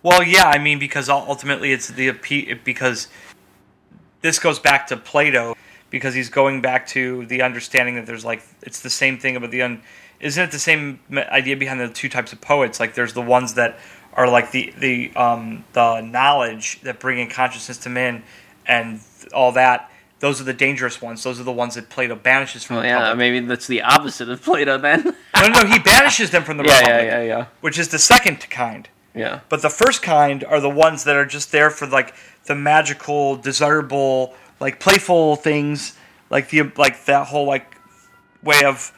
Well, 0.02 0.24
yeah, 0.24 0.45
I 0.45 0.60
mean 0.60 0.80
because 0.80 1.10
ultimately 1.10 1.74
it's 1.74 1.89
the 1.89 2.12
because 2.63 3.10
this 4.21 4.39
goes 4.39 4.60
back 4.60 4.88
to 4.88 4.97
Plato 4.97 5.56
because 5.89 6.13
he's 6.13 6.30
going 6.30 6.62
back 6.62 6.88
to 6.88 7.26
the 7.26 7.41
understanding 7.41 7.95
that 7.95 8.06
there's 8.06 8.24
like 8.24 8.41
it's 8.62 8.80
the 8.80 8.89
same 8.89 9.19
thing 9.19 9.36
about 9.36 9.52
the 9.52 9.62
un. 9.62 9.82
Isn't 10.22 10.44
it 10.44 10.52
the 10.52 10.60
same 10.60 11.00
idea 11.14 11.58
behind 11.58 11.80
the 11.80 11.90
two 11.90 12.10
types 12.10 12.32
of 12.34 12.42
poets? 12.42 12.80
Like 12.80 12.94
there's 12.96 13.14
the 13.14 13.22
ones 13.22 13.56
that 13.56 13.80
are 14.14 14.30
like 14.30 14.52
the 14.52 14.74
the 14.78 15.12
um 15.16 15.64
the 15.74 16.02
knowledge 16.02 16.80
that 16.82 17.00
bring 17.00 17.20
in 17.20 17.30
consciousness 17.30 17.78
to 17.80 17.90
men 17.90 18.24
and 18.66 19.00
all 19.34 19.52
that. 19.54 19.92
Those 20.20 20.40
are 20.40 20.44
the 20.44 20.54
dangerous 20.54 21.02
ones. 21.02 21.24
Those 21.24 21.40
are 21.40 21.44
the 21.44 21.52
ones 21.52 21.74
that 21.76 21.90
Plato 21.90 22.16
banishes 22.16 22.64
from 22.64 22.76
Well, 22.76 22.84
the 22.84 22.90
yeah, 22.90 23.00
public. 23.00 23.18
maybe 23.18 23.40
that's 23.48 23.66
the 23.66 23.82
opposite 23.82 24.30
of 24.30 24.44
Plato 24.44 24.78
then. 24.78 25.04
no, 25.36 25.48
no, 25.48 25.62
no, 25.62 25.66
he 25.66 25.80
banishes 25.80 26.30
them 26.30 26.44
from 26.44 26.58
the 26.58 26.64
yeah, 26.68 26.80
republic, 26.80 27.06
yeah, 27.06 27.22
yeah, 27.22 27.24
yeah. 27.24 27.46
which 27.62 27.80
is 27.80 27.88
the 27.88 27.98
second 27.98 28.48
kind. 28.52 28.88
Yeah. 29.16 29.40
But 29.50 29.64
the 29.64 29.70
first 29.72 30.04
kind 30.04 30.44
are 30.44 30.60
the 30.60 30.70
ones 30.70 31.06
that 31.06 31.16
are 31.16 31.26
just 31.26 31.52
there 31.52 31.72
for 31.72 31.88
like 31.88 32.14
the 32.46 32.54
magical, 32.54 33.36
desirable, 33.36 34.36
like 34.60 34.80
playful 34.80 35.38
things, 35.38 35.98
like 36.30 36.50
the 36.50 36.62
like 36.78 37.06
that 37.06 37.28
whole 37.28 37.48
like 37.48 37.76
way 38.44 38.62
of 38.64 38.94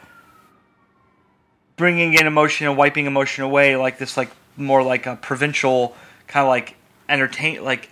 bringing 1.76 2.14
in 2.14 2.28
emotion 2.28 2.68
and 2.68 2.78
wiping 2.78 3.06
emotion 3.06 3.44
away, 3.44 3.76
like 3.76 3.98
this 3.98 4.18
like 4.18 4.30
more 4.58 4.84
like 4.84 5.06
a 5.06 5.16
provincial 5.16 5.96
kind 6.28 6.44
of 6.44 6.50
like 6.50 6.76
entertain 7.10 7.64
like 7.64 7.90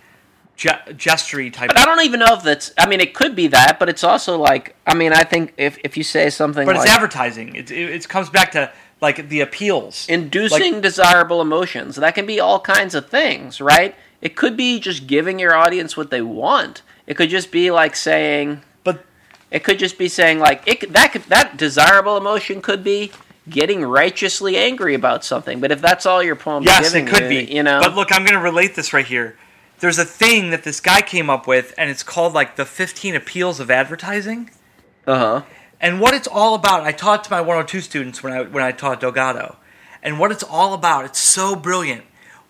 ge- 0.56 0.66
gestury 0.96 1.52
type. 1.52 1.68
But 1.68 1.78
I 1.78 1.84
don't 1.84 2.04
even 2.04 2.20
know 2.20 2.34
if 2.34 2.42
that's. 2.42 2.72
I 2.78 2.86
mean, 2.86 3.00
it 3.00 3.14
could 3.14 3.34
be 3.34 3.48
that, 3.48 3.78
but 3.78 3.88
it's 3.88 4.04
also 4.04 4.38
like. 4.38 4.76
I 4.86 4.94
mean, 4.94 5.12
I 5.12 5.24
think 5.24 5.54
if 5.56 5.78
if 5.84 5.96
you 5.96 6.04
say 6.04 6.30
something 6.30 6.66
but 6.66 6.76
like 6.76 6.86
it's 6.86 6.94
advertising. 6.94 7.54
It, 7.54 7.70
it 7.70 7.90
it 7.90 8.08
comes 8.08 8.30
back 8.30 8.52
to 8.52 8.70
like 9.00 9.28
the 9.28 9.40
appeals. 9.40 10.06
inducing 10.08 10.80
desirable 10.80 11.40
emotions, 11.40 11.96
that 11.96 12.14
can 12.14 12.24
be 12.24 12.38
all 12.38 12.60
kinds 12.60 12.94
of 12.94 13.08
things, 13.08 13.60
right? 13.60 13.96
It 14.20 14.36
could 14.36 14.56
be 14.56 14.78
just 14.78 15.08
giving 15.08 15.40
your 15.40 15.56
audience 15.56 15.96
what 15.96 16.10
they 16.10 16.22
want. 16.22 16.82
It 17.08 17.14
could 17.14 17.28
just 17.28 17.50
be 17.50 17.72
like 17.72 17.96
saying. 17.96 18.62
But 18.84 19.04
It 19.50 19.64
could 19.64 19.80
just 19.80 19.98
be 19.98 20.08
saying 20.08 20.38
like 20.38 20.62
it. 20.66 20.92
That 20.92 21.12
could, 21.12 21.22
that 21.24 21.56
desirable 21.56 22.16
emotion 22.16 22.62
could 22.62 22.84
be 22.84 23.10
getting 23.48 23.82
righteously 23.84 24.56
angry 24.56 24.94
about 24.94 25.24
something. 25.24 25.60
But 25.60 25.72
if 25.72 25.80
that's 25.80 26.06
all 26.06 26.22
your 26.22 26.36
poem, 26.36 26.62
Yes, 26.62 26.94
it 26.94 27.06
could 27.06 27.28
be. 27.28 27.44
you 27.44 27.62
know. 27.62 27.80
But 27.82 27.94
look, 27.94 28.12
I'm 28.12 28.22
going 28.24 28.34
to 28.38 28.40
relate 28.40 28.74
this 28.74 28.92
right 28.92 29.06
here. 29.06 29.36
There's 29.80 29.98
a 29.98 30.04
thing 30.04 30.50
that 30.50 30.62
this 30.62 30.80
guy 30.80 31.00
came 31.02 31.28
up 31.28 31.46
with, 31.46 31.74
and 31.76 31.90
it's 31.90 32.02
called 32.04 32.34
like 32.34 32.54
the 32.56 32.64
15 32.64 33.16
appeals 33.16 33.58
of 33.60 33.70
advertising. 33.70 34.50
uh 35.06 35.18
huh. 35.18 35.42
And 35.80 36.00
what 36.00 36.14
it's 36.14 36.28
all 36.28 36.54
about, 36.54 36.82
I 36.84 36.92
taught 36.92 37.24
to 37.24 37.30
my 37.32 37.40
102 37.40 37.80
students 37.80 38.22
when 38.22 38.32
I 38.32 38.42
when 38.42 38.62
I 38.62 38.70
taught 38.70 39.00
Delgado, 39.00 39.56
and 40.00 40.20
what 40.20 40.30
it's 40.30 40.44
all 40.44 40.74
about, 40.74 41.04
it's 41.04 41.18
so 41.18 41.56
brilliant. 41.56 42.04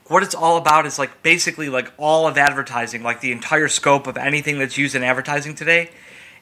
What 0.08 0.22
it's 0.22 0.34
all 0.34 0.58
about 0.58 0.84
is 0.84 0.98
like 0.98 1.22
basically 1.22 1.70
like 1.70 1.90
all 1.96 2.28
of 2.28 2.36
advertising, 2.36 3.02
like 3.02 3.22
the 3.22 3.32
entire 3.32 3.68
scope 3.68 4.06
of 4.06 4.18
anything 4.18 4.58
that's 4.58 4.76
used 4.76 4.94
in 4.94 5.02
advertising 5.02 5.54
today. 5.54 5.90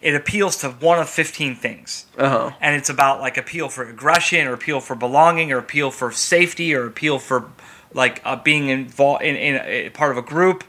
It 0.02 0.14
appeals 0.14 0.56
to 0.58 0.70
one 0.70 0.98
of 0.98 1.08
15 1.10 1.56
things 1.56 2.06
Uh 2.16 2.28
huh. 2.28 2.50
and 2.60 2.74
it's 2.74 2.88
about 2.88 3.20
like 3.20 3.36
appeal 3.36 3.68
for 3.68 3.84
aggression 3.88 4.46
or 4.46 4.54
appeal 4.54 4.80
for 4.80 4.94
belonging 4.94 5.52
or 5.52 5.58
appeal 5.58 5.90
for 5.90 6.10
safety 6.10 6.74
or 6.74 6.86
appeal 6.86 7.18
for 7.18 7.50
like 7.92 8.22
uh, 8.24 8.36
being 8.36 8.68
involved 8.68 9.22
in, 9.22 9.36
in 9.36 9.56
a 9.56 9.90
part 9.90 10.10
of 10.12 10.16
a 10.18 10.22
group. 10.22 10.64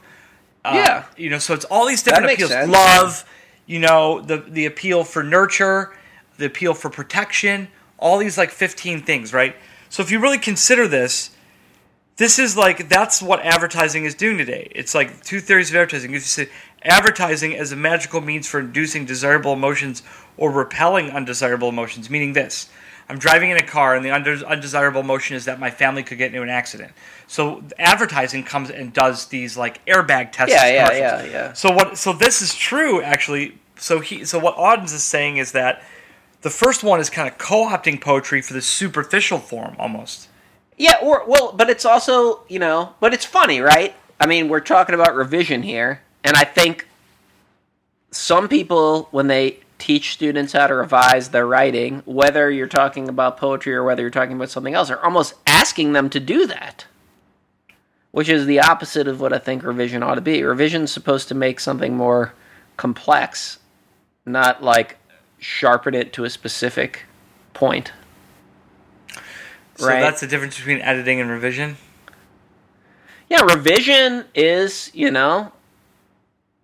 Uh, 0.64 0.72
Yeah. 0.74 1.04
you 1.16 1.30
know, 1.30 1.38
so 1.38 1.54
it's 1.54 1.64
all 1.66 1.86
these 1.86 2.02
different 2.02 2.30
appeals. 2.32 2.50
sense. 2.50 2.70
Love, 2.70 3.24
you 3.66 3.78
know, 3.78 4.20
the 4.20 4.36
the 4.36 4.66
appeal 4.66 5.02
for 5.04 5.22
nurture, 5.22 5.94
the 6.36 6.46
appeal 6.46 6.74
for 6.74 6.90
protection, 6.90 7.68
all 7.98 8.18
these 8.18 8.36
like 8.36 8.50
15 8.50 9.02
things, 9.02 9.32
right? 9.32 9.54
So 9.88 10.02
if 10.02 10.10
you 10.10 10.18
really 10.20 10.38
consider 10.38 10.86
this, 10.88 11.30
this 12.16 12.38
is 12.38 12.56
like 12.56 12.88
that's 12.88 13.22
what 13.22 13.40
advertising 13.44 14.04
is 14.04 14.14
doing 14.14 14.36
today. 14.38 14.70
It's 14.74 14.94
like 14.94 15.22
two 15.24 15.40
theories 15.40 15.70
of 15.70 15.76
advertising. 15.76 16.12
You 16.12 16.20
say 16.20 16.48
advertising 16.84 17.56
as 17.56 17.72
a 17.72 17.76
magical 17.76 18.20
means 18.20 18.46
for 18.46 18.60
inducing 18.60 19.04
desirable 19.04 19.52
emotions 19.52 20.02
or 20.36 20.50
repelling 20.50 21.10
undesirable 21.10 21.68
emotions, 21.68 22.10
meaning 22.10 22.32
this. 22.32 22.68
I'm 23.08 23.18
driving 23.18 23.50
in 23.50 23.56
a 23.56 23.66
car 23.66 23.94
and 23.94 24.04
the 24.04 24.10
undesirable 24.10 25.00
emotion 25.00 25.36
is 25.36 25.44
that 25.44 25.58
my 25.58 25.70
family 25.70 26.02
could 26.02 26.18
get 26.18 26.28
into 26.28 26.42
an 26.42 26.48
accident. 26.48 26.92
So 27.26 27.62
advertising 27.78 28.44
comes 28.44 28.70
and 28.70 28.92
does 28.92 29.26
these 29.26 29.56
like 29.56 29.84
airbag 29.86 30.32
tests. 30.32 30.54
Yeah, 30.54 30.68
yeah, 30.68 30.92
yeah, 30.92 31.24
yeah. 31.24 31.52
So 31.52 31.72
what? 31.72 31.98
So 31.98 32.12
this 32.12 32.42
is 32.42 32.54
true 32.54 33.02
actually. 33.02 33.58
So 33.76 34.00
he. 34.00 34.24
So 34.24 34.38
what 34.38 34.56
Auden's 34.56 34.92
is 34.92 35.02
saying 35.02 35.38
is 35.38 35.52
that 35.52 35.82
the 36.42 36.50
first 36.50 36.82
one 36.82 37.00
is 37.00 37.10
kind 37.10 37.28
of 37.28 37.38
co-opting 37.38 38.00
poetry 38.00 38.40
for 38.42 38.54
the 38.54 38.62
superficial 38.62 39.38
form 39.38 39.76
almost. 39.78 40.28
Yeah, 40.78 40.96
or 41.02 41.24
well, 41.26 41.52
but 41.52 41.68
it's 41.70 41.84
also 41.84 42.44
you 42.48 42.58
know, 42.58 42.94
but 43.00 43.12
it's 43.12 43.24
funny, 43.24 43.60
right? 43.60 43.94
I 44.20 44.26
mean, 44.26 44.48
we're 44.48 44.60
talking 44.60 44.94
about 44.94 45.16
revision 45.16 45.62
here, 45.62 46.00
and 46.24 46.36
I 46.36 46.44
think 46.44 46.86
some 48.10 48.48
people 48.48 49.08
when 49.10 49.26
they 49.26 49.58
teach 49.78 50.12
students 50.12 50.52
how 50.52 50.68
to 50.68 50.74
revise 50.74 51.30
their 51.30 51.46
writing, 51.46 52.02
whether 52.04 52.48
you're 52.50 52.68
talking 52.68 53.08
about 53.08 53.36
poetry 53.36 53.74
or 53.74 53.82
whether 53.82 54.00
you're 54.02 54.10
talking 54.10 54.36
about 54.36 54.48
something 54.50 54.74
else, 54.74 54.90
are 54.90 55.04
almost 55.04 55.34
asking 55.46 55.92
them 55.92 56.08
to 56.10 56.20
do 56.20 56.46
that. 56.46 56.86
Which 58.12 58.28
is 58.28 58.46
the 58.46 58.60
opposite 58.60 59.08
of 59.08 59.20
what 59.20 59.32
I 59.32 59.38
think 59.38 59.62
revision 59.64 60.02
ought 60.02 60.16
to 60.16 60.20
be. 60.20 60.42
Revision's 60.42 60.92
supposed 60.92 61.28
to 61.28 61.34
make 61.34 61.58
something 61.58 61.96
more 61.96 62.34
complex, 62.76 63.58
not 64.24 64.62
like 64.62 64.98
sharpen 65.38 65.94
it 65.94 66.12
to 66.12 66.24
a 66.24 66.30
specific 66.30 67.06
point. 67.54 67.90
So 69.76 69.88
Right. 69.88 70.00
that's 70.00 70.20
the 70.20 70.26
difference 70.26 70.56
between 70.56 70.80
editing 70.80 71.20
and 71.20 71.30
revision. 71.30 71.76
Yeah, 73.28 73.42
revision 73.42 74.26
is, 74.34 74.90
you 74.92 75.10
know, 75.10 75.52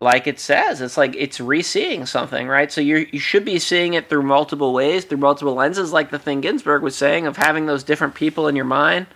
like 0.00 0.26
it 0.28 0.38
says, 0.38 0.80
it's 0.80 0.96
like 0.96 1.16
it's 1.16 1.40
re-seeing 1.40 2.06
something, 2.06 2.46
right? 2.46 2.70
So 2.70 2.80
you 2.80 3.08
you 3.10 3.18
should 3.18 3.44
be 3.44 3.58
seeing 3.58 3.94
it 3.94 4.08
through 4.08 4.22
multiple 4.22 4.72
ways, 4.72 5.04
through 5.04 5.18
multiple 5.18 5.54
lenses, 5.54 5.92
like 5.92 6.10
the 6.10 6.18
thing 6.18 6.40
Ginsberg 6.40 6.82
was 6.82 6.94
saying 6.94 7.26
of 7.26 7.36
having 7.36 7.66
those 7.66 7.82
different 7.82 8.14
people 8.14 8.46
in 8.46 8.54
your 8.54 8.64
mind. 8.64 9.06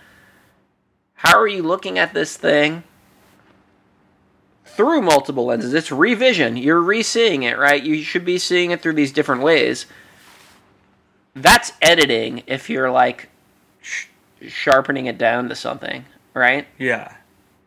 How 1.15 1.39
are 1.39 1.47
you 1.47 1.63
looking 1.63 1.97
at 1.97 2.13
this 2.13 2.35
thing 2.35 2.83
through 4.65 5.01
multiple 5.01 5.45
lenses? 5.45 5.73
It's 5.73 5.89
revision. 5.91 6.57
You're 6.57 6.81
re-seeing 6.81 7.43
it, 7.43 7.57
right? 7.57 7.81
You 7.81 8.03
should 8.03 8.25
be 8.25 8.37
seeing 8.37 8.71
it 8.71 8.81
through 8.81 8.93
these 8.93 9.13
different 9.13 9.41
ways. 9.41 9.85
That's 11.33 11.71
editing 11.81 12.43
if 12.45 12.69
you're 12.69 12.91
like 12.91 13.29
sh- 13.81 14.07
sharpening 14.49 15.05
it 15.05 15.17
down 15.17 15.47
to 15.47 15.55
something, 15.55 16.03
right? 16.33 16.67
Yeah. 16.77 17.15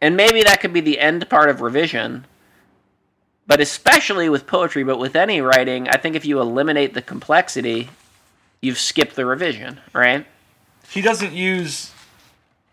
And 0.03 0.19
maybe 0.19 0.43
that 0.43 0.61
could 0.61 0.75
be 0.75 0.83
the 0.83 1.01
end 1.01 1.27
part 1.31 1.49
of 1.49 1.62
revision. 1.62 2.27
But 3.47 3.61
especially 3.61 4.28
with 4.28 4.47
poetry, 4.47 4.82
but 4.82 4.99
with 4.99 5.14
any 5.14 5.40
writing, 5.40 5.88
I 5.88 5.97
think 5.97 6.16
if 6.16 6.24
you 6.24 6.40
eliminate 6.40 6.94
the 6.94 7.03
complexity, 7.03 7.90
you've 8.61 8.78
skipped 8.78 9.14
the 9.14 9.24
revision, 9.24 9.80
right? 9.92 10.26
He 10.90 11.01
doesn't 11.01 11.32
use, 11.32 11.92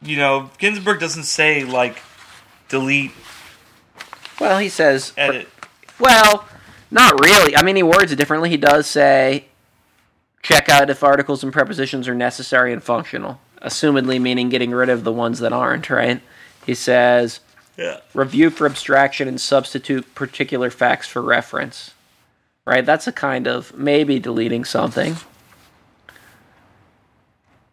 you 0.01 0.17
know, 0.17 0.49
Ginsberg 0.57 0.99
doesn't 0.99 1.23
say 1.25 1.63
like 1.63 2.01
delete, 2.69 3.11
Well, 4.39 4.57
he 4.57 4.69
says, 4.69 5.13
edit. 5.15 5.47
well, 5.99 6.47
not 6.89 7.19
really. 7.23 7.55
I 7.55 7.61
mean, 7.61 7.75
he 7.75 7.83
words 7.83 8.11
it 8.11 8.15
differently. 8.15 8.49
He 8.49 8.57
does 8.57 8.87
say, 8.87 9.45
check 10.41 10.69
out 10.69 10.89
if 10.89 11.03
articles 11.03 11.43
and 11.43 11.53
prepositions 11.53 12.07
are 12.07 12.15
necessary 12.15 12.73
and 12.73 12.81
functional, 12.83 13.39
assumedly 13.61 14.19
meaning 14.19 14.49
getting 14.49 14.71
rid 14.71 14.89
of 14.89 15.03
the 15.03 15.11
ones 15.13 15.37
that 15.39 15.53
aren't, 15.53 15.89
right? 15.91 16.19
He 16.65 16.73
says, 16.73 17.39
Yeah. 17.77 18.01
review 18.13 18.49
for 18.51 18.67
abstraction 18.67 19.27
and 19.27 19.41
substitute 19.41 20.13
particular 20.13 20.69
facts 20.69 21.07
for 21.07 21.21
reference. 21.21 21.93
Right? 22.65 22.85
That's 22.85 23.07
a 23.07 23.11
kind 23.11 23.47
of 23.47 23.75
maybe 23.75 24.19
deleting 24.19 24.63
something. 24.63 25.17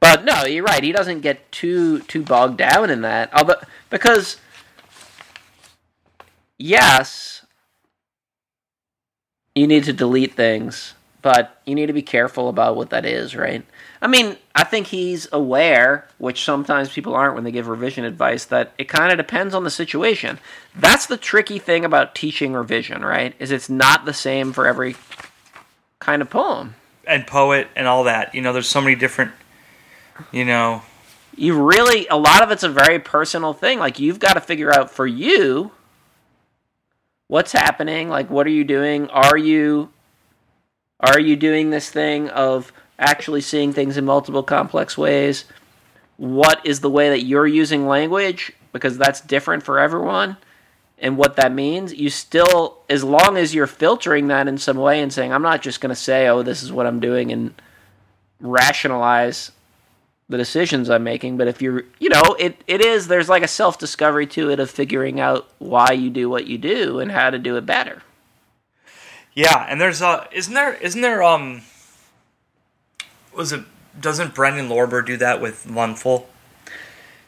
But 0.01 0.25
no, 0.25 0.45
you're 0.45 0.65
right. 0.65 0.83
He 0.83 0.93
doesn't 0.93 1.21
get 1.21 1.53
too 1.53 2.01
too 2.01 2.23
bogged 2.23 2.57
down 2.57 2.91
in 2.91 3.03
that. 3.03 3.33
Although 3.33 3.61
because 3.91 4.39
yes, 6.59 7.45
you 9.55 9.67
need 9.67 9.85
to 9.85 9.93
delete 9.93 10.35
things, 10.35 10.95
but 11.23 11.61
you 11.67 11.75
need 11.75 11.87
to 11.87 11.93
be 11.93 12.03
careful 12.03 12.49
about 12.49 12.77
what 12.77 12.91
that 12.91 13.05
is, 13.05 13.37
right? 13.37 13.65
I 14.03 14.07
mean, 14.07 14.37
I 14.55 14.65
think 14.65 14.87
he's 14.87 15.29
aware, 15.33 16.09
which 16.19 16.43
sometimes 16.45 16.89
people 16.89 17.15
aren't 17.15 17.35
when 17.35 17.45
they 17.45 17.51
give 17.51 17.69
revision 17.69 18.05
advice, 18.05 18.47
that 18.47 18.73
it 18.79 18.89
kind 18.89 19.13
of 19.13 19.19
depends 19.19 19.55
on 19.55 19.65
the 19.65 19.71
situation. 19.71 20.39
That's 20.75 21.07
the 21.07 21.17
tricky 21.19 21.59
thing 21.59 21.85
about 21.85 22.15
teaching 22.15 22.55
revision, 22.55 23.05
right? 23.05 23.35
Is 23.39 23.51
it's 23.51 23.69
not 23.69 24.07
the 24.07 24.15
same 24.15 24.53
for 24.53 24.67
every 24.67 24.97
kind 25.99 26.23
of 26.23 26.31
poem. 26.31 26.77
And 27.07 27.27
poet 27.27 27.69
and 27.77 27.87
all 27.87 28.05
that. 28.05 28.35
You 28.35 28.41
know, 28.41 28.53
there's 28.53 28.69
so 28.69 28.81
many 28.81 28.95
different, 28.95 29.33
you 30.33 30.45
know, 30.45 30.83
You 31.37 31.63
really, 31.63 32.07
a 32.09 32.17
lot 32.17 32.43
of 32.43 32.51
it's 32.51 32.63
a 32.63 32.69
very 32.69 32.99
personal 32.99 33.53
thing. 33.55 33.79
Like, 33.79 33.99
you've 33.99 34.19
got 34.19 34.35
to 34.35 34.41
figure 34.41 34.73
out 34.73 34.91
for 34.91 35.07
you 35.07 35.71
what's 37.29 37.53
happening. 37.53 38.09
Like, 38.09 38.29
what 38.29 38.47
are 38.47 38.51
you 38.51 38.65
doing? 38.65 39.09
Are 39.09 39.39
you. 39.39 39.91
Are 41.01 41.19
you 41.19 41.35
doing 41.37 41.71
this 41.71 41.91
thing 41.91 42.29
of 42.29 42.73
actually 42.99 43.41
seeing 43.41 43.73
things 43.73 43.97
in 43.97 44.05
multiple 44.05 44.43
complex 44.43 44.97
ways? 44.97 45.45
What 46.19 46.65
is 46.65 46.81
the 46.81 46.91
way 46.91 47.09
that 47.09 47.23
you're 47.23 47.47
using 47.47 47.87
language? 47.87 48.53
Because 48.73 48.99
that's 48.99 49.21
different 49.23 49.63
for 49.63 49.79
everyone. 49.79 50.37
And 50.99 51.17
what 51.17 51.37
that 51.37 51.53
means, 51.53 51.95
you 51.95 52.11
still, 52.11 52.83
as 52.91 53.03
long 53.03 53.39
as 53.39 53.55
you're 53.55 53.67
filtering 53.67 54.29
that 54.29 54.47
in 54.47 54.59
some 54.59 54.77
way 54.77 55.01
and 55.01 55.11
saying, 55.11 55.33
I'm 55.33 55.43
not 55.43 55.63
just 55.63 55.81
going 55.81 55.89
to 55.89 55.97
say, 55.97 56.29
oh, 56.29 56.43
this 56.43 56.63
is 56.63 56.71
what 56.71 56.87
I'm 56.87 57.01
doing 57.01 57.33
and 57.33 57.55
rationalize 58.39 59.51
the 60.29 60.37
decisions 60.37 60.91
I'm 60.91 61.03
making, 61.03 61.39
but 61.39 61.49
if 61.49 61.61
you're, 61.61 61.85
you 61.99 62.11
know, 62.11 62.37
it, 62.39 62.63
it 62.67 62.81
is, 62.81 63.09
there's 63.09 63.29
like 63.29 63.43
a 63.43 63.49
self 63.49 63.79
discovery 63.79 64.27
to 64.29 64.51
it 64.51 64.61
of 64.61 64.71
figuring 64.71 65.19
out 65.19 65.51
why 65.59 65.91
you 65.93 66.11
do 66.11 66.29
what 66.29 66.47
you 66.47 66.59
do 66.59 67.01
and 67.01 67.11
how 67.11 67.31
to 67.31 67.39
do 67.39 67.57
it 67.57 67.67
better. 67.67 68.03
Yeah. 69.35 69.67
And 69.69 69.81
there's 69.81 70.03
uh, 70.03 70.27
isn't 70.33 70.55
there, 70.55 70.75
isn't 70.75 71.01
there, 71.01 71.23
um, 71.23 71.63
was 73.37 73.53
it, 73.53 73.65
doesn't 74.01 74.35
Brendan 74.35 74.69
Lorber 74.69 75.05
do 75.05 75.17
that 75.17 75.41
with 75.41 75.67
Lungfull 75.69 76.27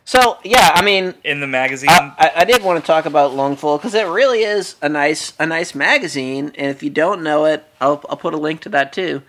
So, 0.04 0.38
yeah, 0.44 0.72
I 0.74 0.82
mean, 0.82 1.14
in 1.24 1.40
the 1.40 1.46
magazine? 1.46 1.90
I, 1.90 2.12
I, 2.18 2.32
I 2.40 2.44
did 2.44 2.62
want 2.62 2.82
to 2.82 2.86
talk 2.86 3.06
about 3.06 3.32
Lungfull 3.32 3.78
because 3.78 3.94
it 3.94 4.06
really 4.06 4.42
is 4.42 4.76
a 4.82 4.88
nice 4.88 5.32
a 5.38 5.46
nice 5.46 5.74
magazine, 5.74 6.52
and 6.56 6.70
if 6.70 6.82
you 6.82 6.90
don't 6.90 7.22
know 7.22 7.44
it, 7.44 7.64
I'll 7.80 8.02
I'll 8.08 8.16
put 8.16 8.34
a 8.34 8.36
link 8.38 8.60
to 8.62 8.68
that 8.70 8.92
too. 8.92 9.22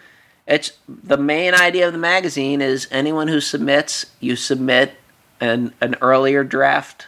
It's 0.48 0.74
the 0.88 1.18
main 1.18 1.54
idea 1.54 1.88
of 1.88 1.94
the 1.94 2.00
magazine 2.00 2.62
is 2.62 2.88
anyone 2.92 3.28
who 3.28 3.40
submits, 3.40 4.08
you 4.20 4.36
submit 4.36 4.96
an 5.40 5.74
an 5.80 5.96
earlier 6.02 6.44
draft 6.44 7.08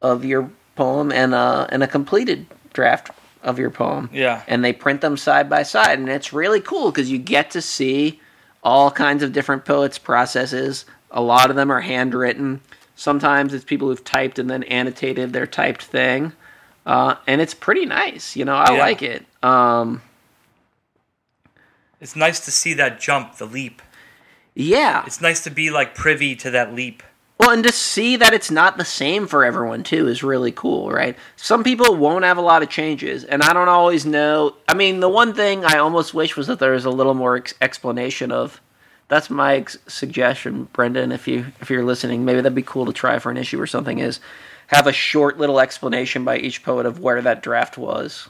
of 0.00 0.24
your 0.24 0.50
poem 0.74 1.12
and 1.12 1.34
a 1.34 1.68
and 1.70 1.82
a 1.82 1.86
completed 1.86 2.46
draft 2.72 3.10
of 3.46 3.58
your 3.58 3.70
poem. 3.70 4.10
Yeah. 4.12 4.42
and 4.46 4.62
they 4.62 4.74
print 4.74 5.00
them 5.00 5.16
side 5.16 5.48
by 5.48 5.62
side, 5.62 5.98
and 5.98 6.08
it's 6.10 6.32
really 6.34 6.60
cool 6.60 6.90
because 6.90 7.10
you 7.10 7.16
get 7.18 7.50
to 7.52 7.62
see 7.62 8.20
all 8.62 8.90
kinds 8.90 9.22
of 9.22 9.32
different 9.32 9.64
poets' 9.64 9.98
processes. 9.98 10.84
A 11.10 11.22
lot 11.22 11.48
of 11.48 11.56
them 11.56 11.70
are 11.70 11.80
handwritten. 11.80 12.60
Sometimes 12.96 13.54
it's 13.54 13.64
people 13.64 13.88
who've 13.88 14.04
typed 14.04 14.38
and 14.38 14.50
then 14.50 14.62
annotated 14.64 15.32
their 15.32 15.46
typed 15.46 15.84
thing, 15.84 16.32
uh, 16.84 17.14
and 17.26 17.40
it's 17.40 17.54
pretty 17.54 17.86
nice. 17.86 18.36
You 18.36 18.44
know, 18.44 18.56
I 18.56 18.72
Yeah. 18.74 18.78
like 18.80 19.02
it. 19.02 19.24
Um, 19.42 20.02
it's 22.00 22.16
nice 22.16 22.40
to 22.40 22.50
see 22.50 22.74
that 22.74 23.00
jump, 23.00 23.36
the 23.36 23.46
leap. 23.46 23.80
yeah. 24.54 25.04
It's 25.06 25.20
nice 25.20 25.42
to 25.44 25.50
be 25.50 25.70
like 25.70 25.94
privy 25.94 26.34
to 26.36 26.50
that 26.50 26.74
leap. 26.74 27.02
Well, 27.38 27.50
and 27.50 27.64
to 27.64 27.72
see 27.72 28.16
that 28.16 28.32
it's 28.32 28.50
not 28.50 28.78
the 28.78 28.84
same 28.84 29.26
for 29.26 29.44
everyone 29.44 29.82
too 29.82 30.08
is 30.08 30.22
really 30.22 30.52
cool, 30.52 30.90
right? 30.90 31.16
Some 31.36 31.62
people 31.62 31.94
won't 31.94 32.24
have 32.24 32.38
a 32.38 32.42
lot 32.42 32.62
of 32.62 32.70
changes, 32.70 33.24
and 33.24 33.42
I 33.42 33.52
don't 33.52 33.68
always 33.68 34.06
know. 34.06 34.54
I 34.66 34.74
mean, 34.74 35.00
the 35.00 35.08
one 35.08 35.34
thing 35.34 35.64
I 35.64 35.78
almost 35.78 36.14
wish 36.14 36.36
was 36.36 36.46
that 36.46 36.58
there 36.58 36.72
was 36.72 36.86
a 36.86 36.90
little 36.90 37.14
more 37.14 37.36
ex- 37.36 37.54
explanation 37.60 38.32
of. 38.32 38.60
That's 39.08 39.30
my 39.30 39.56
ex- 39.56 39.78
suggestion, 39.86 40.64
Brendan. 40.72 41.12
If 41.12 41.28
you 41.28 41.46
if 41.60 41.70
you're 41.70 41.84
listening, 41.84 42.24
maybe 42.24 42.40
that'd 42.40 42.54
be 42.54 42.62
cool 42.62 42.86
to 42.86 42.92
try 42.92 43.18
for 43.18 43.30
an 43.30 43.36
issue 43.36 43.60
or 43.60 43.66
something. 43.66 43.98
Is 43.98 44.18
have 44.68 44.86
a 44.86 44.92
short 44.92 45.38
little 45.38 45.60
explanation 45.60 46.24
by 46.24 46.38
each 46.38 46.62
poet 46.64 46.86
of 46.86 46.98
where 46.98 47.22
that 47.22 47.42
draft 47.42 47.78
was, 47.78 48.28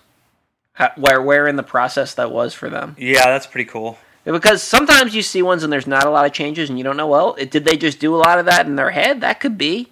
how, 0.74 0.90
where 0.96 1.22
where 1.22 1.46
in 1.46 1.56
the 1.56 1.62
process 1.62 2.12
that 2.14 2.30
was 2.30 2.54
for 2.54 2.68
them. 2.68 2.94
Yeah, 2.98 3.24
that's 3.24 3.46
pretty 3.46 3.70
cool. 3.70 3.98
Because 4.32 4.62
sometimes 4.62 5.14
you 5.14 5.22
see 5.22 5.40
ones 5.40 5.62
and 5.62 5.72
there's 5.72 5.86
not 5.86 6.04
a 6.06 6.10
lot 6.10 6.26
of 6.26 6.32
changes, 6.32 6.68
and 6.68 6.76
you 6.76 6.82
don't 6.84 6.96
know. 6.96 7.06
Well, 7.06 7.36
it, 7.38 7.50
did 7.50 7.64
they 7.64 7.76
just 7.76 8.00
do 8.00 8.14
a 8.14 8.18
lot 8.18 8.38
of 8.38 8.46
that 8.46 8.66
in 8.66 8.74
their 8.76 8.90
head? 8.90 9.20
That 9.20 9.38
could 9.40 9.56
be, 9.56 9.88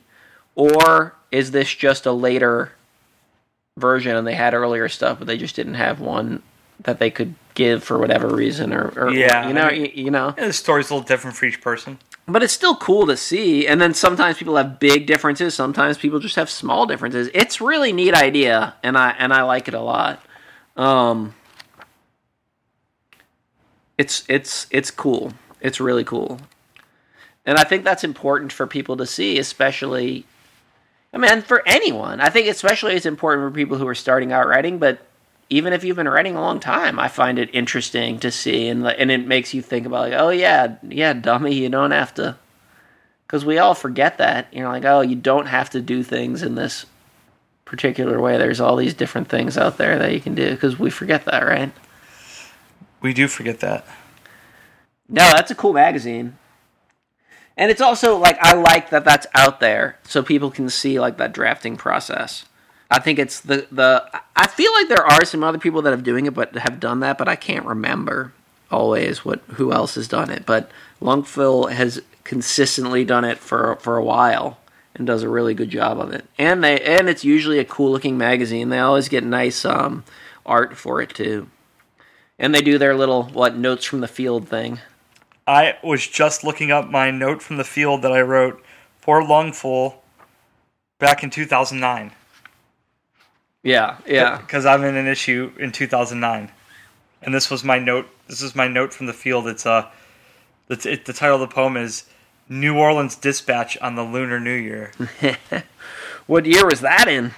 or 0.56 1.14
is 1.30 1.52
this 1.52 1.72
just 1.72 2.04
a 2.04 2.12
later 2.12 2.72
version 3.76 4.16
and 4.16 4.26
they 4.26 4.34
had 4.34 4.54
earlier 4.54 4.88
stuff, 4.88 5.18
but 5.18 5.26
they 5.26 5.36
just 5.36 5.56
didn't 5.56 5.74
have 5.74 6.00
one 6.00 6.42
that 6.80 6.98
they 6.98 7.10
could 7.10 7.34
give 7.54 7.84
for 7.84 7.98
whatever 7.98 8.28
reason, 8.28 8.72
or, 8.72 8.92
or 8.96 9.10
Yeah, 9.10 9.46
you 9.46 9.54
know, 9.54 9.62
I 9.62 9.72
mean- 9.72 9.84
you, 9.86 10.04
you 10.06 10.10
know. 10.10 10.34
Yeah, 10.36 10.48
the 10.48 10.52
story's 10.52 10.90
a 10.90 10.94
little 10.94 11.06
different 11.06 11.36
for 11.36 11.46
each 11.46 11.60
person. 11.60 11.98
But 12.26 12.42
it's 12.42 12.52
still 12.54 12.74
cool 12.76 13.06
to 13.06 13.16
see. 13.16 13.66
And 13.66 13.80
then 13.80 13.92
sometimes 13.94 14.38
people 14.38 14.56
have 14.56 14.80
big 14.80 15.06
differences. 15.06 15.54
Sometimes 15.54 15.98
people 15.98 16.18
just 16.20 16.36
have 16.36 16.48
small 16.48 16.86
differences. 16.86 17.28
It's 17.34 17.60
really 17.60 17.92
neat 17.92 18.14
idea, 18.14 18.74
and 18.82 18.96
I 18.96 19.10
and 19.10 19.32
I 19.32 19.42
like 19.42 19.68
it 19.68 19.74
a 19.74 19.80
lot. 19.80 20.24
Um, 20.74 21.34
it's 23.98 24.24
it's 24.28 24.66
it's 24.70 24.90
cool. 24.90 25.32
It's 25.60 25.80
really 25.80 26.04
cool, 26.04 26.40
and 27.46 27.58
I 27.58 27.64
think 27.64 27.84
that's 27.84 28.04
important 28.04 28.52
for 28.52 28.66
people 28.66 28.96
to 28.98 29.06
see, 29.06 29.38
especially. 29.38 30.26
I 31.12 31.18
mean, 31.18 31.42
for 31.42 31.62
anyone. 31.64 32.20
I 32.20 32.28
think 32.28 32.48
especially 32.48 32.94
it's 32.94 33.06
important 33.06 33.48
for 33.48 33.54
people 33.54 33.78
who 33.78 33.86
are 33.86 33.94
starting 33.94 34.32
out 34.32 34.48
writing, 34.48 34.78
but 34.78 35.06
even 35.48 35.72
if 35.72 35.84
you've 35.84 35.96
been 35.96 36.08
writing 36.08 36.34
a 36.34 36.40
long 36.40 36.58
time, 36.58 36.98
I 36.98 37.06
find 37.06 37.38
it 37.38 37.54
interesting 37.54 38.18
to 38.20 38.30
see, 38.30 38.68
and 38.68 38.86
and 38.86 39.10
it 39.10 39.26
makes 39.26 39.54
you 39.54 39.62
think 39.62 39.86
about 39.86 40.10
like, 40.10 40.20
oh 40.20 40.30
yeah, 40.30 40.76
yeah, 40.82 41.12
dummy, 41.12 41.54
you 41.54 41.68
don't 41.68 41.92
have 41.92 42.14
to, 42.14 42.36
because 43.26 43.44
we 43.44 43.58
all 43.58 43.74
forget 43.74 44.18
that. 44.18 44.52
You 44.52 44.62
know, 44.62 44.70
like 44.70 44.84
oh, 44.84 45.02
you 45.02 45.14
don't 45.16 45.46
have 45.46 45.70
to 45.70 45.80
do 45.80 46.02
things 46.02 46.42
in 46.42 46.56
this 46.56 46.86
particular 47.64 48.20
way. 48.20 48.36
There's 48.36 48.60
all 48.60 48.76
these 48.76 48.94
different 48.94 49.28
things 49.28 49.56
out 49.56 49.78
there 49.78 49.98
that 49.98 50.12
you 50.12 50.20
can 50.20 50.34
do 50.34 50.50
because 50.50 50.78
we 50.78 50.90
forget 50.90 51.24
that, 51.26 51.44
right? 51.44 51.72
We 53.04 53.12
do 53.12 53.28
forget 53.28 53.60
that. 53.60 53.84
No, 55.10 55.30
that's 55.34 55.50
a 55.50 55.54
cool 55.54 55.74
magazine. 55.74 56.38
And 57.54 57.70
it's 57.70 57.82
also 57.82 58.16
like 58.16 58.38
I 58.40 58.54
like 58.54 58.88
that 58.88 59.04
that's 59.04 59.26
out 59.34 59.60
there 59.60 59.98
so 60.04 60.22
people 60.22 60.50
can 60.50 60.70
see 60.70 60.98
like 60.98 61.18
that 61.18 61.34
drafting 61.34 61.76
process. 61.76 62.46
I 62.90 63.00
think 63.00 63.18
it's 63.18 63.40
the 63.40 63.66
the 63.70 64.08
I 64.34 64.46
feel 64.46 64.72
like 64.72 64.88
there 64.88 65.04
are 65.04 65.26
some 65.26 65.44
other 65.44 65.58
people 65.58 65.82
that 65.82 65.90
have 65.90 66.02
doing 66.02 66.24
it 66.24 66.32
but 66.32 66.56
have 66.56 66.80
done 66.80 67.00
that 67.00 67.18
but 67.18 67.28
I 67.28 67.36
can't 67.36 67.66
remember 67.66 68.32
always 68.70 69.22
what 69.22 69.42
who 69.48 69.70
else 69.70 69.96
has 69.96 70.08
done 70.08 70.30
it. 70.30 70.46
But 70.46 70.70
Lungfull 71.02 71.70
has 71.70 72.00
consistently 72.24 73.04
done 73.04 73.26
it 73.26 73.36
for 73.36 73.76
for 73.82 73.98
a 73.98 74.04
while 74.04 74.58
and 74.94 75.06
does 75.06 75.22
a 75.22 75.28
really 75.28 75.52
good 75.52 75.68
job 75.68 76.00
of 76.00 76.10
it. 76.14 76.24
And 76.38 76.64
they 76.64 76.80
and 76.80 77.10
it's 77.10 77.22
usually 77.22 77.58
a 77.58 77.66
cool 77.66 77.92
looking 77.92 78.16
magazine. 78.16 78.70
They 78.70 78.78
always 78.78 79.10
get 79.10 79.24
nice 79.24 79.66
um, 79.66 80.04
art 80.46 80.74
for 80.78 81.02
it 81.02 81.10
too. 81.10 81.50
And 82.38 82.54
they 82.54 82.60
do 82.62 82.78
their 82.78 82.94
little 82.94 83.24
what 83.24 83.56
notes 83.56 83.84
from 83.84 84.00
the 84.00 84.08
field 84.08 84.48
thing. 84.48 84.80
I 85.46 85.76
was 85.82 86.06
just 86.06 86.42
looking 86.42 86.70
up 86.70 86.88
my 86.88 87.10
note 87.10 87.42
from 87.42 87.56
the 87.58 87.64
field 87.64 88.02
that 88.02 88.12
I 88.12 88.22
wrote 88.22 88.62
for 88.98 89.20
Lungfull 89.22 89.96
back 90.98 91.22
in 91.22 91.28
2009 91.30 92.12
Yeah, 93.62 93.98
yeah. 94.06 94.38
because 94.38 94.64
I'm 94.64 94.82
in 94.84 94.96
an 94.96 95.06
issue 95.06 95.52
in 95.58 95.70
2009, 95.70 96.50
and 97.22 97.34
this 97.34 97.50
was 97.50 97.62
my 97.62 97.78
note. 97.78 98.08
This 98.26 98.40
is 98.40 98.54
my 98.54 98.68
note 98.68 98.94
from 98.94 99.06
the 99.06 99.12
field. 99.12 99.46
It's 99.46 99.66
uh, 99.66 99.90
it's 100.70 100.86
it, 100.86 101.04
the 101.04 101.12
title 101.12 101.42
of 101.42 101.48
the 101.48 101.54
poem 101.54 101.76
is 101.76 102.04
"New 102.48 102.78
Orleans 102.78 103.14
Dispatch 103.14 103.76
on 103.78 103.94
the 103.96 104.02
Lunar 104.02 104.40
New 104.40 104.54
Year." 104.54 104.92
What 106.26 106.46
year 106.46 106.64
was 106.66 106.80
that 106.80 107.06
in? 107.06 107.32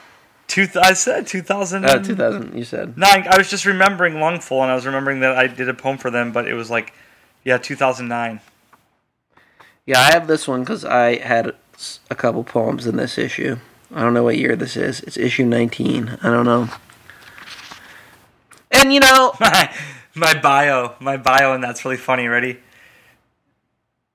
Two, 0.47 0.69
I 0.81 0.93
said 0.93 1.27
2000. 1.27 1.85
Uh, 1.85 1.99
2000, 1.99 2.57
you 2.57 2.65
said. 2.65 2.97
Nine. 2.97 3.27
I 3.29 3.37
was 3.37 3.51
just 3.51 3.67
remembering 3.67 4.15
Lungfull, 4.15 4.63
and 4.63 4.71
I 4.71 4.75
was 4.75 4.87
remembering 4.87 5.21
that 5.21 5.37
I 5.37 5.49
did 5.49 5.69
a 5.69 5.75
poem 5.75 5.99
for 5.99 6.11
them, 6.11 6.33
but 6.33 6.47
it 6.47 6.55
was 6.55 6.71
like, 6.71 6.93
yeah, 7.45 7.59
2009. 7.59 8.41
Yeah, 9.87 10.01
I 10.01 10.13
have 10.13 10.27
this 10.27 10.49
one 10.49 10.61
because 10.61 10.85
I 10.85 11.17
had 11.17 11.55
a 12.11 12.15
couple 12.15 12.43
poems 12.45 12.87
in 12.87 12.97
this 12.97 13.19
issue. 13.19 13.57
I 13.95 14.01
don't 14.01 14.15
know 14.15 14.25
what 14.25 14.37
year 14.37 14.57
this 14.57 14.77
is. 14.77 15.01
It's 15.01 15.17
issue 15.17 15.45
19. 15.45 16.19
I 16.23 16.31
don't 16.31 16.45
know. 16.45 16.69
And 18.71 18.93
you 18.93 19.01
know, 19.01 19.35
my 19.41 19.73
my 20.15 20.35
bio, 20.39 20.95
my 21.01 21.17
bio, 21.17 21.55
and 21.55 21.63
that's 21.63 21.85
really 21.85 21.97
funny. 21.97 22.27
Ready? 22.27 22.59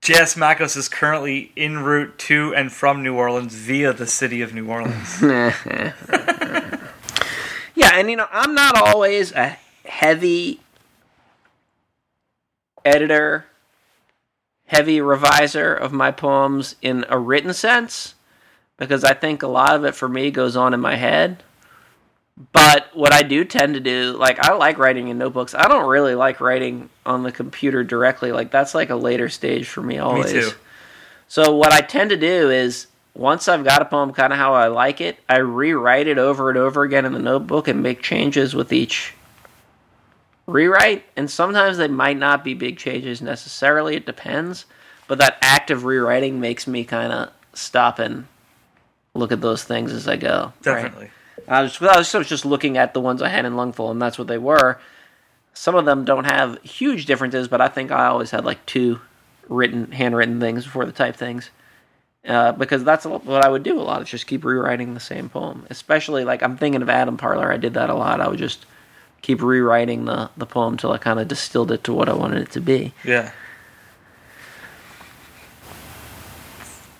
J.S. 0.01 0.33
Makos 0.33 0.75
is 0.75 0.89
currently 0.89 1.51
en 1.55 1.77
route 1.77 2.17
to 2.17 2.55
and 2.55 2.73
from 2.73 3.03
New 3.03 3.15
Orleans 3.15 3.53
via 3.53 3.93
the 3.93 4.07
city 4.07 4.41
of 4.41 4.51
New 4.51 4.67
Orleans. 4.67 5.21
yeah, 5.23 5.53
and 7.93 8.09
you 8.09 8.15
know, 8.15 8.25
I'm 8.31 8.55
not 8.55 8.75
always 8.75 9.31
a 9.31 9.59
heavy 9.85 10.59
editor, 12.83 13.45
heavy 14.65 14.97
reviser 14.97 15.79
of 15.79 15.93
my 15.93 16.09
poems 16.09 16.75
in 16.81 17.05
a 17.07 17.19
written 17.19 17.53
sense 17.53 18.15
because 18.77 19.03
I 19.03 19.13
think 19.13 19.43
a 19.43 19.47
lot 19.47 19.75
of 19.75 19.85
it 19.85 19.93
for 19.93 20.09
me 20.09 20.31
goes 20.31 20.55
on 20.55 20.73
in 20.73 20.79
my 20.79 20.95
head. 20.95 21.43
But 22.53 22.95
what 22.95 23.13
I 23.13 23.23
do 23.23 23.43
tend 23.43 23.73
to 23.73 23.79
do, 23.79 24.15
like 24.17 24.39
I 24.39 24.53
like 24.53 24.77
writing 24.77 25.09
in 25.09 25.17
notebooks. 25.17 25.53
I 25.53 25.67
don't 25.67 25.87
really 25.87 26.15
like 26.15 26.39
writing 26.39 26.89
on 27.05 27.23
the 27.23 27.31
computer 27.31 27.83
directly. 27.83 28.31
Like 28.31 28.51
that's 28.51 28.73
like 28.73 28.89
a 28.89 28.95
later 28.95 29.29
stage 29.29 29.67
for 29.67 29.81
me 29.81 29.97
always. 29.97 30.31
too. 30.31 30.51
So 31.27 31.55
what 31.55 31.71
I 31.71 31.81
tend 31.81 32.09
to 32.09 32.17
do 32.17 32.49
is 32.49 32.87
once 33.13 33.47
I've 33.47 33.63
got 33.63 33.81
a 33.81 33.85
poem 33.85 34.13
kind 34.13 34.33
of 34.33 34.39
how 34.39 34.53
I 34.53 34.67
like 34.67 35.01
it, 35.01 35.19
I 35.27 35.37
rewrite 35.37 36.07
it 36.07 36.17
over 36.17 36.49
and 36.49 36.57
over 36.57 36.83
again 36.83 37.05
in 37.05 37.13
the 37.13 37.19
notebook 37.19 37.67
and 37.67 37.83
make 37.83 38.01
changes 38.01 38.55
with 38.55 38.71
each 38.73 39.13
rewrite. 40.47 41.03
And 41.15 41.29
sometimes 41.29 41.77
they 41.77 41.87
might 41.87 42.17
not 42.17 42.43
be 42.43 42.53
big 42.53 42.77
changes 42.77 43.21
necessarily. 43.21 43.95
It 43.95 44.05
depends. 44.05 44.65
But 45.07 45.17
that 45.19 45.37
act 45.41 45.71
of 45.71 45.83
rewriting 45.83 46.39
makes 46.39 46.65
me 46.67 46.85
kind 46.85 47.11
of 47.11 47.31
stop 47.53 47.99
and 47.99 48.27
look 49.13 49.31
at 49.33 49.41
those 49.41 49.63
things 49.63 49.91
as 49.91 50.07
I 50.07 50.15
go. 50.15 50.53
right? 50.83 51.11
I 51.47 51.63
was, 51.63 51.81
I 51.81 51.97
was 51.97 52.11
just 52.27 52.45
looking 52.45 52.77
at 52.77 52.93
the 52.93 53.01
ones 53.01 53.21
I 53.21 53.29
had 53.29 53.45
in 53.45 53.53
Lungfull, 53.53 53.91
and 53.91 54.01
that's 54.01 54.17
what 54.17 54.27
they 54.27 54.37
were. 54.37 54.79
Some 55.53 55.75
of 55.75 55.85
them 55.85 56.05
don't 56.05 56.25
have 56.25 56.61
huge 56.63 57.05
differences, 57.05 57.47
but 57.47 57.61
I 57.61 57.67
think 57.67 57.91
I 57.91 58.05
always 58.05 58.31
had 58.31 58.45
like 58.45 58.65
two 58.65 59.01
written, 59.49 59.91
handwritten 59.91 60.39
things 60.39 60.65
before 60.65 60.85
the 60.85 60.91
type 60.91 61.15
things. 61.15 61.49
Uh, 62.23 62.51
because 62.51 62.83
that's 62.83 63.03
what 63.03 63.43
I 63.43 63.49
would 63.49 63.63
do 63.63 63.79
a 63.79 63.81
lot, 63.81 64.01
is 64.03 64.09
just 64.09 64.27
keep 64.27 64.45
rewriting 64.45 64.93
the 64.93 64.99
same 64.99 65.27
poem. 65.27 65.65
Especially, 65.71 66.23
like, 66.23 66.43
I'm 66.43 66.55
thinking 66.55 66.83
of 66.83 66.89
Adam 66.89 67.17
Parlor. 67.17 67.51
I 67.51 67.57
did 67.57 67.73
that 67.73 67.89
a 67.89 67.95
lot. 67.95 68.21
I 68.21 68.27
would 68.27 68.37
just 68.37 68.67
keep 69.23 69.41
rewriting 69.41 70.05
the, 70.05 70.29
the 70.37 70.45
poem 70.45 70.77
till 70.77 70.91
I 70.91 70.99
kind 70.99 71.19
of 71.19 71.27
distilled 71.27 71.71
it 71.71 71.83
to 71.85 71.93
what 71.93 72.09
I 72.09 72.13
wanted 72.13 72.43
it 72.43 72.51
to 72.51 72.61
be. 72.61 72.93
Yeah. 73.03 73.31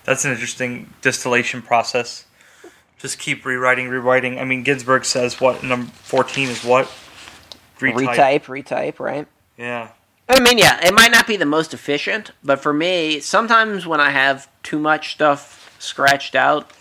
That's 0.04 0.24
an 0.24 0.32
interesting 0.32 0.92
distillation 1.02 1.62
process. 1.62 2.26
Just 3.02 3.18
keep 3.18 3.44
rewriting, 3.44 3.88
rewriting. 3.88 4.38
I 4.38 4.44
mean, 4.44 4.62
Ginsberg 4.62 5.04
says 5.04 5.40
what 5.40 5.64
number 5.64 5.90
fourteen 5.90 6.48
is 6.48 6.64
what? 6.64 6.86
Retype, 7.80 8.44
retype, 8.44 9.00
right? 9.00 9.26
Yeah. 9.58 9.88
I 10.28 10.38
mean, 10.38 10.56
yeah, 10.56 10.78
it 10.86 10.94
might 10.94 11.10
not 11.10 11.26
be 11.26 11.36
the 11.36 11.44
most 11.44 11.74
efficient, 11.74 12.30
but 12.44 12.60
for 12.60 12.72
me, 12.72 13.18
sometimes 13.18 13.88
when 13.88 14.00
I 14.00 14.10
have 14.10 14.48
too 14.62 14.78
much 14.78 15.14
stuff 15.14 15.74
scratched 15.80 16.36
out, 16.36 16.72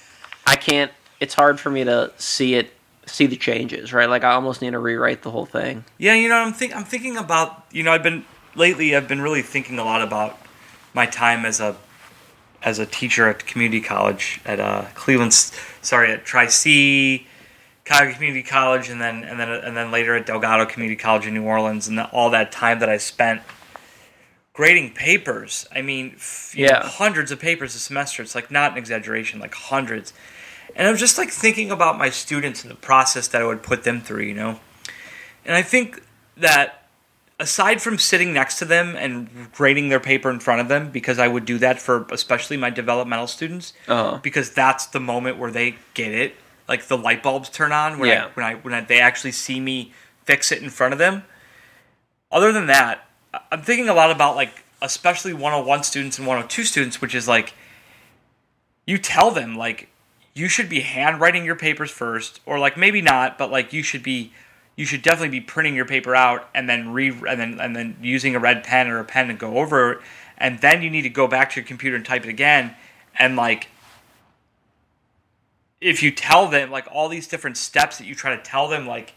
I 0.46 0.56
can't. 0.56 0.92
It's 1.20 1.34
hard 1.34 1.60
for 1.60 1.72
me 1.72 1.84
to 1.86 2.12
see 2.18 2.54
it, 2.54 2.72
see 3.08 3.26
the 3.26 3.36
changes, 3.36 3.92
right? 3.92 4.08
Like 4.08 4.24
I 4.24 4.34
almost 4.34 4.62
need 4.62 4.72
to 4.72 4.80
rewrite 4.80 5.24
the 5.24 5.32
whole 5.32 5.48
thing. 5.48 5.86
Yeah, 5.98 6.14
you 6.14 6.30
know, 6.30 6.36
I'm 6.36 6.54
think 6.54 6.76
I'm 6.76 6.86
thinking 6.86 7.18
about 7.18 7.66
you 7.72 7.82
know 7.82 7.92
I've 7.92 8.04
been 8.04 8.26
lately 8.54 8.96
I've 8.96 9.08
been 9.08 9.24
really 9.24 9.42
thinking 9.42 9.80
a 9.80 9.84
lot 9.84 10.04
about 10.04 10.38
my 10.94 11.08
time 11.08 11.46
as 11.46 11.60
a 11.60 11.78
as 12.62 12.78
a 12.78 12.86
teacher 12.86 13.28
at 13.28 13.48
community 13.48 13.82
college 13.82 14.40
at 14.46 14.60
uh, 14.60 14.86
Cleveland, 14.94 15.34
sorry 15.82 16.12
at 16.12 16.26
Tri 16.26 16.48
C, 16.48 17.28
Cuyahoga 17.86 18.14
Community 18.14 18.44
College, 18.44 18.90
and 18.90 19.02
then 19.02 19.24
and 19.24 19.40
then 19.40 19.50
and 19.50 19.76
then 19.76 19.92
later 19.92 20.16
at 20.16 20.26
Delgado 20.26 20.66
Community 20.66 20.96
College 20.96 21.26
in 21.28 21.34
New 21.34 21.44
Orleans, 21.44 21.88
and 21.88 22.00
all 22.00 22.30
that 22.32 22.52
time 22.52 22.80
that 22.80 22.90
I 22.90 22.98
spent 22.98 23.42
grading 24.54 24.94
papers. 24.94 25.68
I 25.74 25.82
mean, 25.82 26.14
f- 26.16 26.54
you 26.56 26.68
know, 26.68 26.74
Yeah. 26.82 26.88
hundreds 26.88 27.32
of 27.32 27.40
papers 27.40 27.74
a 27.76 27.80
semester. 27.80 28.22
It's 28.22 28.36
like 28.36 28.52
not 28.52 28.74
an 28.74 28.78
exaggeration, 28.78 29.40
like 29.40 29.54
hundreds. 29.56 30.14
And 30.76 30.88
I'm 30.88 30.98
just 30.98 31.18
like 31.18 31.30
thinking 31.32 31.72
about 31.72 31.98
my 31.98 32.10
students 32.10 32.62
and 32.64 32.72
the 32.72 32.76
process 32.76 33.28
that 33.30 33.42
I 33.42 33.46
would 33.46 33.64
put 33.64 33.84
them 33.84 34.02
through, 34.02 34.24
you 34.24 34.34
know. 34.34 34.60
And 35.46 35.56
I 35.56 35.62
think 35.62 36.02
that 36.38 36.81
aside 37.42 37.82
from 37.82 37.98
sitting 37.98 38.32
next 38.34 38.60
to 38.60 38.66
them 38.66 38.96
and 38.96 39.52
grading 39.52 39.90
their 39.90 40.00
paper 40.00 40.30
in 40.30 40.40
front 40.40 40.62
of 40.62 40.68
them, 40.70 40.90
because 40.92 41.20
I 41.20 41.28
would 41.28 41.44
do 41.44 41.58
that 41.58 41.82
for 41.82 42.06
especially 42.12 42.56
my 42.56 42.70
developmental 42.70 43.28
students, 43.28 43.74
Uh-huh. 43.88 44.20
because 44.22 44.52
that's 44.52 44.86
the 44.86 45.00
moment 45.00 45.38
where 45.38 45.52
they 45.52 45.76
get 45.94 46.14
it, 46.14 46.36
like 46.70 46.88
the 46.88 46.98
light 46.98 47.22
bulbs 47.24 47.50
turn 47.50 47.72
on 47.74 48.00
when 48.00 48.10
Yeah. 48.10 48.26
I, 48.26 48.30
when 48.36 48.46
I 48.46 48.54
when 48.56 48.74
I, 48.74 48.82
they 48.82 49.02
actually 49.02 49.34
see 49.34 49.60
me 49.60 49.92
fix 50.26 50.52
it 50.52 50.62
in 50.64 50.70
front 50.70 50.94
of 50.94 51.00
them. 51.00 51.24
Other 52.32 52.52
than 52.54 52.68
that, 52.68 53.10
I'm 53.52 53.62
thinking 53.64 53.90
a 53.90 53.94
lot 53.94 54.12
about 54.12 54.36
like 54.36 54.64
especially 54.82 55.34
101 55.34 55.84
students 55.84 56.18
and 56.18 56.26
102 56.28 56.64
students, 56.64 57.02
which 57.02 57.14
is 57.16 57.28
like 57.28 57.54
you 58.86 58.98
tell 58.98 59.32
them 59.32 59.56
like 59.56 59.90
you 60.34 60.48
should 60.48 60.70
be 60.70 60.80
handwriting 60.82 61.44
your 61.44 61.56
papers 61.56 61.92
first, 61.92 62.40
or 62.46 62.58
like 62.60 62.78
maybe 62.78 63.02
not, 63.02 63.38
but 63.38 63.52
like 63.52 63.74
you 63.74 63.84
should 63.84 64.04
be 64.04 64.32
you 64.82 64.88
should 64.88 65.04
definitely 65.04 65.30
be 65.30 65.46
printing 65.46 65.76
your 65.76 65.86
paper 65.86 66.16
out 66.16 66.50
and 66.56 66.68
then 66.68 66.92
re 66.92 67.10
and 67.30 67.40
then 67.40 67.60
and 67.60 67.76
then 67.76 67.96
using 68.02 68.36
a 68.36 68.40
red 68.40 68.64
pen 68.64 68.88
or 68.88 68.98
a 68.98 69.06
pen 69.06 69.28
to 69.28 69.34
go 69.36 69.60
over 69.60 69.92
it, 69.92 70.00
and 70.40 70.60
then 70.60 70.82
you 70.82 70.90
need 70.90 71.04
to 71.04 71.10
go 71.10 71.28
back 71.28 71.52
to 71.52 71.60
your 71.60 71.68
computer 71.68 71.96
and 71.96 72.04
type 72.04 72.24
it 72.24 72.30
again, 72.30 72.76
and 73.20 73.36
like 73.36 73.68
if 75.80 76.02
you 76.02 76.10
tell 76.10 76.48
them 76.48 76.72
like 76.72 76.88
all 76.92 77.08
these 77.10 77.28
different 77.28 77.58
steps 77.58 78.00
that 78.00 78.06
you 78.08 78.16
try 78.16 78.36
to 78.36 78.42
tell 78.42 78.68
them 78.68 78.88
like 78.88 79.14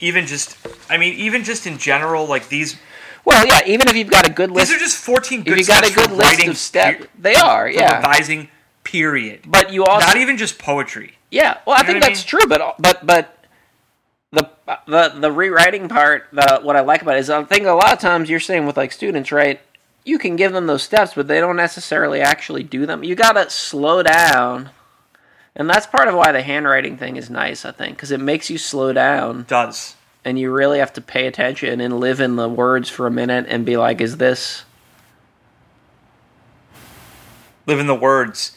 even 0.00 0.26
just 0.26 0.56
I 0.88 0.96
mean 0.96 1.12
even 1.14 1.44
just 1.44 1.66
in 1.66 1.76
general 1.76 2.24
like 2.26 2.48
these 2.48 2.78
Well, 3.26 3.46
yeah, 3.46 3.60
even 3.66 3.88
if 3.88 3.96
you've 3.96 4.08
got 4.10 4.26
a 4.26 4.32
good 4.32 4.50
list, 4.50 4.68
these 4.70 4.76
are 4.76 4.80
just 4.80 4.96
14 4.96 5.42
good 5.42 5.58
if 5.58 5.58
you 5.58 5.66
got 5.66 5.86
a 5.86 5.92
good 5.94 6.10
list 6.10 6.32
writing 6.32 6.48
of 6.48 6.56
steps, 6.56 7.06
they 7.18 7.34
are, 7.34 7.68
yeah. 7.68 7.96
revising 7.96 8.48
period. 8.82 9.40
But 9.46 9.72
you 9.72 9.84
also 9.84 10.06
not 10.06 10.16
even 10.16 10.38
just 10.38 10.58
poetry. 10.58 11.18
Yeah, 11.30 11.58
well, 11.66 11.76
I 11.76 11.80
You 11.80 11.86
know 11.88 11.92
think 11.92 12.04
I 12.04 12.08
that's 12.08 12.24
true, 12.24 12.46
but 12.46 12.76
but 12.78 13.04
but 13.04 13.35
the 14.66 15.14
the 15.16 15.30
rewriting 15.30 15.88
part, 15.88 16.26
the 16.32 16.60
what 16.62 16.76
I 16.76 16.80
like 16.80 17.02
about 17.02 17.16
it 17.16 17.20
is 17.20 17.30
I 17.30 17.42
think 17.44 17.66
a 17.66 17.72
lot 17.72 17.92
of 17.92 17.98
times 17.98 18.28
you're 18.28 18.40
saying 18.40 18.66
with 18.66 18.76
like 18.76 18.92
students, 18.92 19.30
right? 19.30 19.60
You 20.04 20.18
can 20.18 20.36
give 20.36 20.52
them 20.52 20.66
those 20.66 20.82
steps, 20.82 21.14
but 21.14 21.28
they 21.28 21.40
don't 21.40 21.56
necessarily 21.56 22.20
actually 22.20 22.62
do 22.62 22.86
them. 22.86 23.02
You 23.02 23.14
gotta 23.14 23.48
slow 23.50 24.02
down, 24.02 24.70
and 25.54 25.68
that's 25.68 25.86
part 25.86 26.08
of 26.08 26.14
why 26.14 26.32
the 26.32 26.42
handwriting 26.42 26.96
thing 26.96 27.16
is 27.16 27.30
nice. 27.30 27.64
I 27.64 27.72
think 27.72 27.96
because 27.96 28.10
it 28.10 28.20
makes 28.20 28.50
you 28.50 28.58
slow 28.58 28.92
down, 28.92 29.44
does 29.48 29.94
and 30.24 30.38
you 30.38 30.52
really 30.52 30.80
have 30.80 30.92
to 30.94 31.00
pay 31.00 31.28
attention 31.28 31.80
and 31.80 32.00
live 32.00 32.20
in 32.20 32.34
the 32.34 32.48
words 32.48 32.88
for 32.88 33.06
a 33.06 33.10
minute 33.10 33.46
and 33.48 33.64
be 33.64 33.76
like, 33.76 34.00
"Is 34.00 34.16
this?" 34.16 34.64
live 37.66 37.80
in 37.80 37.88
the 37.88 37.94
words 37.94 38.52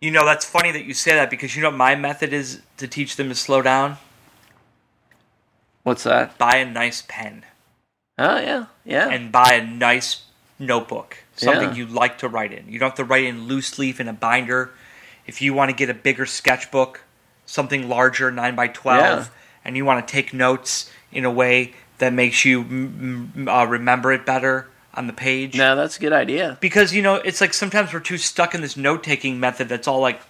you 0.00 0.10
know 0.10 0.24
that's 0.24 0.44
funny 0.44 0.72
that 0.72 0.84
you 0.84 0.94
say 0.94 1.14
that 1.14 1.28
because 1.28 1.54
you 1.54 1.60
know 1.60 1.68
what 1.68 1.76
my 1.76 1.94
method 1.94 2.32
is 2.32 2.62
to 2.78 2.88
teach 2.88 3.16
them 3.16 3.28
to 3.28 3.34
slow 3.34 3.60
down 3.60 3.98
What's 5.82 6.04
that? 6.04 6.38
buy 6.38 6.56
a 6.56 6.64
nice 6.64 7.02
pen 7.08 7.44
Oh 8.18 8.38
yeah, 8.38 8.66
yeah. 8.84 9.08
and 9.08 9.32
buy 9.32 9.54
a 9.54 9.64
nice 9.66 10.22
notebook, 10.58 11.16
something 11.34 11.70
Yeah. 11.70 11.74
you 11.74 11.86
like 11.86 12.18
to 12.18 12.28
write 12.28 12.52
in. 12.52 12.68
You 12.68 12.78
don't 12.78 12.90
have 12.90 12.96
to 12.96 13.04
write 13.04 13.24
in 13.24 13.48
loose 13.48 13.78
leaf 13.78 13.98
in 14.00 14.06
a 14.06 14.12
binder. 14.12 14.70
If 15.26 15.40
you 15.42 15.54
want 15.54 15.70
to 15.70 15.76
get 15.76 15.88
a 15.90 15.94
bigger 15.94 16.26
sketchbook, 16.26 17.02
something 17.46 17.88
larger, 17.88 18.30
nine 18.30 18.54
by 18.54 18.68
twelve, 18.68 19.30
and 19.64 19.76
you 19.76 19.84
want 19.84 20.06
to 20.06 20.12
take 20.12 20.32
notes 20.32 20.90
in 21.10 21.24
a 21.24 21.30
way 21.30 21.72
that 21.98 22.12
makes 22.12 22.44
you 22.44 22.62
mm, 22.64 23.32
mm, 23.32 23.48
uh, 23.48 23.66
remember 23.66 24.12
it 24.12 24.26
better 24.26 24.68
on 24.94 25.06
the 25.06 25.12
page. 25.12 25.56
no, 25.56 25.74
that's 25.74 25.96
a 25.96 26.00
good 26.00 26.12
idea. 26.12 26.58
Because 26.60 26.92
you 26.94 27.00
know, 27.02 27.14
it's 27.16 27.40
like 27.40 27.54
sometimes 27.54 27.92
we're 27.92 28.00
too 28.00 28.18
stuck 28.18 28.54
in 28.54 28.60
this 28.60 28.76
note 28.76 29.02
taking 29.02 29.40
method 29.40 29.68
that's 29.68 29.88
all 29.88 30.00
like 30.00 30.20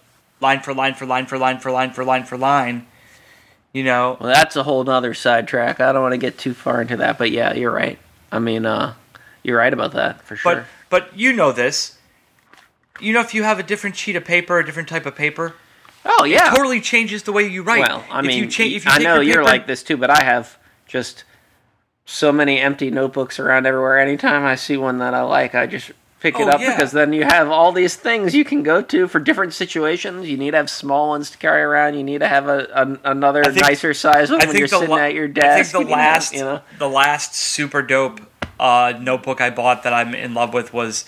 line 0.40 0.60
for 0.60 0.72
line 0.72 0.94
for 0.94 1.04
line 1.04 1.26
for 1.26 1.36
line 1.36 1.58
for 1.58 1.72
line 1.72 1.92
for 1.92 2.04
line 2.04 2.24
for 2.24 2.38
line. 2.38 2.86
You 3.72 3.84
know, 3.84 4.16
Well, 4.20 4.32
that's 4.32 4.56
a 4.56 4.62
whole 4.62 4.84
nother 4.84 5.14
sidetrack. 5.14 5.80
I 5.80 5.92
don't 5.92 6.02
want 6.02 6.12
to 6.12 6.18
get 6.18 6.36
too 6.38 6.52
far 6.54 6.82
into 6.82 6.96
that, 6.98 7.16
but 7.18 7.30
yeah, 7.30 7.54
you're 7.54 7.70
right. 7.72 7.98
I 8.30 8.38
mean, 8.38 8.66
uh, 8.66 8.94
you're 9.42 9.56
right 9.58 9.72
about 9.72 9.92
that 9.92 10.22
for 10.22 10.36
sure. 10.36 10.54
but 10.56 10.64
but 10.90 11.16
you 11.18 11.32
know 11.32 11.52
this. 11.52 11.96
You 13.00 13.12
know, 13.14 13.20
if 13.20 13.32
you 13.34 13.42
have 13.44 13.58
a 13.58 13.62
different 13.62 13.96
sheet 13.96 14.14
of 14.16 14.24
paper, 14.24 14.58
a 14.58 14.64
different 14.64 14.88
type 14.90 15.06
of 15.06 15.16
paper, 15.16 15.54
oh 16.04 16.24
yeah, 16.24 16.50
totally 16.50 16.80
changes 16.82 17.22
the 17.22 17.32
way 17.32 17.46
you 17.48 17.62
write. 17.62 17.80
Well, 17.80 18.04
I 18.10 18.20
If 18.20 18.26
mean, 18.26 18.44
you 18.44 18.48
cha- 18.50 18.62
if 18.64 18.84
you 18.84 18.90
I 18.90 18.98
know 18.98 19.14
your 19.20 19.36
you're 19.36 19.44
like 19.44 19.66
this 19.66 19.82
too, 19.82 19.96
but 19.96 20.10
I 20.10 20.22
have 20.22 20.58
just 20.86 21.24
so 22.04 22.30
many 22.30 22.58
empty 22.60 22.90
notebooks 22.90 23.38
around 23.40 23.64
everywhere. 23.66 23.98
Anytime 23.98 24.44
I 24.44 24.54
see 24.56 24.76
one 24.76 24.98
that 24.98 25.14
I 25.14 25.22
like, 25.22 25.54
I 25.54 25.66
just 25.66 25.92
pick 26.22 26.36
it 26.38 26.42
Oh, 26.46 26.50
up 26.50 26.60
yeah. 26.60 26.74
because 26.76 26.92
then 26.92 27.12
you 27.12 27.24
have 27.24 27.50
all 27.50 27.72
these 27.72 27.96
things 27.96 28.32
you 28.34 28.44
can 28.44 28.62
go 28.62 28.80
to 28.80 29.08
for 29.08 29.18
different 29.18 29.52
situations. 29.52 30.28
You 30.28 30.36
need 30.36 30.52
to 30.52 30.56
have 30.56 30.70
small 30.70 31.08
ones 31.08 31.30
to 31.32 31.38
carry 31.38 31.60
around. 31.62 31.94
You 31.94 32.04
need 32.04 32.20
to 32.20 32.28
have 32.28 32.46
a, 32.48 32.68
a 32.72 33.10
another 33.10 33.42
think- 33.44 33.56
nicer 33.66 33.92
size 33.92 34.30
one 34.30 34.38
when 34.46 34.56
you're 34.56 34.68
sitting 34.68 34.88
la- 34.90 34.98
at 34.98 35.14
your 35.14 35.26
desk. 35.28 35.74
I 35.74 35.78
think 35.78 35.88
the 35.88 35.92
last, 35.96 36.32
you 36.32 36.40
know. 36.40 36.60
the 36.78 36.88
last 36.88 37.34
super 37.34 37.82
dope 37.82 38.20
uh, 38.60 38.92
notebook 39.00 39.40
I 39.40 39.50
bought 39.50 39.82
that 39.82 39.92
I'm 39.92 40.14
in 40.14 40.32
love 40.34 40.54
with 40.54 40.72
was 40.72 41.04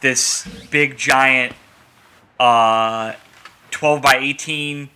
this 0.00 0.46
big 0.70 0.96
giant, 0.96 1.54
uh, 2.38 3.14
twelve 3.72 4.00
by 4.00 4.16
eighteen, 4.18 4.90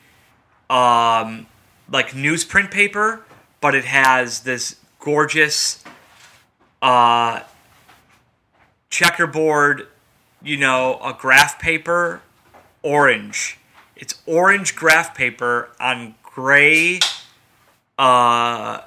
um, 0.71 1.47
like 1.91 2.11
newsprint 2.11 2.71
paper, 2.71 3.25
but 3.61 3.75
it 3.75 3.85
has 3.85 4.41
this 4.41 4.77
gorgeous, 5.01 5.83
uh, 6.83 7.41
checkerboard, 8.91 9.89
you 10.43 10.57
know, 10.57 10.99
a 11.03 11.13
graph 11.13 11.59
paper, 11.59 12.23
orange. 12.83 13.59
It's 13.97 14.21
orange 14.27 14.77
graph 14.77 15.15
paper 15.15 15.71
on 15.81 16.15
gray 16.23 17.01
uh, 17.99 18.81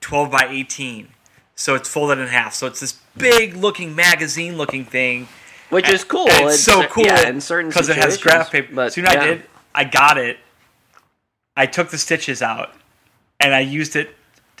12 0.00 0.30
by 0.30 0.48
18. 0.50 1.08
So 1.54 1.74
it's 1.74 1.88
folded 1.88 2.18
in 2.18 2.28
half. 2.28 2.54
So 2.54 2.66
it's 2.66 2.80
this 2.80 2.98
big 3.16 3.54
looking 3.56 3.94
magazine 3.94 4.56
looking 4.58 4.84
thing. 4.84 5.28
which 5.70 5.88
is 5.88 6.04
cool. 6.04 6.28
And 6.28 6.46
it's 6.48 6.66
in 6.68 6.74
so 6.74 6.86
cool 6.88 7.04
Yeah, 7.04 7.28
in 7.28 7.40
certain 7.40 7.70
because 7.70 7.88
it 7.88 7.96
has 7.96 8.18
graph 8.18 8.50
paper. 8.52 8.74
But 8.74 8.92
so 8.92 9.00
you 9.00 9.06
know 9.06 9.14
what 9.14 9.20
I 9.22 9.26
did? 9.26 9.42
I 9.74 9.84
got 9.84 10.18
it. 10.18 10.38
I 11.56 11.66
took 11.66 11.90
the 11.90 11.98
stitches 11.98 12.42
out 12.42 12.74
and 13.40 13.54
I 13.54 13.60
used 13.60 13.96
it. 13.96 14.14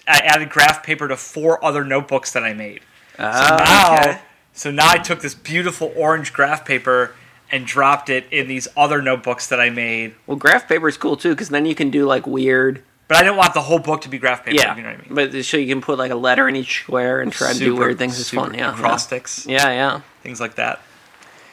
I 0.08 0.18
added 0.24 0.48
graph 0.50 0.82
paper 0.84 1.08
to 1.08 1.16
four 1.16 1.62
other 1.64 1.84
notebooks 1.84 2.32
that 2.32 2.44
I 2.44 2.54
made. 2.54 2.80
So 3.16 3.24
Ah, 3.24 3.98
now, 4.00 4.10
okay. 4.10 4.20
So 4.56 4.70
now 4.70 4.90
I 4.90 4.98
took 4.98 5.20
this 5.20 5.34
beautiful 5.34 5.92
orange 5.94 6.32
graph 6.32 6.64
paper 6.64 7.14
and 7.52 7.66
dropped 7.66 8.08
it 8.08 8.26
in 8.32 8.48
these 8.48 8.66
other 8.76 9.02
notebooks 9.02 9.46
that 9.48 9.60
I 9.60 9.70
made. 9.70 10.14
Well, 10.26 10.36
graph 10.36 10.66
paper 10.66 10.88
is 10.88 10.96
cool 10.96 11.16
too 11.16 11.30
because 11.30 11.50
then 11.50 11.66
you 11.66 11.74
can 11.74 11.90
do 11.90 12.06
like 12.06 12.26
weird. 12.26 12.82
But 13.06 13.18
I 13.18 13.22
didn't 13.22 13.36
want 13.36 13.54
the 13.54 13.60
whole 13.60 13.78
book 13.78 14.00
to 14.00 14.08
be 14.08 14.18
graph 14.18 14.44
paper. 14.44 14.56
Yeah, 14.56 14.74
you 14.74 14.82
know 14.82 14.88
what 14.88 14.98
I 14.98 15.24
mean. 15.26 15.32
but 15.32 15.44
so 15.44 15.58
you 15.58 15.68
can 15.68 15.80
put 15.80 15.98
like 15.98 16.10
a 16.10 16.16
letter 16.16 16.48
in 16.48 16.56
each 16.56 16.80
square 16.80 17.20
and 17.20 17.30
try 17.30 17.52
to 17.52 17.58
do 17.58 17.76
weird 17.76 17.98
things. 17.98 18.18
It's 18.18 18.30
super 18.30 18.46
fun. 18.46 18.54
Yeah, 18.54 18.72
acrostics, 18.72 19.46
yeah, 19.46 19.68
yeah. 19.68 20.00
things 20.22 20.40
like 20.40 20.56
that. 20.56 20.80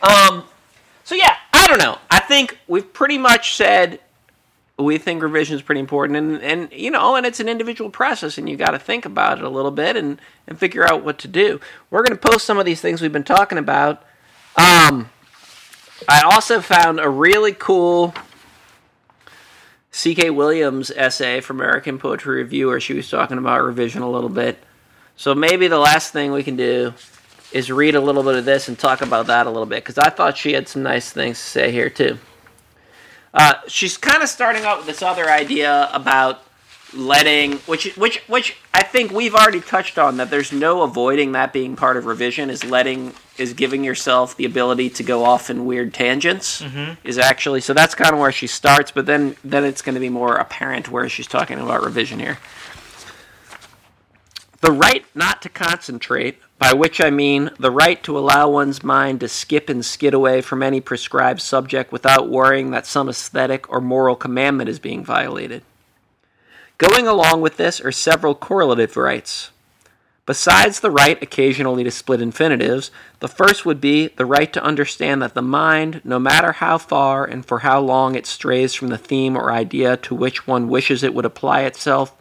Um, 0.02 0.46
so 1.04 1.14
yeah, 1.14 1.36
I 1.52 1.68
don't 1.68 1.80
know. 1.80 2.00
I 2.10 2.20
think 2.22 2.58
we've 2.68 2.92
pretty 2.92 3.18
much 3.18 3.56
said 3.56 4.00
we 4.78 4.98
think 4.98 5.22
revision 5.22 5.56
is 5.56 5.62
pretty 5.62 5.80
important, 5.80 6.18
and 6.18 6.42
and 6.42 6.72
you 6.72 6.90
know, 6.90 7.16
and 7.16 7.26
it's 7.26 7.40
an 7.40 7.48
individual 7.48 7.90
process, 7.90 8.38
and 8.38 8.50
you 8.50 8.56
got 8.56 8.72
to 8.72 8.80
think 8.80 9.06
about 9.06 9.38
it 9.38 9.44
a 9.44 9.50
little 9.50 9.72
bit 9.72 9.96
and 9.96 10.20
and 10.48 10.60
figure 10.60 10.86
out 10.86 11.04
what 11.04 11.20
to 11.20 11.28
do. 11.28 11.60
We're 11.90 12.04
gonna 12.04 12.16
post 12.16 12.46
some 12.46 12.58
of 12.58 12.66
these 12.66 12.82
things 12.82 13.02
we've 13.02 13.12
been 13.12 13.24
talking 13.24 13.58
about. 13.58 14.02
Um, 14.56 15.10
I 16.08 16.22
also 16.24 16.60
found 16.62 17.00
a 17.00 17.10
really 17.10 17.54
cool. 17.54 18.14
C.K. 19.96 20.32
Williams 20.32 20.90
essay 20.90 21.40
from 21.40 21.60
American 21.60 22.00
Poetry 22.00 22.38
Review 22.38 22.66
where 22.66 22.80
she 22.80 22.96
was 22.96 23.08
talking 23.12 23.38
about 23.38 23.64
revision 23.64 24.02
a 24.02 24.10
little 24.10 24.30
bit. 24.30 24.58
So 25.16 25.36
maybe 25.36 25.68
the 25.68 25.78
last 25.78 26.12
thing 26.12 26.32
we 26.32 26.42
can 26.42 26.56
do 26.56 26.96
is 27.52 27.72
read 27.72 27.94
a 27.94 28.02
little 28.02 28.24
bit 28.24 28.34
of 28.34 28.44
this 28.44 28.68
and 28.68 28.78
talk 28.78 29.02
about 29.02 29.28
that 29.28 29.46
a 29.46 29.52
little 29.52 29.68
bit 29.68 29.84
because 29.84 30.00
I 30.00 30.10
thought 30.10 30.36
she 30.36 30.54
had 30.54 30.68
some 30.68 30.82
nice 30.82 31.12
things 31.12 31.38
to 31.38 31.44
say 31.44 31.72
here 31.72 31.92
too. 31.92 32.18
Uh, 33.34 33.56
she's 33.68 33.98
kind 33.98 34.22
of 34.22 34.30
starting 34.30 34.64
out 34.64 34.78
with 34.78 34.88
this 34.88 35.02
other 35.02 35.30
idea 35.30 35.90
about 35.92 36.42
letting, 36.96 37.54
which 37.60 37.96
which 37.98 38.20
which 38.28 38.56
I 38.74 38.84
think 38.84 39.12
we've 39.12 39.34
already 39.34 39.62
touched 39.62 39.98
on 39.98 40.18
that 40.18 40.30
there's 40.30 40.52
no 40.52 40.84
avoiding 40.84 41.32
that 41.32 41.52
being 41.52 41.76
part 41.76 41.98
of 41.98 42.06
revision 42.06 42.52
is 42.52 42.64
letting 42.64 43.14
is 43.40 43.54
giving 43.54 43.84
yourself 43.84 44.38
the 44.38 44.46
ability 44.46 44.92
to 44.92 45.02
go 45.04 45.24
off 45.26 45.50
in 45.50 45.66
weird 45.66 45.92
tangents 45.92 46.62
is 47.04 47.18
actually 47.18 47.62
so 47.62 47.74
that's 47.74 47.96
kind 47.96 48.14
of 48.14 48.20
where 48.20 48.32
she 48.32 48.46
starts 48.46 48.92
but 48.92 49.08
then 49.08 49.36
then 49.44 49.64
it's 49.64 49.82
going 49.82 49.96
to 49.96 50.00
be 50.00 50.10
more 50.10 50.36
apparent 50.36 50.92
where 50.92 51.10
she's 51.10 51.26
talking 51.26 51.58
about 51.60 51.84
revision 51.84 52.20
here 52.20 52.38
the 54.64 54.72
right 54.72 55.06
not 55.14 55.42
to 55.42 55.50
concentrate, 55.50 56.40
by 56.58 56.72
which 56.72 57.02
I 57.02 57.10
mean 57.10 57.52
the 57.60 57.70
right 57.70 58.02
to 58.04 58.18
allow 58.18 58.50
one's 58.50 58.82
mind 58.82 59.20
to 59.20 59.28
skip 59.28 59.68
and 59.68 59.84
skid 59.84 60.14
away 60.14 60.40
from 60.40 60.64
any 60.64 60.80
prescribed 60.80 61.42
subject 61.42 61.92
without 61.92 62.30
worrying 62.30 62.72
that 62.72 62.86
some 62.86 63.10
aesthetic 63.10 63.70
or 63.70 63.82
moral 63.82 64.16
commandment 64.16 64.70
is 64.70 64.80
being 64.80 65.04
violated. 65.04 65.64
Going 66.78 67.08
along 67.08 67.42
with 67.42 67.58
this 67.58 67.82
are 67.82 67.92
several 67.92 68.36
correlative 68.36 68.96
rights. 68.96 69.52
Besides 70.26 70.80
the 70.80 70.92
right 70.92 71.22
occasionally 71.22 71.84
to 71.84 71.92
split 71.92 72.22
infinitives, 72.22 72.90
the 73.20 73.28
first 73.28 73.66
would 73.66 73.82
be 73.82 74.08
the 74.08 74.26
right 74.26 74.54
to 74.54 74.64
understand 74.64 75.22
that 75.22 75.34
the 75.34 75.42
mind, 75.42 76.00
no 76.06 76.20
matter 76.20 76.54
how 76.54 76.78
far 76.78 77.26
and 77.26 77.46
for 77.46 77.60
how 77.60 77.82
long 77.82 78.16
it 78.16 78.26
strays 78.26 78.74
from 78.74 78.88
the 78.88 78.98
theme 78.98 79.36
or 79.36 79.52
idea 79.52 79.98
to 79.98 80.16
which 80.16 80.48
one 80.48 80.70
wishes 80.70 81.04
it 81.04 81.14
would 81.14 81.26
apply 81.26 81.64
itself, 81.64 82.16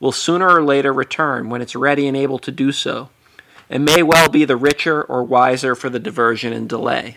will 0.00 0.12
sooner 0.12 0.48
or 0.48 0.62
later 0.62 0.92
return 0.92 1.48
when 1.48 1.62
it's 1.62 1.74
ready 1.74 2.06
and 2.06 2.16
able 2.16 2.38
to 2.38 2.50
do 2.50 2.72
so, 2.72 3.08
and 3.70 3.84
may 3.84 4.02
well 4.02 4.28
be 4.28 4.44
the 4.44 4.56
richer 4.56 5.02
or 5.02 5.24
wiser 5.24 5.74
for 5.74 5.90
the 5.90 5.98
diversion 5.98 6.52
and 6.52 6.68
delay. 6.68 7.16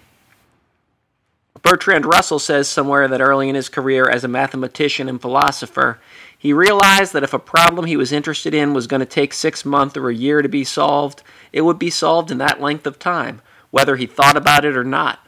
Bertrand 1.61 2.05
Russell 2.05 2.39
says 2.39 2.69
somewhere 2.69 3.07
that 3.07 3.21
early 3.21 3.49
in 3.49 3.55
his 3.55 3.69
career 3.69 4.09
as 4.09 4.23
a 4.23 4.29
mathematician 4.29 5.09
and 5.09 5.21
philosopher, 5.21 5.99
he 6.37 6.53
realized 6.53 7.11
that 7.13 7.23
if 7.23 7.33
a 7.33 7.39
problem 7.39 7.85
he 7.85 7.97
was 7.97 8.13
interested 8.13 8.53
in 8.53 8.73
was 8.73 8.87
going 8.87 9.01
to 9.01 9.05
take 9.05 9.33
six 9.33 9.65
months 9.65 9.97
or 9.97 10.09
a 10.09 10.15
year 10.15 10.41
to 10.41 10.47
be 10.47 10.63
solved, 10.63 11.21
it 11.51 11.61
would 11.61 11.77
be 11.77 11.89
solved 11.89 12.31
in 12.31 12.37
that 12.37 12.61
length 12.61 12.87
of 12.87 12.97
time, 12.97 13.41
whether 13.71 13.97
he 13.97 14.05
thought 14.05 14.37
about 14.37 14.63
it 14.63 14.77
or 14.77 14.85
not. 14.85 15.19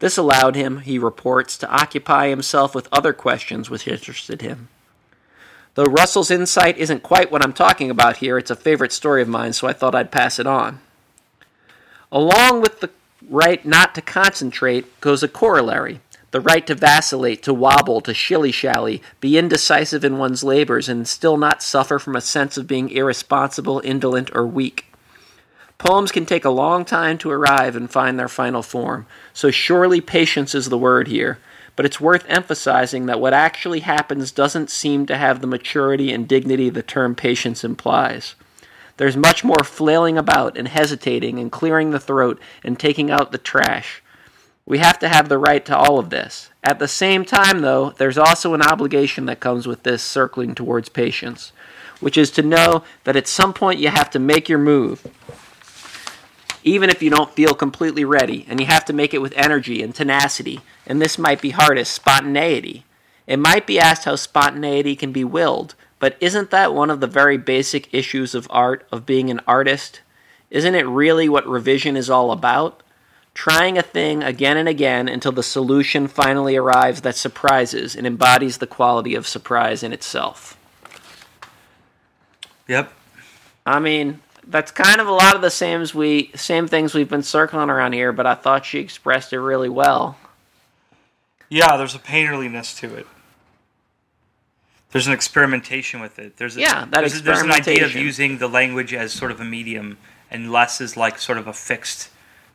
This 0.00 0.18
allowed 0.18 0.54
him, 0.54 0.80
he 0.80 0.98
reports, 0.98 1.56
to 1.58 1.70
occupy 1.70 2.28
himself 2.28 2.74
with 2.74 2.88
other 2.92 3.12
questions 3.12 3.70
which 3.70 3.88
interested 3.88 4.42
him. 4.42 4.68
Though 5.78 5.84
Russell's 5.84 6.32
insight 6.32 6.76
isn't 6.76 7.04
quite 7.04 7.30
what 7.30 7.40
I'm 7.40 7.52
talking 7.52 7.88
about 7.88 8.16
here, 8.16 8.36
it's 8.36 8.50
a 8.50 8.56
favorite 8.56 8.90
story 8.90 9.22
of 9.22 9.28
mine, 9.28 9.52
so 9.52 9.68
I 9.68 9.72
thought 9.72 9.94
I'd 9.94 10.10
pass 10.10 10.40
it 10.40 10.46
on. 10.48 10.80
Along 12.10 12.60
with 12.60 12.80
the 12.80 12.90
right 13.30 13.64
not 13.64 13.94
to 13.94 14.02
concentrate 14.02 15.00
goes 15.00 15.22
a 15.22 15.28
corollary 15.28 16.00
the 16.32 16.40
right 16.40 16.66
to 16.66 16.74
vacillate, 16.74 17.44
to 17.44 17.54
wobble, 17.54 18.00
to 18.00 18.12
shilly 18.12 18.50
shally, 18.50 19.02
be 19.20 19.38
indecisive 19.38 20.04
in 20.04 20.18
one's 20.18 20.42
labors, 20.42 20.88
and 20.88 21.06
still 21.06 21.36
not 21.36 21.62
suffer 21.62 22.00
from 22.00 22.16
a 22.16 22.20
sense 22.20 22.58
of 22.58 22.66
being 22.66 22.90
irresponsible, 22.90 23.80
indolent, 23.84 24.34
or 24.34 24.44
weak. 24.44 24.92
Poems 25.78 26.10
can 26.10 26.26
take 26.26 26.44
a 26.44 26.50
long 26.50 26.84
time 26.84 27.18
to 27.18 27.30
arrive 27.30 27.76
and 27.76 27.88
find 27.88 28.18
their 28.18 28.28
final 28.28 28.62
form, 28.62 29.06
so 29.32 29.52
surely 29.52 30.00
patience 30.00 30.56
is 30.56 30.70
the 30.70 30.76
word 30.76 31.06
here. 31.06 31.38
But 31.78 31.86
it's 31.86 32.00
worth 32.00 32.24
emphasizing 32.26 33.06
that 33.06 33.20
what 33.20 33.32
actually 33.32 33.80
happens 33.80 34.32
doesn't 34.32 34.68
seem 34.68 35.06
to 35.06 35.16
have 35.16 35.40
the 35.40 35.46
maturity 35.46 36.10
and 36.10 36.26
dignity 36.26 36.70
the 36.70 36.82
term 36.82 37.14
patience 37.14 37.62
implies. 37.62 38.34
There's 38.96 39.16
much 39.16 39.44
more 39.44 39.62
flailing 39.62 40.18
about 40.18 40.58
and 40.58 40.66
hesitating 40.66 41.38
and 41.38 41.52
clearing 41.52 41.92
the 41.92 42.00
throat 42.00 42.40
and 42.64 42.80
taking 42.80 43.12
out 43.12 43.30
the 43.30 43.38
trash. 43.38 44.02
We 44.66 44.78
have 44.78 44.98
to 44.98 45.08
have 45.08 45.28
the 45.28 45.38
right 45.38 45.64
to 45.66 45.76
all 45.76 46.00
of 46.00 46.10
this. 46.10 46.50
At 46.64 46.80
the 46.80 46.88
same 46.88 47.24
time, 47.24 47.60
though, 47.60 47.90
there's 47.90 48.18
also 48.18 48.54
an 48.54 48.62
obligation 48.62 49.26
that 49.26 49.38
comes 49.38 49.68
with 49.68 49.84
this 49.84 50.02
circling 50.02 50.56
towards 50.56 50.88
patience, 50.88 51.52
which 52.00 52.18
is 52.18 52.32
to 52.32 52.42
know 52.42 52.82
that 53.04 53.14
at 53.14 53.28
some 53.28 53.54
point 53.54 53.78
you 53.78 53.90
have 53.90 54.10
to 54.10 54.18
make 54.18 54.48
your 54.48 54.58
move, 54.58 55.06
even 56.62 56.90
if 56.90 57.02
you 57.02 57.10
don't 57.10 57.32
feel 57.32 57.54
completely 57.54 58.04
ready, 58.04 58.46
and 58.48 58.60
you 58.60 58.66
have 58.66 58.84
to 58.86 58.92
make 58.92 59.14
it 59.14 59.22
with 59.22 59.32
energy 59.36 59.82
and 59.82 59.94
tenacity. 59.94 60.60
And 60.86 61.00
this 61.00 61.18
might 61.18 61.40
be 61.40 61.50
hardest 61.50 61.92
spontaneity. 61.92 62.84
It 63.26 63.38
might 63.38 63.66
be 63.66 63.78
asked 63.78 64.04
how 64.04 64.16
spontaneity 64.16 64.96
can 64.96 65.12
be 65.12 65.24
willed, 65.24 65.74
but 65.98 66.16
isn't 66.20 66.50
that 66.50 66.74
one 66.74 66.90
of 66.90 67.00
the 67.00 67.06
very 67.06 67.36
basic 67.36 67.92
issues 67.92 68.34
of 68.34 68.46
art, 68.50 68.86
of 68.90 69.06
being 69.06 69.30
an 69.30 69.40
artist? 69.46 70.00
Isn't 70.50 70.74
it 70.74 70.86
really 70.86 71.28
what 71.28 71.46
revision 71.46 71.96
is 71.96 72.08
all 72.08 72.30
about? 72.32 72.82
Trying 73.34 73.78
a 73.78 73.82
thing 73.82 74.22
again 74.22 74.56
and 74.56 74.68
again 74.68 75.08
until 75.08 75.32
the 75.32 75.42
solution 75.42 76.08
finally 76.08 76.56
arrives 76.56 77.02
that 77.02 77.16
surprises 77.16 77.94
and 77.94 78.06
embodies 78.06 78.58
the 78.58 78.66
quality 78.66 79.14
of 79.14 79.28
surprise 79.28 79.82
in 79.82 79.92
itself. 79.92 80.56
Yep. 82.66 82.92
I 83.64 83.78
mean, 83.78 84.20
that's 84.48 84.70
kind 84.70 85.00
of 85.00 85.06
a 85.06 85.12
lot 85.12 85.36
of 85.36 85.42
the 85.42 85.50
same 85.50 85.80
as 85.80 85.94
we 85.94 86.30
same 86.34 86.66
things 86.66 86.94
we've 86.94 87.08
been 87.08 87.22
circling 87.22 87.70
around 87.70 87.92
here, 87.92 88.12
but 88.12 88.26
I 88.26 88.34
thought 88.34 88.64
she 88.64 88.78
expressed 88.78 89.32
it 89.32 89.40
really 89.40 89.68
well. 89.68 90.16
Yeah, 91.48 91.76
there's 91.76 91.94
a 91.94 91.98
painterliness 91.98 92.78
to 92.80 92.94
it. 92.94 93.06
There's 94.90 95.06
an 95.06 95.12
experimentation 95.12 96.00
with 96.00 96.18
it. 96.18 96.38
There's 96.38 96.56
a, 96.56 96.60
Yeah, 96.60 96.86
that 96.86 97.00
there's, 97.00 97.22
there's 97.22 97.42
an 97.42 97.52
idea 97.52 97.84
of 97.84 97.94
using 97.94 98.38
the 98.38 98.48
language 98.48 98.94
as 98.94 99.12
sort 99.12 99.30
of 99.30 99.40
a 99.40 99.44
medium, 99.44 99.98
and 100.30 100.50
less 100.50 100.80
is 100.80 100.96
like 100.96 101.18
sort 101.18 101.36
of 101.38 101.46
a 101.46 101.52
fixed, 101.52 102.08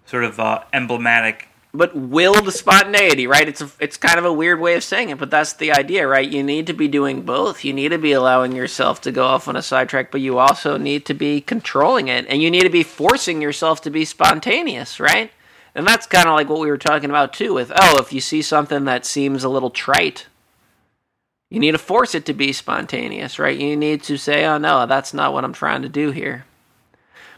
sort 0.05 0.23
of 0.23 0.39
uh, 0.39 0.63
emblematic. 0.73 1.47
But 1.75 1.95
will 1.95 2.33
willed 2.33 2.53
spontaneity, 2.53 3.25
right? 3.25 3.47
It's 3.47 3.61
a, 3.61 3.69
it's 3.79 3.97
kind 3.97 4.19
of 4.19 4.25
a 4.25 4.33
weird 4.33 4.59
way 4.59 4.75
of 4.75 4.83
saying 4.83 5.09
it, 5.09 5.17
but 5.17 5.31
that's 5.31 5.53
the 5.53 5.71
idea, 5.71 6.07
right? 6.07 6.29
You 6.29 6.43
need 6.43 6.67
to 6.67 6.73
be 6.73 6.87
doing 6.87 7.23
both. 7.23 7.65
You 7.65 7.73
need 7.73 7.89
to 7.89 7.97
be 7.97 8.11
allowing 8.11 8.51
yourself 8.51 9.01
to 9.01 9.11
go 9.11 9.25
off 9.25 9.47
on 9.47 9.55
a 9.55 9.61
sidetrack, 9.63 10.11
but 10.11 10.21
you 10.21 10.37
also 10.37 10.77
need 10.77 11.03
to 11.07 11.15
be 11.15 11.41
controlling 11.41 12.09
it, 12.09 12.27
and 12.27 12.43
you 12.43 12.51
need 12.51 12.61
to 12.61 12.69
be 12.69 12.83
forcing 12.83 13.41
yourself 13.41 13.81
to 13.81 13.89
be 13.89 14.05
spontaneous, 14.05 14.99
right? 14.99 15.31
And 15.73 15.87
that's 15.87 16.05
kind 16.05 16.27
of 16.27 16.35
like 16.35 16.47
what 16.47 16.59
we 16.59 16.69
were 16.69 16.77
talking 16.77 17.09
about 17.09 17.33
too. 17.33 17.55
With 17.55 17.71
oh, 17.75 17.99
if 17.99 18.13
you 18.13 18.21
see 18.21 18.43
something 18.43 18.85
that 18.85 19.07
seems 19.07 19.43
a 19.43 19.49
little 19.49 19.71
trite, 19.71 20.27
you 21.49 21.59
need 21.59 21.71
to 21.71 21.79
force 21.79 22.13
it 22.13 22.27
to 22.27 22.33
be 22.33 22.53
spontaneous, 22.53 23.39
right? 23.39 23.57
You 23.57 23.75
need 23.75 24.03
to 24.03 24.17
say, 24.17 24.45
oh 24.45 24.59
no, 24.59 24.85
that's 24.85 25.13
not 25.13 25.33
what 25.33 25.43
I'm 25.43 25.53
trying 25.53 25.81
to 25.81 25.89
do 25.89 26.11
here. 26.11 26.45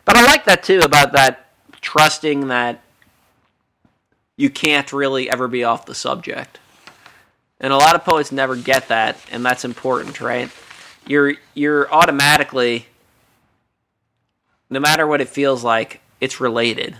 But 0.03 0.17
I 0.17 0.25
like 0.25 0.43
that 0.43 0.63
too 0.63 0.79
about 0.79 1.13
that 1.13 1.47
trusting 1.79 2.49
that 2.49 2.81
you 4.38 4.49
can't 4.49 4.91
really 4.91 5.29
ever 5.29 5.47
be 5.47 5.63
off 5.63 5.86
the 5.86 5.95
subject. 5.95 6.59
And 7.59 7.71
a 7.71 7.77
lot 7.77 7.95
of 7.95 8.03
poets 8.03 8.31
never 8.31 8.55
get 8.55 8.89
that, 8.89 9.17
and 9.31 9.45
that's 9.45 9.63
important, 9.63 10.19
right? 10.19 10.49
You're 11.07 11.36
you're 11.53 11.91
automatically 11.91 12.88
no 14.69 14.79
matter 14.79 15.05
what 15.07 15.21
it 15.21 15.29
feels 15.29 15.63
like, 15.63 16.01
it's 16.19 16.39
related. 16.39 16.97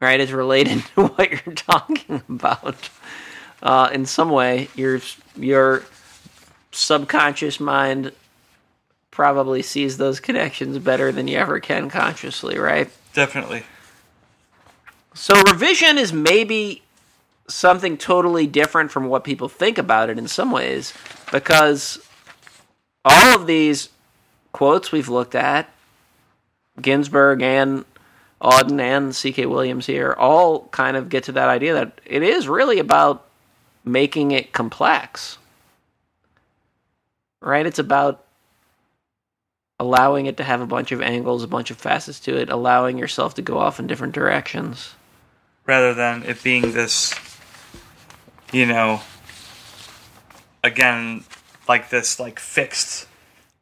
Right? 0.00 0.20
It's 0.20 0.32
related 0.32 0.84
to 0.94 1.06
what 1.06 1.30
you're 1.30 1.54
talking 1.54 2.22
about. 2.28 2.90
Uh, 3.62 3.88
in 3.92 4.04
some 4.06 4.30
way, 4.30 4.68
your 4.74 5.00
your 5.36 5.84
subconscious 6.72 7.58
mind 7.58 8.12
probably 9.10 9.62
sees 9.62 9.96
those 9.96 10.20
connections 10.20 10.78
better 10.78 11.10
than 11.10 11.26
you 11.26 11.38
ever 11.38 11.58
can 11.58 11.88
consciously, 11.88 12.58
right? 12.58 12.90
Definitely. 13.14 13.64
So 15.16 15.34
revision 15.44 15.96
is 15.96 16.12
maybe 16.12 16.82
something 17.48 17.96
totally 17.96 18.46
different 18.46 18.90
from 18.90 19.06
what 19.06 19.24
people 19.24 19.48
think 19.48 19.78
about 19.78 20.10
it 20.10 20.18
in 20.18 20.28
some 20.28 20.50
ways 20.50 20.92
because 21.32 21.98
all 23.02 23.34
of 23.34 23.46
these 23.46 23.88
quotes 24.52 24.92
we've 24.92 25.08
looked 25.08 25.34
at 25.34 25.70
Ginsberg 26.82 27.40
and 27.40 27.86
Auden 28.42 28.78
and 28.78 29.14
CK 29.14 29.48
Williams 29.48 29.86
here 29.86 30.14
all 30.18 30.68
kind 30.68 30.98
of 30.98 31.08
get 31.08 31.24
to 31.24 31.32
that 31.32 31.48
idea 31.48 31.72
that 31.72 31.98
it 32.04 32.22
is 32.22 32.46
really 32.46 32.78
about 32.78 33.26
making 33.86 34.32
it 34.32 34.52
complex. 34.52 35.38
Right? 37.40 37.64
It's 37.64 37.78
about 37.78 38.22
allowing 39.80 40.26
it 40.26 40.36
to 40.36 40.44
have 40.44 40.60
a 40.60 40.66
bunch 40.66 40.92
of 40.92 41.00
angles, 41.00 41.42
a 41.42 41.48
bunch 41.48 41.70
of 41.70 41.78
facets 41.78 42.20
to 42.20 42.36
it, 42.36 42.50
allowing 42.50 42.98
yourself 42.98 43.32
to 43.36 43.42
go 43.42 43.56
off 43.56 43.80
in 43.80 43.86
different 43.86 44.12
directions. 44.12 44.94
Rather 45.66 45.94
than 45.94 46.22
it 46.22 46.42
being 46.42 46.72
this, 46.72 47.14
you 48.52 48.66
know, 48.66 49.00
again, 50.64 51.24
like 51.68 51.90
this 51.90 52.18
like 52.20 52.38
fixed 52.38 53.06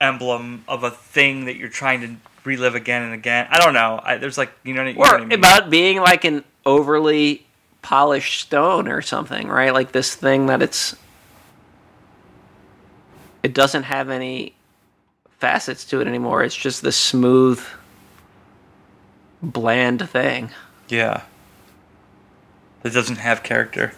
emblem 0.01 0.65
of 0.69 0.85
a 0.85 0.91
thing 0.91 1.47
that 1.47 1.57
you're 1.57 1.69
trying 1.69 2.01
to 2.01 2.17
relive 2.45 2.75
again 2.75 3.03
and 3.03 3.15
again. 3.15 3.47
I 3.51 3.59
don't 3.59 3.75
know. 3.75 4.01
I, 4.03 4.19
there's 4.19 4.39
like 4.39 4.53
you 4.63 4.75
know, 4.75 4.85
you 4.85 4.95
know 4.95 5.01
what 5.01 5.21
I 5.21 5.25
mean? 5.25 5.33
about 5.33 5.71
being 5.71 5.99
like 5.99 6.25
an 6.25 6.45
overly 6.67 7.47
polished 7.83 8.43
stone 8.43 8.89
or 8.89 9.03
something, 9.03 9.49
right? 9.49 9.73
Like 9.73 9.93
this 9.93 10.15
thing 10.15 10.47
that 10.47 10.63
it's 10.63 10.95
it 13.43 13.53
doesn't 13.55 13.83
have 13.85 14.09
any 14.11 14.55
facets 15.39 15.85
to 15.87 16.01
it 16.01 16.07
anymore. 16.07 16.43
It's 16.43 16.57
just 16.57 16.83
this 16.83 16.97
smooth 16.97 17.63
bland 19.43 20.09
thing. 20.09 20.51
yeah, 20.89 21.23
that 22.85 22.93
doesn't 22.93 23.17
have 23.17 23.43
character. 23.43 23.93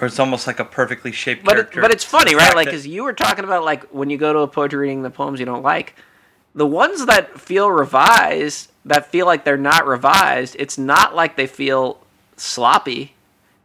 Or 0.00 0.08
it's 0.08 0.18
almost 0.18 0.48
like 0.48 0.58
a 0.58 0.64
perfectly 0.64 1.12
shaped 1.12 1.44
But 1.44 1.52
it, 1.52 1.56
character. 1.56 1.80
but 1.80 1.90
it's 1.92 2.02
funny, 2.04 2.34
right? 2.34 2.54
Like 2.54 2.68
cuz 2.68 2.84
you 2.86 3.04
were 3.04 3.12
talking 3.12 3.44
about 3.44 3.64
like 3.64 3.84
when 3.90 4.10
you 4.10 4.18
go 4.18 4.32
to 4.32 4.40
a 4.40 4.48
poetry 4.48 4.80
reading 4.80 5.02
the 5.02 5.10
poems 5.10 5.38
you 5.38 5.46
don't 5.46 5.62
like, 5.62 5.94
the 6.54 6.66
ones 6.66 7.06
that 7.06 7.40
feel 7.40 7.70
revised, 7.70 8.72
that 8.84 9.06
feel 9.06 9.26
like 9.26 9.44
they're 9.44 9.56
not 9.56 9.86
revised, 9.86 10.56
it's 10.58 10.76
not 10.76 11.14
like 11.14 11.36
they 11.36 11.46
feel 11.46 12.04
sloppy. 12.36 13.14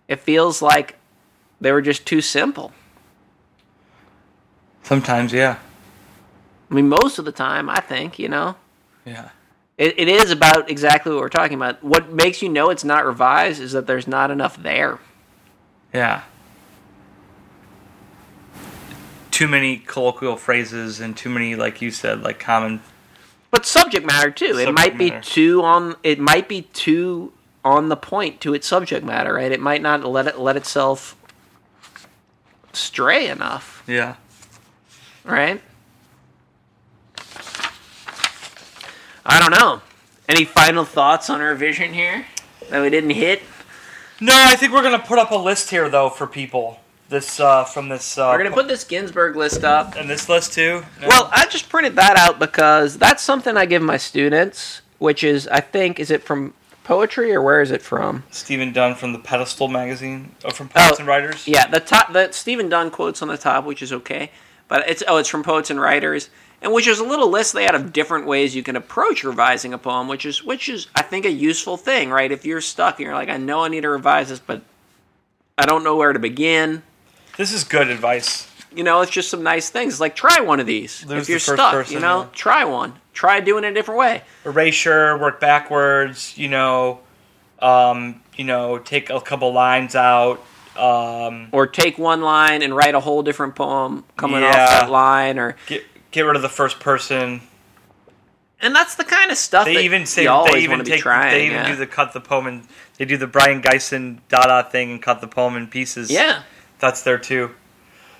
It 0.07 0.19
feels 0.19 0.61
like 0.61 0.95
they 1.59 1.71
were 1.71 1.81
just 1.81 2.05
too 2.05 2.21
simple. 2.21 2.71
sometimes, 4.83 5.33
yeah, 5.33 5.57
I 6.69 6.73
mean, 6.75 6.89
most 6.89 7.17
of 7.19 7.25
the 7.25 7.31
time, 7.31 7.69
I 7.69 7.79
think, 7.79 8.17
you 8.19 8.29
know, 8.29 8.55
yeah, 9.05 9.29
it, 9.79 9.97
it 9.97 10.07
is 10.07 10.29
about 10.29 10.69
exactly 10.69 11.11
what 11.11 11.21
we're 11.21 11.29
talking 11.29 11.55
about. 11.57 11.83
What 11.83 12.11
makes 12.11 12.43
you 12.43 12.49
know 12.49 12.69
it's 12.69 12.83
not 12.83 13.03
revised 13.05 13.59
is 13.59 13.71
that 13.71 13.87
there's 13.87 14.07
not 14.07 14.29
enough 14.29 14.55
there. 14.61 14.99
yeah. 15.93 16.21
Too 19.31 19.47
many 19.47 19.77
colloquial 19.77 20.35
phrases 20.35 20.99
and 20.99 21.15
too 21.15 21.29
many, 21.29 21.55
like 21.55 21.81
you 21.81 21.91
said, 21.91 22.21
like 22.21 22.39
common 22.39 22.81
But 23.51 23.65
subject 23.65 24.05
matter 24.05 24.31
too. 24.31 24.45
it 24.47 24.65
Subject 24.65 24.71
might 24.73 24.97
be 24.97 25.11
matter. 25.11 25.23
too 25.23 25.63
on. 25.63 25.95
It 26.03 26.19
might 26.19 26.49
be 26.49 26.63
too 26.63 27.31
on 27.63 27.87
the 27.87 27.95
point 27.95 28.41
to 28.41 28.53
its 28.53 28.67
subject 28.67 29.05
matter, 29.05 29.33
right? 29.35 29.51
It 29.51 29.61
might 29.61 29.81
not 29.81 30.03
let 30.03 30.27
it 30.27 30.39
let 30.39 30.57
itself 30.57 31.15
stray 32.73 33.29
enough, 33.29 33.81
Yeah. 33.87 34.15
right? 35.23 35.61
I 39.29 39.39
don't 39.39 39.51
know. 39.51 39.81
Any 40.27 40.45
final 40.45 40.85
thoughts 40.85 41.29
on 41.29 41.41
our 41.41 41.55
vision 41.55 41.93
here 41.93 42.25
that 42.69 42.81
we 42.81 42.89
didn't 42.89 43.11
hit? 43.11 43.41
No, 44.21 44.33
I 44.35 44.55
think 44.55 44.73
we're 44.73 44.81
gonna 44.83 44.99
put 44.99 45.17
up 45.19 45.31
a 45.31 45.35
list 45.35 45.69
here 45.69 45.89
though 45.89 46.09
for 46.09 46.27
people. 46.27 46.79
This 47.09 47.39
uh 47.39 47.63
from 47.63 47.89
this 47.89 48.17
uh 48.17 48.29
We're 48.31 48.37
gonna 48.43 48.51
put 48.55 48.67
this 48.67 48.83
Ginsberg 48.83 49.35
list 49.35 49.63
up. 49.63 49.95
and 49.95 50.09
this 50.09 50.29
list 50.29 50.53
too. 50.53 50.83
No? 51.01 51.07
Well, 51.07 51.29
I 51.31 51.45
just 51.47 51.69
printed 51.69 51.95
that 51.95 52.17
out 52.17 52.37
because 52.39 52.97
that's 52.97 53.23
something 53.23 53.55
I 53.57 53.65
give 53.65 53.81
my 53.81 53.97
students, 53.97 54.81
which 54.99 55.23
is 55.23 55.47
I 55.47 55.61
think 55.61 55.99
is 55.99 56.11
it 56.11 56.23
from 56.23 56.53
poetry 56.83 57.33
or 57.33 57.41
where 57.41 57.61
is 57.61 57.71
it 57.71 57.81
from? 57.81 58.23
Stephen 58.31 58.73
Dunn 58.73 58.95
from 58.95 59.13
the 59.13 59.19
Pedestal 59.19 59.67
magazine, 59.67 60.35
or 60.43 60.51
from 60.51 60.69
Poets 60.69 60.93
Oh, 60.93 60.95
and 60.99 61.07
Writers. 61.07 61.47
Yeah, 61.47 61.67
the 61.67 61.79
top 61.79 62.13
the 62.13 62.31
Stephen 62.31 62.67
Dunn 62.69 62.91
quotes 62.91 63.21
on 63.21 63.27
the 63.27 63.37
top, 63.37 63.63
which 63.65 63.81
is 63.81 63.93
okay, 63.93 64.31
but 64.67 64.87
it's 64.89 65.03
oh 65.07 65.17
it's 65.17 65.29
from 65.29 65.43
Poets 65.43 65.69
and 65.71 65.79
Writers, 65.79 66.29
and 66.61 66.73
which 66.73 66.87
is 66.87 66.99
a 66.99 67.03
little 67.03 67.29
list 67.29 67.53
they 67.53 67.63
had 67.63 67.75
of 67.75 67.93
different 67.93 68.25
ways 68.25 68.55
you 68.55 68.63
can 68.63 68.75
approach 68.75 69.23
revising 69.23 69.73
a 69.73 69.77
poem, 69.77 70.07
which 70.07 70.25
is 70.25 70.43
which 70.43 70.69
is 70.69 70.87
I 70.95 71.01
think 71.01 71.25
a 71.25 71.31
useful 71.31 71.77
thing, 71.77 72.09
right? 72.09 72.31
If 72.31 72.45
you're 72.45 72.61
stuck 72.61 72.99
and 72.99 73.05
you're 73.05 73.13
like 73.13 73.29
I 73.29 73.37
know 73.37 73.63
I 73.63 73.69
need 73.69 73.81
to 73.81 73.89
revise 73.89 74.29
this, 74.29 74.39
but 74.39 74.61
I 75.57 75.65
don't 75.65 75.83
know 75.83 75.95
where 75.95 76.13
to 76.13 76.19
begin. 76.19 76.83
This 77.37 77.53
is 77.53 77.63
good 77.63 77.89
advice. 77.89 78.47
You 78.75 78.83
know, 78.83 79.01
it's 79.01 79.11
just 79.11 79.29
some 79.29 79.43
nice 79.43 79.69
things. 79.69 79.99
Like 79.99 80.15
try 80.15 80.41
one 80.41 80.59
of 80.59 80.67
these. 80.67 81.03
If 81.03 81.29
you're 81.29 81.37
the 81.37 81.39
stuck, 81.39 81.73
person, 81.73 81.95
you 81.95 81.99
know, 81.99 82.21
yeah. 82.21 82.27
try 82.33 82.65
one. 82.65 82.93
Try 83.13 83.39
doing 83.39 83.63
it 83.63 83.71
a 83.71 83.73
different 83.73 83.99
way. 83.99 84.21
Erasure, 84.45 85.17
work 85.17 85.39
backwards. 85.39 86.37
You 86.37 86.49
know, 86.49 86.99
um, 87.59 88.21
you 88.35 88.43
know, 88.43 88.77
take 88.77 89.09
a 89.09 89.19
couple 89.21 89.51
lines 89.53 89.95
out. 89.95 90.45
Um, 90.77 91.49
or 91.51 91.67
take 91.67 91.97
one 91.97 92.21
line 92.21 92.61
and 92.61 92.73
write 92.73 92.95
a 92.95 93.01
whole 93.01 93.21
different 93.21 93.55
poem 93.55 94.05
coming 94.15 94.43
off 94.43 94.53
that 94.53 94.89
line 94.89 95.37
or 95.37 95.57
get 95.65 95.83
get 96.11 96.21
rid 96.21 96.35
of 96.35 96.41
the 96.41 96.49
first 96.49 96.79
person. 96.79 97.41
and 98.61 98.75
that's 98.75 98.95
the 98.95 99.03
kind 99.03 99.31
of 99.31 99.37
stuff 99.37 99.65
They 99.65 99.85
even 99.85 100.05
say 100.05 100.25
they 100.25 100.61
even 100.61 100.83
take 100.83 101.01
trying 101.01 101.31
they 101.31 101.45
even 101.45 101.57
yeah. 101.57 101.67
do 101.69 101.75
the 101.75 101.87
cut 101.87 102.13
the 102.13 102.21
poem 102.21 102.47
and 102.47 102.67
they 102.97 103.05
do 103.05 103.17
the 103.17 103.27
Brion 103.27 103.61
Gysin 103.61 104.19
Dada 104.27 104.69
thing 104.69 104.91
and 104.91 105.01
cut 105.01 105.21
the 105.21 105.27
poem 105.27 105.55
in 105.55 105.67
pieces. 105.67 106.11
yeah 106.11 106.43
that's 106.79 107.01
there 107.03 107.17
too. 107.17 107.51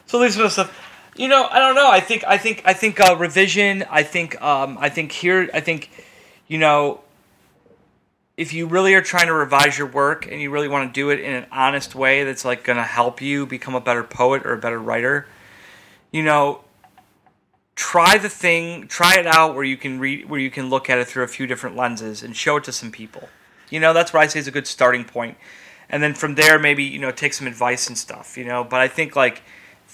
So 0.06 0.20
these 0.20 0.36
sort 0.36 0.48
of 0.48 0.52
stuff. 0.52 0.86
You 1.16 1.28
know, 1.28 1.48
I 1.50 1.60
don't 1.60 1.76
know. 1.76 1.90
I 1.90 2.00
think 2.00 2.24
I 2.26 2.38
think 2.38 2.62
I 2.66 2.74
think 2.74 3.00
uh, 3.00 3.16
revision. 3.18 3.84
I 3.90 4.04
think 4.04 4.42
um, 4.42 4.78
I 4.80 4.90
think 4.90 5.12
here. 5.12 5.50
I 5.54 5.60
think 5.60 5.90
you 6.48 6.58
know, 6.58 7.02
if 8.38 8.54
you 8.54 8.68
really 8.68 8.94
are 8.96 9.02
trying 9.02 9.28
to 9.28 9.34
revise 9.34 9.78
your 9.78 9.88
work 9.88 10.28
and 10.32 10.42
you 10.42 10.50
really 10.50 10.68
want 10.68 10.90
to 10.90 10.94
do 10.94 11.10
it 11.10 11.20
in 11.20 11.34
an 11.34 11.46
honest 11.52 11.96
way 11.96 12.24
that's 12.24 12.46
like 12.46 12.64
going 12.64 12.78
to 12.78 12.84
help 12.84 13.22
you 13.22 13.46
become 13.46 13.76
a 13.76 13.82
better 13.82 14.04
poet 14.04 14.46
or 14.46 14.54
a 14.54 14.58
better 14.58 14.80
writer, 14.80 15.28
you 16.12 16.24
know, 16.24 16.62
try 17.80 18.18
the 18.18 18.28
thing, 18.28 18.90
try 18.90 19.16
it 19.16 19.26
out 19.26 19.56
where 19.56 19.64
you 19.64 19.78
can 19.78 20.00
read, 20.02 20.30
where 20.30 20.38
you 20.38 20.52
can 20.52 20.70
look 20.70 20.90
at 20.90 20.98
it 20.98 21.08
through 21.08 21.24
a 21.24 21.28
few 21.30 21.48
different 21.48 21.78
lenses 21.78 22.22
and 22.22 22.36
show 22.36 22.58
it 22.58 22.66
to 22.66 22.74
some 22.74 22.92
people. 22.92 23.30
You 23.70 23.80
know, 23.80 23.94
that's 23.94 24.12
what 24.12 24.20
I 24.20 24.28
say 24.28 24.40
is 24.40 24.50
a 24.50 24.52
good 24.52 24.68
starting 24.68 25.06
point. 25.06 25.38
And 25.90 26.04
then 26.04 26.14
from 26.14 26.36
there, 26.36 26.60
maybe 26.60 26.84
you 26.84 27.00
know, 27.00 27.12
take 27.12 27.34
some 27.34 27.48
advice 27.48 27.88
and 27.88 27.98
stuff. 27.98 28.38
You 28.38 28.44
know, 28.44 28.66
but 28.66 28.82
I 28.82 28.90
think 28.90 29.16
like, 29.16 29.44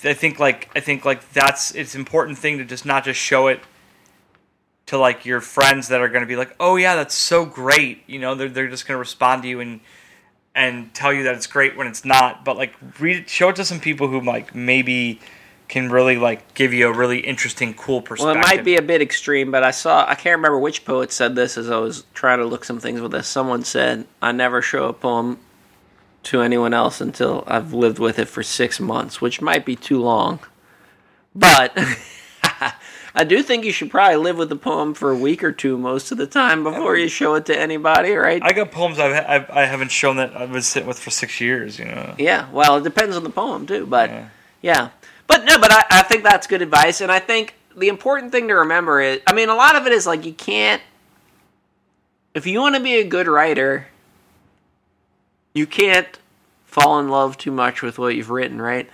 I 0.04 0.16
think 0.16 0.40
like, 0.40 0.68
I 0.76 0.80
think 0.80 1.06
like 1.06 1.32
that's 1.32 1.76
it's 1.76 1.94
important 1.94 2.40
thing 2.40 2.58
to 2.58 2.66
just 2.66 2.88
not 2.88 3.04
just 3.04 3.20
show 3.20 3.46
it 3.48 3.60
to 4.88 4.98
like 4.98 5.24
your 5.24 5.40
friends 5.40 5.90
that 5.90 6.02
are 6.02 6.10
going 6.10 6.24
to 6.24 6.28
be 6.28 6.36
like, 6.36 6.56
oh 6.60 6.78
yeah, 6.78 6.96
that's 6.96 7.14
so 7.14 7.46
great. 7.46 8.02
You 8.08 8.18
know, 8.18 8.34
they're 8.34 8.50
they're 8.50 8.68
just 8.68 8.88
going 8.88 8.96
to 8.96 9.00
respond 9.00 9.44
to 9.44 9.48
you 9.48 9.60
and 9.60 9.80
and 10.56 10.92
tell 10.96 11.14
you 11.14 11.22
that 11.26 11.36
it's 11.36 11.46
great 11.46 11.78
when 11.78 11.86
it's 11.86 12.04
not. 12.04 12.44
But 12.44 12.58
like, 12.58 12.74
read 13.00 13.18
it, 13.18 13.30
show 13.30 13.50
it 13.50 13.58
to 13.58 13.64
some 13.64 13.80
people 13.80 14.08
who 14.08 14.22
like 14.22 14.56
maybe 14.56 15.20
can 15.68 15.90
really 15.90 16.18
like 16.18 16.54
give 16.54 16.74
you 16.74 16.88
a 16.88 16.94
really 16.94 17.20
interesting, 17.20 17.74
cool 17.74 18.02
perspective. 18.02 18.36
Well, 18.36 18.44
it 18.44 18.48
might 18.58 18.64
be 18.64 18.76
a 18.78 18.82
bit 18.82 19.02
extreme, 19.02 19.52
but 19.52 19.64
I 19.64 19.72
saw 19.72 20.06
I 20.08 20.16
can't 20.16 20.38
remember 20.38 20.60
which 20.60 20.86
poet 20.86 21.12
said 21.12 21.36
this 21.36 21.58
as 21.58 21.70
I 21.70 21.78
was 21.78 22.04
trying 22.14 22.40
to 22.40 22.46
look 22.46 22.64
some 22.66 22.80
things 22.80 23.02
with 23.02 23.12
this. 23.12 23.28
Someone 23.28 23.64
said, 23.64 24.06
"I 24.22 24.32
never 24.32 24.62
show 24.62 24.88
a 24.88 24.94
poem 24.94 25.40
to 26.24 26.42
anyone 26.42 26.74
else 26.74 27.02
until 27.02 27.44
I've 27.48 27.74
lived 27.74 28.00
with 28.00 28.20
it 28.20 28.28
for 28.28 28.44
six 28.44 28.80
months," 28.80 29.22
which 29.22 29.42
might 29.42 29.66
be 29.66 29.76
too 29.76 30.02
long, 30.02 30.40
but. 31.34 31.78
I 33.18 33.24
do 33.24 33.42
think 33.42 33.64
you 33.64 33.72
should 33.72 33.90
probably 33.90 34.18
live 34.18 34.38
with 34.38 34.50
the 34.50 34.58
poem 34.58 34.94
for 34.94 35.10
a 35.10 35.16
week 35.16 35.42
or 35.42 35.54
two 35.54 35.78
most 35.78 36.12
of 36.12 36.18
the 36.18 36.28
time 36.28 36.64
before 36.66 36.98
you 36.98 37.08
show 37.08 37.36
it 37.36 37.46
to 37.46 37.58
anybody, 37.58 38.12
right? 38.14 38.44
I 38.44 38.52
got 38.52 38.72
poems 38.72 39.00
I've, 39.00 39.14
I've 39.26 39.50
I 39.50 39.66
haven't 39.66 39.92
shown 39.92 40.18
that 40.18 40.36
I've 40.36 40.52
been 40.52 40.62
sitting 40.62 40.86
with 40.86 41.00
for 41.00 41.12
six 41.12 41.40
years. 41.40 41.80
You 41.80 41.86
know. 41.86 42.16
Yeah, 42.18 42.50
well, 42.52 42.76
it 42.76 42.84
depends 42.84 43.16
on 43.16 43.24
the 43.24 43.30
poem 43.30 43.66
too, 43.68 43.86
but 43.86 44.10
Yeah. 44.10 44.28
yeah, 44.62 44.90
but 45.28 45.46
no, 45.46 45.58
but 45.60 45.72
I, 45.72 45.86
I 45.90 46.02
think 46.04 46.24
that's 46.24 46.48
good 46.48 46.62
advice, 46.62 47.02
and 47.02 47.12
I 47.12 47.20
think 47.20 47.56
the 47.76 47.88
important 47.88 48.32
thing 48.32 48.48
to 48.48 48.56
remember 48.56 49.02
is, 49.02 49.22
I 49.28 49.34
mean, 49.34 49.50
a 49.50 49.56
lot 49.56 49.76
of 49.76 49.86
it 49.86 49.94
is 49.94 50.06
like 50.08 50.26
you 50.26 50.34
can't, 50.34 50.82
if 52.34 52.46
you 52.48 52.60
want 52.60 52.76
to 52.76 52.82
be 52.82 52.96
a 52.96 53.04
good 53.04 53.28
writer, 53.28 53.88
you 55.54 55.66
can't 55.66 56.20
fall 56.66 57.00
in 57.00 57.10
love 57.10 57.38
too 57.38 57.52
much 57.52 57.82
with 57.82 57.98
what 57.98 58.16
you've 58.16 58.30
written, 58.30 58.62
right? 58.62 58.90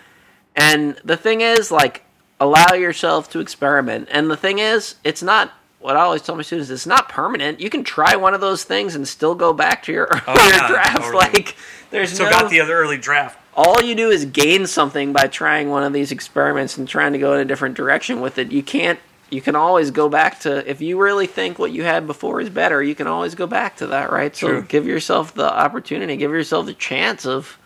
And 0.55 0.95
the 1.03 1.17
thing 1.17 1.41
is, 1.41 1.71
like, 1.71 2.03
allow 2.39 2.73
yourself 2.73 3.29
to 3.31 3.39
experiment, 3.39 4.07
and 4.11 4.29
the 4.29 4.37
thing 4.37 4.59
is, 4.59 4.95
it's 5.03 5.23
not. 5.23 5.53
What 5.79 5.97
I 5.97 6.01
always 6.01 6.21
tell 6.21 6.35
my 6.35 6.43
students, 6.43 6.69
it's 6.69 6.85
not 6.85 7.09
permanent. 7.09 7.59
You 7.59 7.71
can 7.71 7.83
try 7.83 8.15
one 8.15 8.35
of 8.35 8.39
those 8.39 8.63
things 8.63 8.93
and 8.93 9.07
still 9.07 9.33
go 9.33 9.51
back 9.51 9.81
to 9.85 9.91
your 9.91 10.07
oh, 10.11 10.21
earlier 10.27 10.39
Oh, 10.43 10.49
yeah, 10.49 10.67
draft. 10.67 10.97
totally. 10.97 11.25
Like, 11.25 11.55
there's 11.89 12.13
still 12.13 12.27
no 12.27 12.31
got 12.31 12.51
the 12.51 12.59
other 12.61 12.77
early 12.77 12.99
draft. 12.99 13.39
All 13.53 13.81
you 13.81 13.95
do 13.95 14.09
is 14.09 14.25
gain 14.25 14.65
something 14.67 15.13
by 15.13 15.27
trying 15.27 15.69
one 15.69 15.83
of 15.83 15.93
these 15.93 16.11
experiments 16.11 16.77
and 16.77 16.87
trying 16.87 17.13
to 17.13 17.19
go 17.19 17.33
in 17.33 17.41
a 17.41 17.45
different 17.45 17.75
direction 17.75 18.21
with 18.21 18.37
it. 18.37 18.51
You 18.51 18.63
can't. 18.63 18.99
You 19.29 19.41
can 19.41 19.55
always 19.55 19.91
go 19.91 20.09
back 20.09 20.41
to 20.41 20.69
if 20.69 20.81
you 20.81 21.01
really 21.01 21.25
think 21.25 21.57
what 21.57 21.71
you 21.71 21.83
had 21.83 22.05
before 22.05 22.41
is 22.41 22.49
better. 22.49 22.83
You 22.83 22.95
can 22.95 23.07
always 23.07 23.33
go 23.33 23.47
back 23.47 23.77
to 23.77 23.87
that, 23.87 24.11
right? 24.11 24.35
So 24.35 24.47
True. 24.47 24.61
give 24.63 24.85
yourself 24.85 25.33
the 25.33 25.51
opportunity, 25.51 26.17
give 26.17 26.31
yourself 26.31 26.65
the 26.65 26.73
chance 26.73 27.25
of 27.25 27.57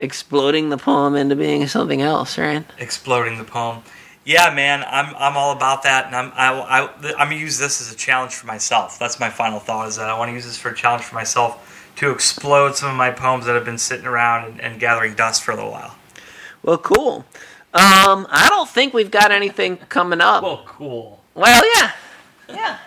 exploding 0.00 0.70
the 0.70 0.76
poem 0.76 1.14
into 1.14 1.36
being 1.36 1.66
something 1.68 2.02
else, 2.02 2.36
right? 2.38 2.64
exploding 2.78 3.38
the 3.38 3.44
poem. 3.44 3.82
Yeah, 4.24 4.52
man, 4.54 4.84
I'm 4.88 5.14
I'm 5.16 5.36
all 5.36 5.52
about 5.54 5.82
that, 5.82 6.06
and 6.06 6.16
I'm 6.16 6.32
I, 6.34 6.50
I 6.50 7.12
I'm 7.12 7.28
gonna 7.28 7.36
use 7.36 7.58
this 7.58 7.80
as 7.80 7.92
a 7.92 7.96
challenge 7.96 8.34
for 8.34 8.46
myself. 8.46 8.98
That's 8.98 9.20
my 9.20 9.28
final 9.30 9.60
thought. 9.60 9.86
Is 9.86 9.96
that 9.96 10.08
I 10.08 10.18
want 10.18 10.30
to 10.30 10.32
use 10.32 10.46
this 10.46 10.58
for 10.58 10.70
a 10.70 10.74
challenge 10.74 11.04
for 11.04 11.14
myself 11.14 11.83
to 11.96 12.10
explode 12.10 12.76
some 12.76 12.90
of 12.90 12.96
my 12.96 13.10
poems 13.10 13.46
that 13.46 13.54
have 13.54 13.64
been 13.64 13.78
sitting 13.78 14.06
around 14.06 14.44
and, 14.44 14.60
and 14.60 14.80
gathering 14.80 15.14
dust 15.14 15.42
for 15.42 15.52
a 15.52 15.54
little 15.56 15.70
while. 15.70 15.96
Well, 16.62 16.78
cool. 16.78 17.24
Um, 17.72 18.26
I 18.30 18.46
don't 18.48 18.68
think 18.68 18.94
we've 18.94 19.10
got 19.10 19.30
anything 19.30 19.76
coming 19.76 20.20
up. 20.20 20.42
Well, 20.42 20.62
cool. 20.66 21.20
Well, 21.34 21.62
yeah, 21.76 21.92
yeah. 22.48 22.78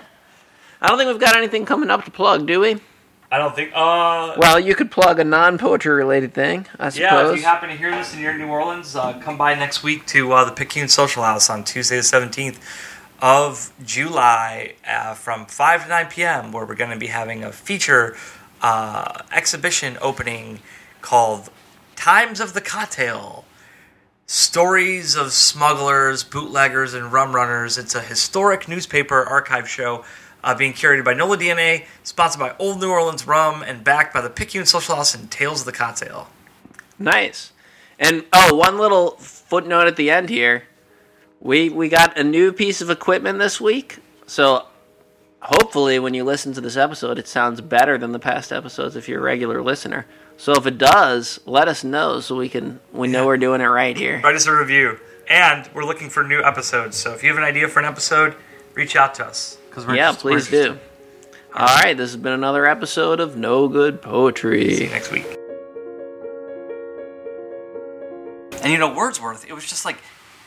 I 0.82 0.88
don't 0.88 0.98
think 0.98 1.10
we've 1.10 1.20
got 1.20 1.36
anything 1.36 1.66
coming 1.66 1.90
up 1.90 2.06
to 2.06 2.12
plug, 2.12 2.46
do 2.48 2.60
we? 2.60 2.78
I 3.30 3.38
don't 3.40 3.54
think. 3.54 3.72
Uh, 3.76 4.36
Well, 4.38 4.58
you 4.60 4.74
could 4.74 4.90
plug 4.90 5.20
a 5.20 5.24
non-poetry 5.26 5.94
related 5.94 6.34
thing, 6.34 6.66
I 6.80 6.90
suppose. 6.90 7.00
yeah. 7.00 7.30
If 7.32 7.38
you 7.38 7.44
happen 7.44 7.68
to 7.70 7.76
hear 7.76 7.92
this 7.92 8.14
and 8.14 8.22
you're 8.22 8.32
in 8.32 8.38
New 8.38 8.48
Orleans, 8.48 8.96
uh, 8.96 9.20
come 9.20 9.38
by 9.38 9.54
next 9.56 9.84
week 9.84 10.06
to 10.08 10.32
uh, 10.32 10.46
the 10.46 10.54
Picayune 10.54 10.88
Social 10.88 11.24
House 11.24 11.50
on 11.50 11.66
Tuesday 11.66 11.98
the 11.98 12.04
seventeenth 12.04 12.64
of 13.22 13.74
July 13.84 14.76
uh, 14.88 15.14
from 15.16 15.46
five 15.48 15.84
to 15.84 15.90
nine 15.90 16.08
p.m. 16.08 16.54
Where 16.54 16.66
we're 16.66 16.76
going 16.76 16.92
to 16.92 16.98
be 16.98 17.08
having 17.08 17.44
a 17.44 17.52
feature 17.52 18.16
uh, 18.62 19.24
exhibition 19.32 19.98
opening 20.02 20.60
called 21.02 21.50
"Times 21.96 22.40
of 22.40 22.54
the 22.54 22.62
Cocktail." 22.62 23.46
Stories 24.30 25.16
of 25.16 25.32
smugglers, 25.32 26.26
bootleggers, 26.26 26.94
and 26.94 27.14
rum 27.14 27.34
runners. 27.34 27.78
It's 27.78 27.96
a 27.96 28.02
historic 28.02 28.68
newspaper 28.68 29.24
archive 29.24 29.70
show 29.70 30.04
uh, 30.44 30.56
being 30.56 30.74
curated 30.74 31.04
by 31.04 31.14
NOLA 31.14 31.38
DNA, 31.38 31.86
sponsored 32.04 32.40
by 32.40 32.56
Old 32.60 32.80
New 32.80 32.90
Orleans 32.90 33.26
Rum, 33.26 33.64
and 33.64 33.84
backed 33.84 34.14
by 34.14 34.22
the 34.22 34.30
Picayune 34.30 34.66
Social 34.66 34.96
House 34.96 35.16
and 35.16 35.30
Tales 35.32 35.62
of 35.62 35.66
the 35.66 35.72
Cocktail. 35.72 36.30
Nice. 37.00 37.52
And 38.00 38.26
oh, 38.32 38.56
one 38.56 38.78
little 38.78 39.12
footnote 39.12 39.88
at 39.88 39.96
the 39.96 40.10
end 40.12 40.30
here. 40.30 40.64
We 41.40 41.70
we 41.70 41.90
got 41.90 42.18
a 42.18 42.24
new 42.24 42.52
piece 42.52 42.82
of 42.82 42.90
equipment 42.90 43.40
this 43.40 43.60
week. 43.60 44.00
So 44.26 44.67
hopefully 45.48 45.98
when 46.00 46.14
you 46.14 46.24
listen 46.24 46.54
to 46.54 46.62
this 46.62 46.78
episode 46.78 47.18
it 47.18 47.28
sounds 47.28 47.62
better 47.62 47.98
than 47.98 48.12
the 48.12 48.20
past 48.20 48.52
episodes 48.52 48.96
if 48.96 49.08
you're 49.10 49.20
a 49.20 49.24
regular 49.24 49.62
listener. 49.62 50.06
So 50.38 50.54
if 50.54 50.68
it 50.68 50.78
does, 50.78 51.40
let 51.46 51.68
us 51.68 51.84
know 51.84 52.20
so 52.20 52.36
we 52.36 52.50
can 52.50 52.80
we 52.94 53.08
know 53.08 53.26
we're 53.26 53.38
doing 53.38 53.62
it 53.62 53.66
right 53.66 53.98
here. 53.98 54.22
Write 54.24 54.36
us 54.36 54.46
a 54.48 54.54
review. 54.56 55.00
And 55.30 55.70
we're 55.74 55.84
looking 55.84 56.10
for 56.10 56.24
new 56.24 56.42
episodes. 56.44 56.96
So 56.96 57.14
if 57.14 57.22
you 57.24 57.30
have 57.30 57.38
an 57.38 57.44
idea 57.44 57.68
for 57.68 57.80
an 57.80 57.86
episode, 57.86 58.36
reach 58.76 58.96
out 58.96 59.16
to 59.16 59.26
us. 59.26 59.58
Cause 59.72 59.86
we're 59.86 59.96
Yeah, 59.96 60.12
just- 60.12 60.24
we're 60.24 60.32
please 60.32 60.48
do. 60.50 60.58
interested. 60.58 60.84
All 61.54 61.66
right, 61.82 61.98
this 61.98 62.12
has 62.12 62.18
been 62.22 62.34
another 62.34 62.66
episode 62.68 63.20
of 63.20 63.36
No 63.36 63.68
Good 63.68 64.02
poetry 64.02 64.76
See 64.76 64.84
you 64.86 64.90
next 64.92 65.12
week. 65.12 65.26
And 68.64 68.72
you 68.72 68.78
know, 68.78 68.94
Wordsworth, 68.94 69.46
it 69.48 69.54
was 69.54 69.66
just 69.66 69.86
like, 69.86 69.98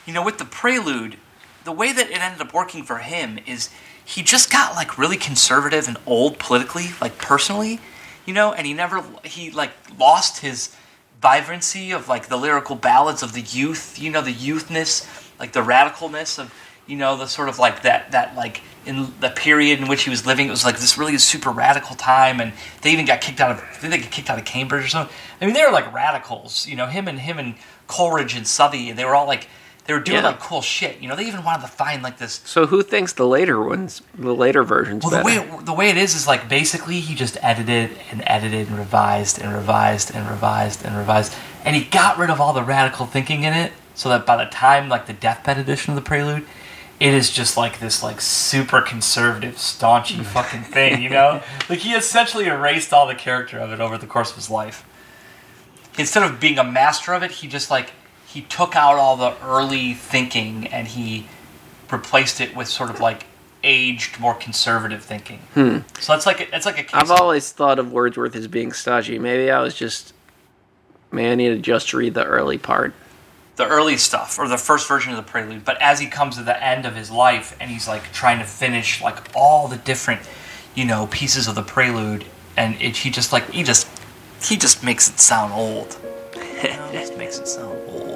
you 0.07 0.13
know, 0.13 0.23
with 0.25 0.39
the 0.39 0.45
prelude, 0.45 1.17
the 1.65 1.73
way 1.73 1.93
that 1.93 2.11
it 2.11 2.21
ended 2.21 2.41
up 2.41 2.55
working 2.55 2.85
for 2.85 2.99
him 2.99 3.39
is 3.47 3.71
he 4.05 4.23
just 4.23 4.51
got 4.51 4.75
like 4.75 4.99
really 4.99 5.17
conservative 5.17 5.87
and 5.87 5.97
old 6.07 6.39
politically, 6.39 6.89
like 7.01 7.19
personally, 7.19 7.81
you 8.27 8.35
know, 8.35 8.53
and 8.53 8.67
he 8.67 8.75
never, 8.75 9.05
he 9.25 9.51
like 9.51 9.71
lost 9.99 10.41
his 10.41 10.75
vibrancy 11.21 11.93
of 11.93 12.09
like 12.09 12.29
the 12.29 12.37
lyrical 12.37 12.77
ballads 12.77 13.23
of 13.23 13.33
the 13.33 13.41
youth, 13.41 13.99
you 13.99 14.11
know, 14.11 14.23
the 14.23 14.33
youthness, 14.33 15.07
like 15.39 15.53
the 15.53 15.63
radicalness 15.63 16.39
of, 16.39 16.53
you 16.87 16.97
know, 16.97 17.17
the 17.17 17.27
sort 17.27 17.49
of 17.49 17.59
like 17.59 17.83
that, 17.83 18.11
that 18.13 18.35
like 18.35 18.63
in 18.87 19.13
the 19.21 19.31
period 19.31 19.79
in 19.79 19.89
which 19.89 20.05
he 20.05 20.11
was 20.11 20.27
living, 20.27 20.49
it 20.49 20.51
was 20.51 20.65
like 20.65 20.79
this 20.79 20.97
really 20.97 21.17
super 21.19 21.51
radical 21.51 21.95
time, 21.95 22.41
and 22.41 22.53
they 22.83 22.93
even 22.93 23.05
got 23.05 23.21
kicked 23.21 23.41
out 23.41 23.51
of, 23.51 23.59
I 23.59 23.75
think 23.75 23.93
they 23.93 23.99
got 23.99 24.11
kicked 24.11 24.31
out 24.31 24.39
of 24.39 24.45
Cambridge 24.45 24.87
or 24.87 24.89
something. 24.89 25.15
I 25.41 25.45
mean, 25.45 25.55
they 25.55 25.65
were 25.65 25.71
like 25.71 25.93
radicals, 25.93 26.67
you 26.67 26.75
know, 26.77 26.87
him 26.87 27.07
and 27.07 27.19
him 27.19 27.39
and 27.39 27.55
Coleridge 27.87 28.35
and 28.35 28.47
Southey, 28.47 28.93
they 28.93 29.05
were 29.05 29.15
all 29.15 29.27
like, 29.27 29.47
they 29.91 29.95
were 29.95 29.99
doing 30.01 30.19
Yeah. 30.23 30.29
like 30.29 30.39
cool 30.39 30.63
shit, 30.63 31.01
you 31.01 31.09
know. 31.09 31.17
They 31.17 31.25
even 31.25 31.43
wanted 31.43 31.63
to 31.63 31.69
find 31.73 32.01
like 32.01 32.19
this 32.19 32.41
So 32.45 32.67
who 32.67 32.81
thinks 32.85 33.13
the 33.15 33.27
later 33.27 33.61
ones, 33.61 34.03
the 34.17 34.33
later 34.33 34.63
versions 34.63 35.03
well, 35.03 35.11
the 35.11 35.17
better? 35.25 35.51
way 35.51 35.57
it, 35.59 35.67
the 35.67 35.73
way 35.73 35.89
it 35.91 35.97
is 35.97 36.15
is 36.15 36.29
like 36.29 36.49
basically 36.49 37.01
he 37.01 37.17
just 37.17 37.37
edited 37.43 37.91
and 38.13 38.23
edited 38.25 38.69
and 38.69 38.79
revised 38.79 39.41
and 39.41 39.53
revised 39.53 40.15
and 40.15 40.29
revised 40.31 40.85
and 40.85 40.97
revised, 40.97 41.35
and 41.65 41.75
he 41.75 41.83
got 41.83 42.19
rid 42.19 42.31
of 42.31 42.41
all 42.41 42.53
the 42.53 42.63
radical 42.63 43.05
thinking 43.05 43.43
in 43.43 43.53
it, 43.53 43.73
so 43.97 44.09
that 44.11 44.25
by 44.25 44.37
the 44.37 44.49
time 44.49 44.89
like 44.89 45.07
the 45.07 45.13
deathbed 45.13 45.59
edition 45.59 45.91
of 45.91 45.97
the 45.97 46.09
Prelude, 46.09 46.47
it 47.01 47.13
is 47.13 47.29
just 47.33 47.57
like 47.57 47.81
this 47.81 48.01
like 48.01 48.21
super 48.21 48.81
conservative, 48.81 49.57
staunchy 49.57 50.25
fucking 50.37 50.63
thing, 50.63 51.03
you 51.03 51.11
know? 51.11 51.43
like 51.69 51.81
he 51.81 51.95
essentially 51.95 52.47
erased 52.47 52.93
all 52.93 53.09
the 53.09 53.15
character 53.17 53.59
of 53.59 53.73
it 53.73 53.81
over 53.81 53.99
the 53.99 54.07
course 54.07 54.31
of 54.31 54.37
his 54.37 54.49
life. 54.51 54.85
Instead 55.99 56.23
of 56.23 56.39
being 56.39 56.59
a 56.59 56.65
master 56.65 57.13
of 57.13 57.23
it, 57.25 57.33
he 57.33 57.49
just 57.49 57.71
like 57.73 57.91
he 58.33 58.43
took 58.43 58.77
out 58.77 58.97
all 58.97 59.17
the 59.17 59.35
early 59.45 59.95
thinking 59.95 60.67
and 60.69 60.89
he 60.89 61.27
replaced 61.91 62.41
it 62.41 62.55
with 62.55 62.69
sort 62.69 62.91
of 62.91 63.01
like 63.01 63.27
aged, 63.65 64.19
more 64.21 64.35
conservative 64.35 65.03
thinking. 65.03 65.39
Hmm. 65.55 65.79
So 65.99 66.13
that's 66.13 66.27
like 66.27 66.41
a, 66.41 66.57
it's 66.57 66.65
like 66.67 66.79
a 66.79 66.83
case 66.85 66.95
I've 66.95 67.11
of- 67.11 67.21
always 67.21 67.51
thought 67.53 67.79
of 67.79 67.93
Wordsworth 67.93 68.35
as 68.37 68.47
being 68.47 68.73
stodgy. 68.73 69.19
Maybe 69.19 69.51
I 69.51 69.61
was 69.61 69.75
just. 69.75 70.15
Maybe 71.13 71.29
I 71.29 71.35
needed 71.35 71.63
just 71.65 71.89
to 71.89 71.97
read 71.97 72.15
the 72.15 72.25
early 72.25 72.57
part. 72.57 72.95
the 73.57 73.67
early 73.67 73.97
stuff 73.97 74.39
or 74.39 74.47
the 74.47 74.57
first 74.57 74.87
version 74.87 75.11
of 75.11 75.17
the 75.17 75.29
prelude. 75.29 75.65
But 75.65 75.77
as 75.83 75.99
he 75.99 76.07
comes 76.07 76.37
to 76.37 76.43
the 76.45 76.63
end 76.65 76.87
of 76.87 76.95
his 76.95 77.11
life 77.11 77.57
and 77.61 77.69
he's 77.69 77.89
like 77.89 78.13
trying 78.13 78.39
to 78.39 78.45
finish 78.45 79.03
like 79.03 79.19
all 79.35 79.67
the 79.67 79.77
different, 79.79 80.21
you 80.77 80.85
know, 80.85 81.09
pieces 81.11 81.49
of 81.49 81.57
the 81.57 81.63
prelude, 81.65 82.25
and 82.57 82.81
it, 82.81 82.97
he 82.99 83.11
just 83.11 83.33
like 83.33 83.51
he 83.51 83.65
just 83.65 83.89
he 84.43 84.57
just 84.57 84.85
makes 84.85 85.11
it 85.11 85.19
sound 85.19 85.53
old. 85.53 85.99
You 86.63 86.69
know, 86.69 86.93
just 86.93 87.17
makes 87.17 87.39
it 87.39 87.49
sound 87.49 87.79
old. 87.89 88.10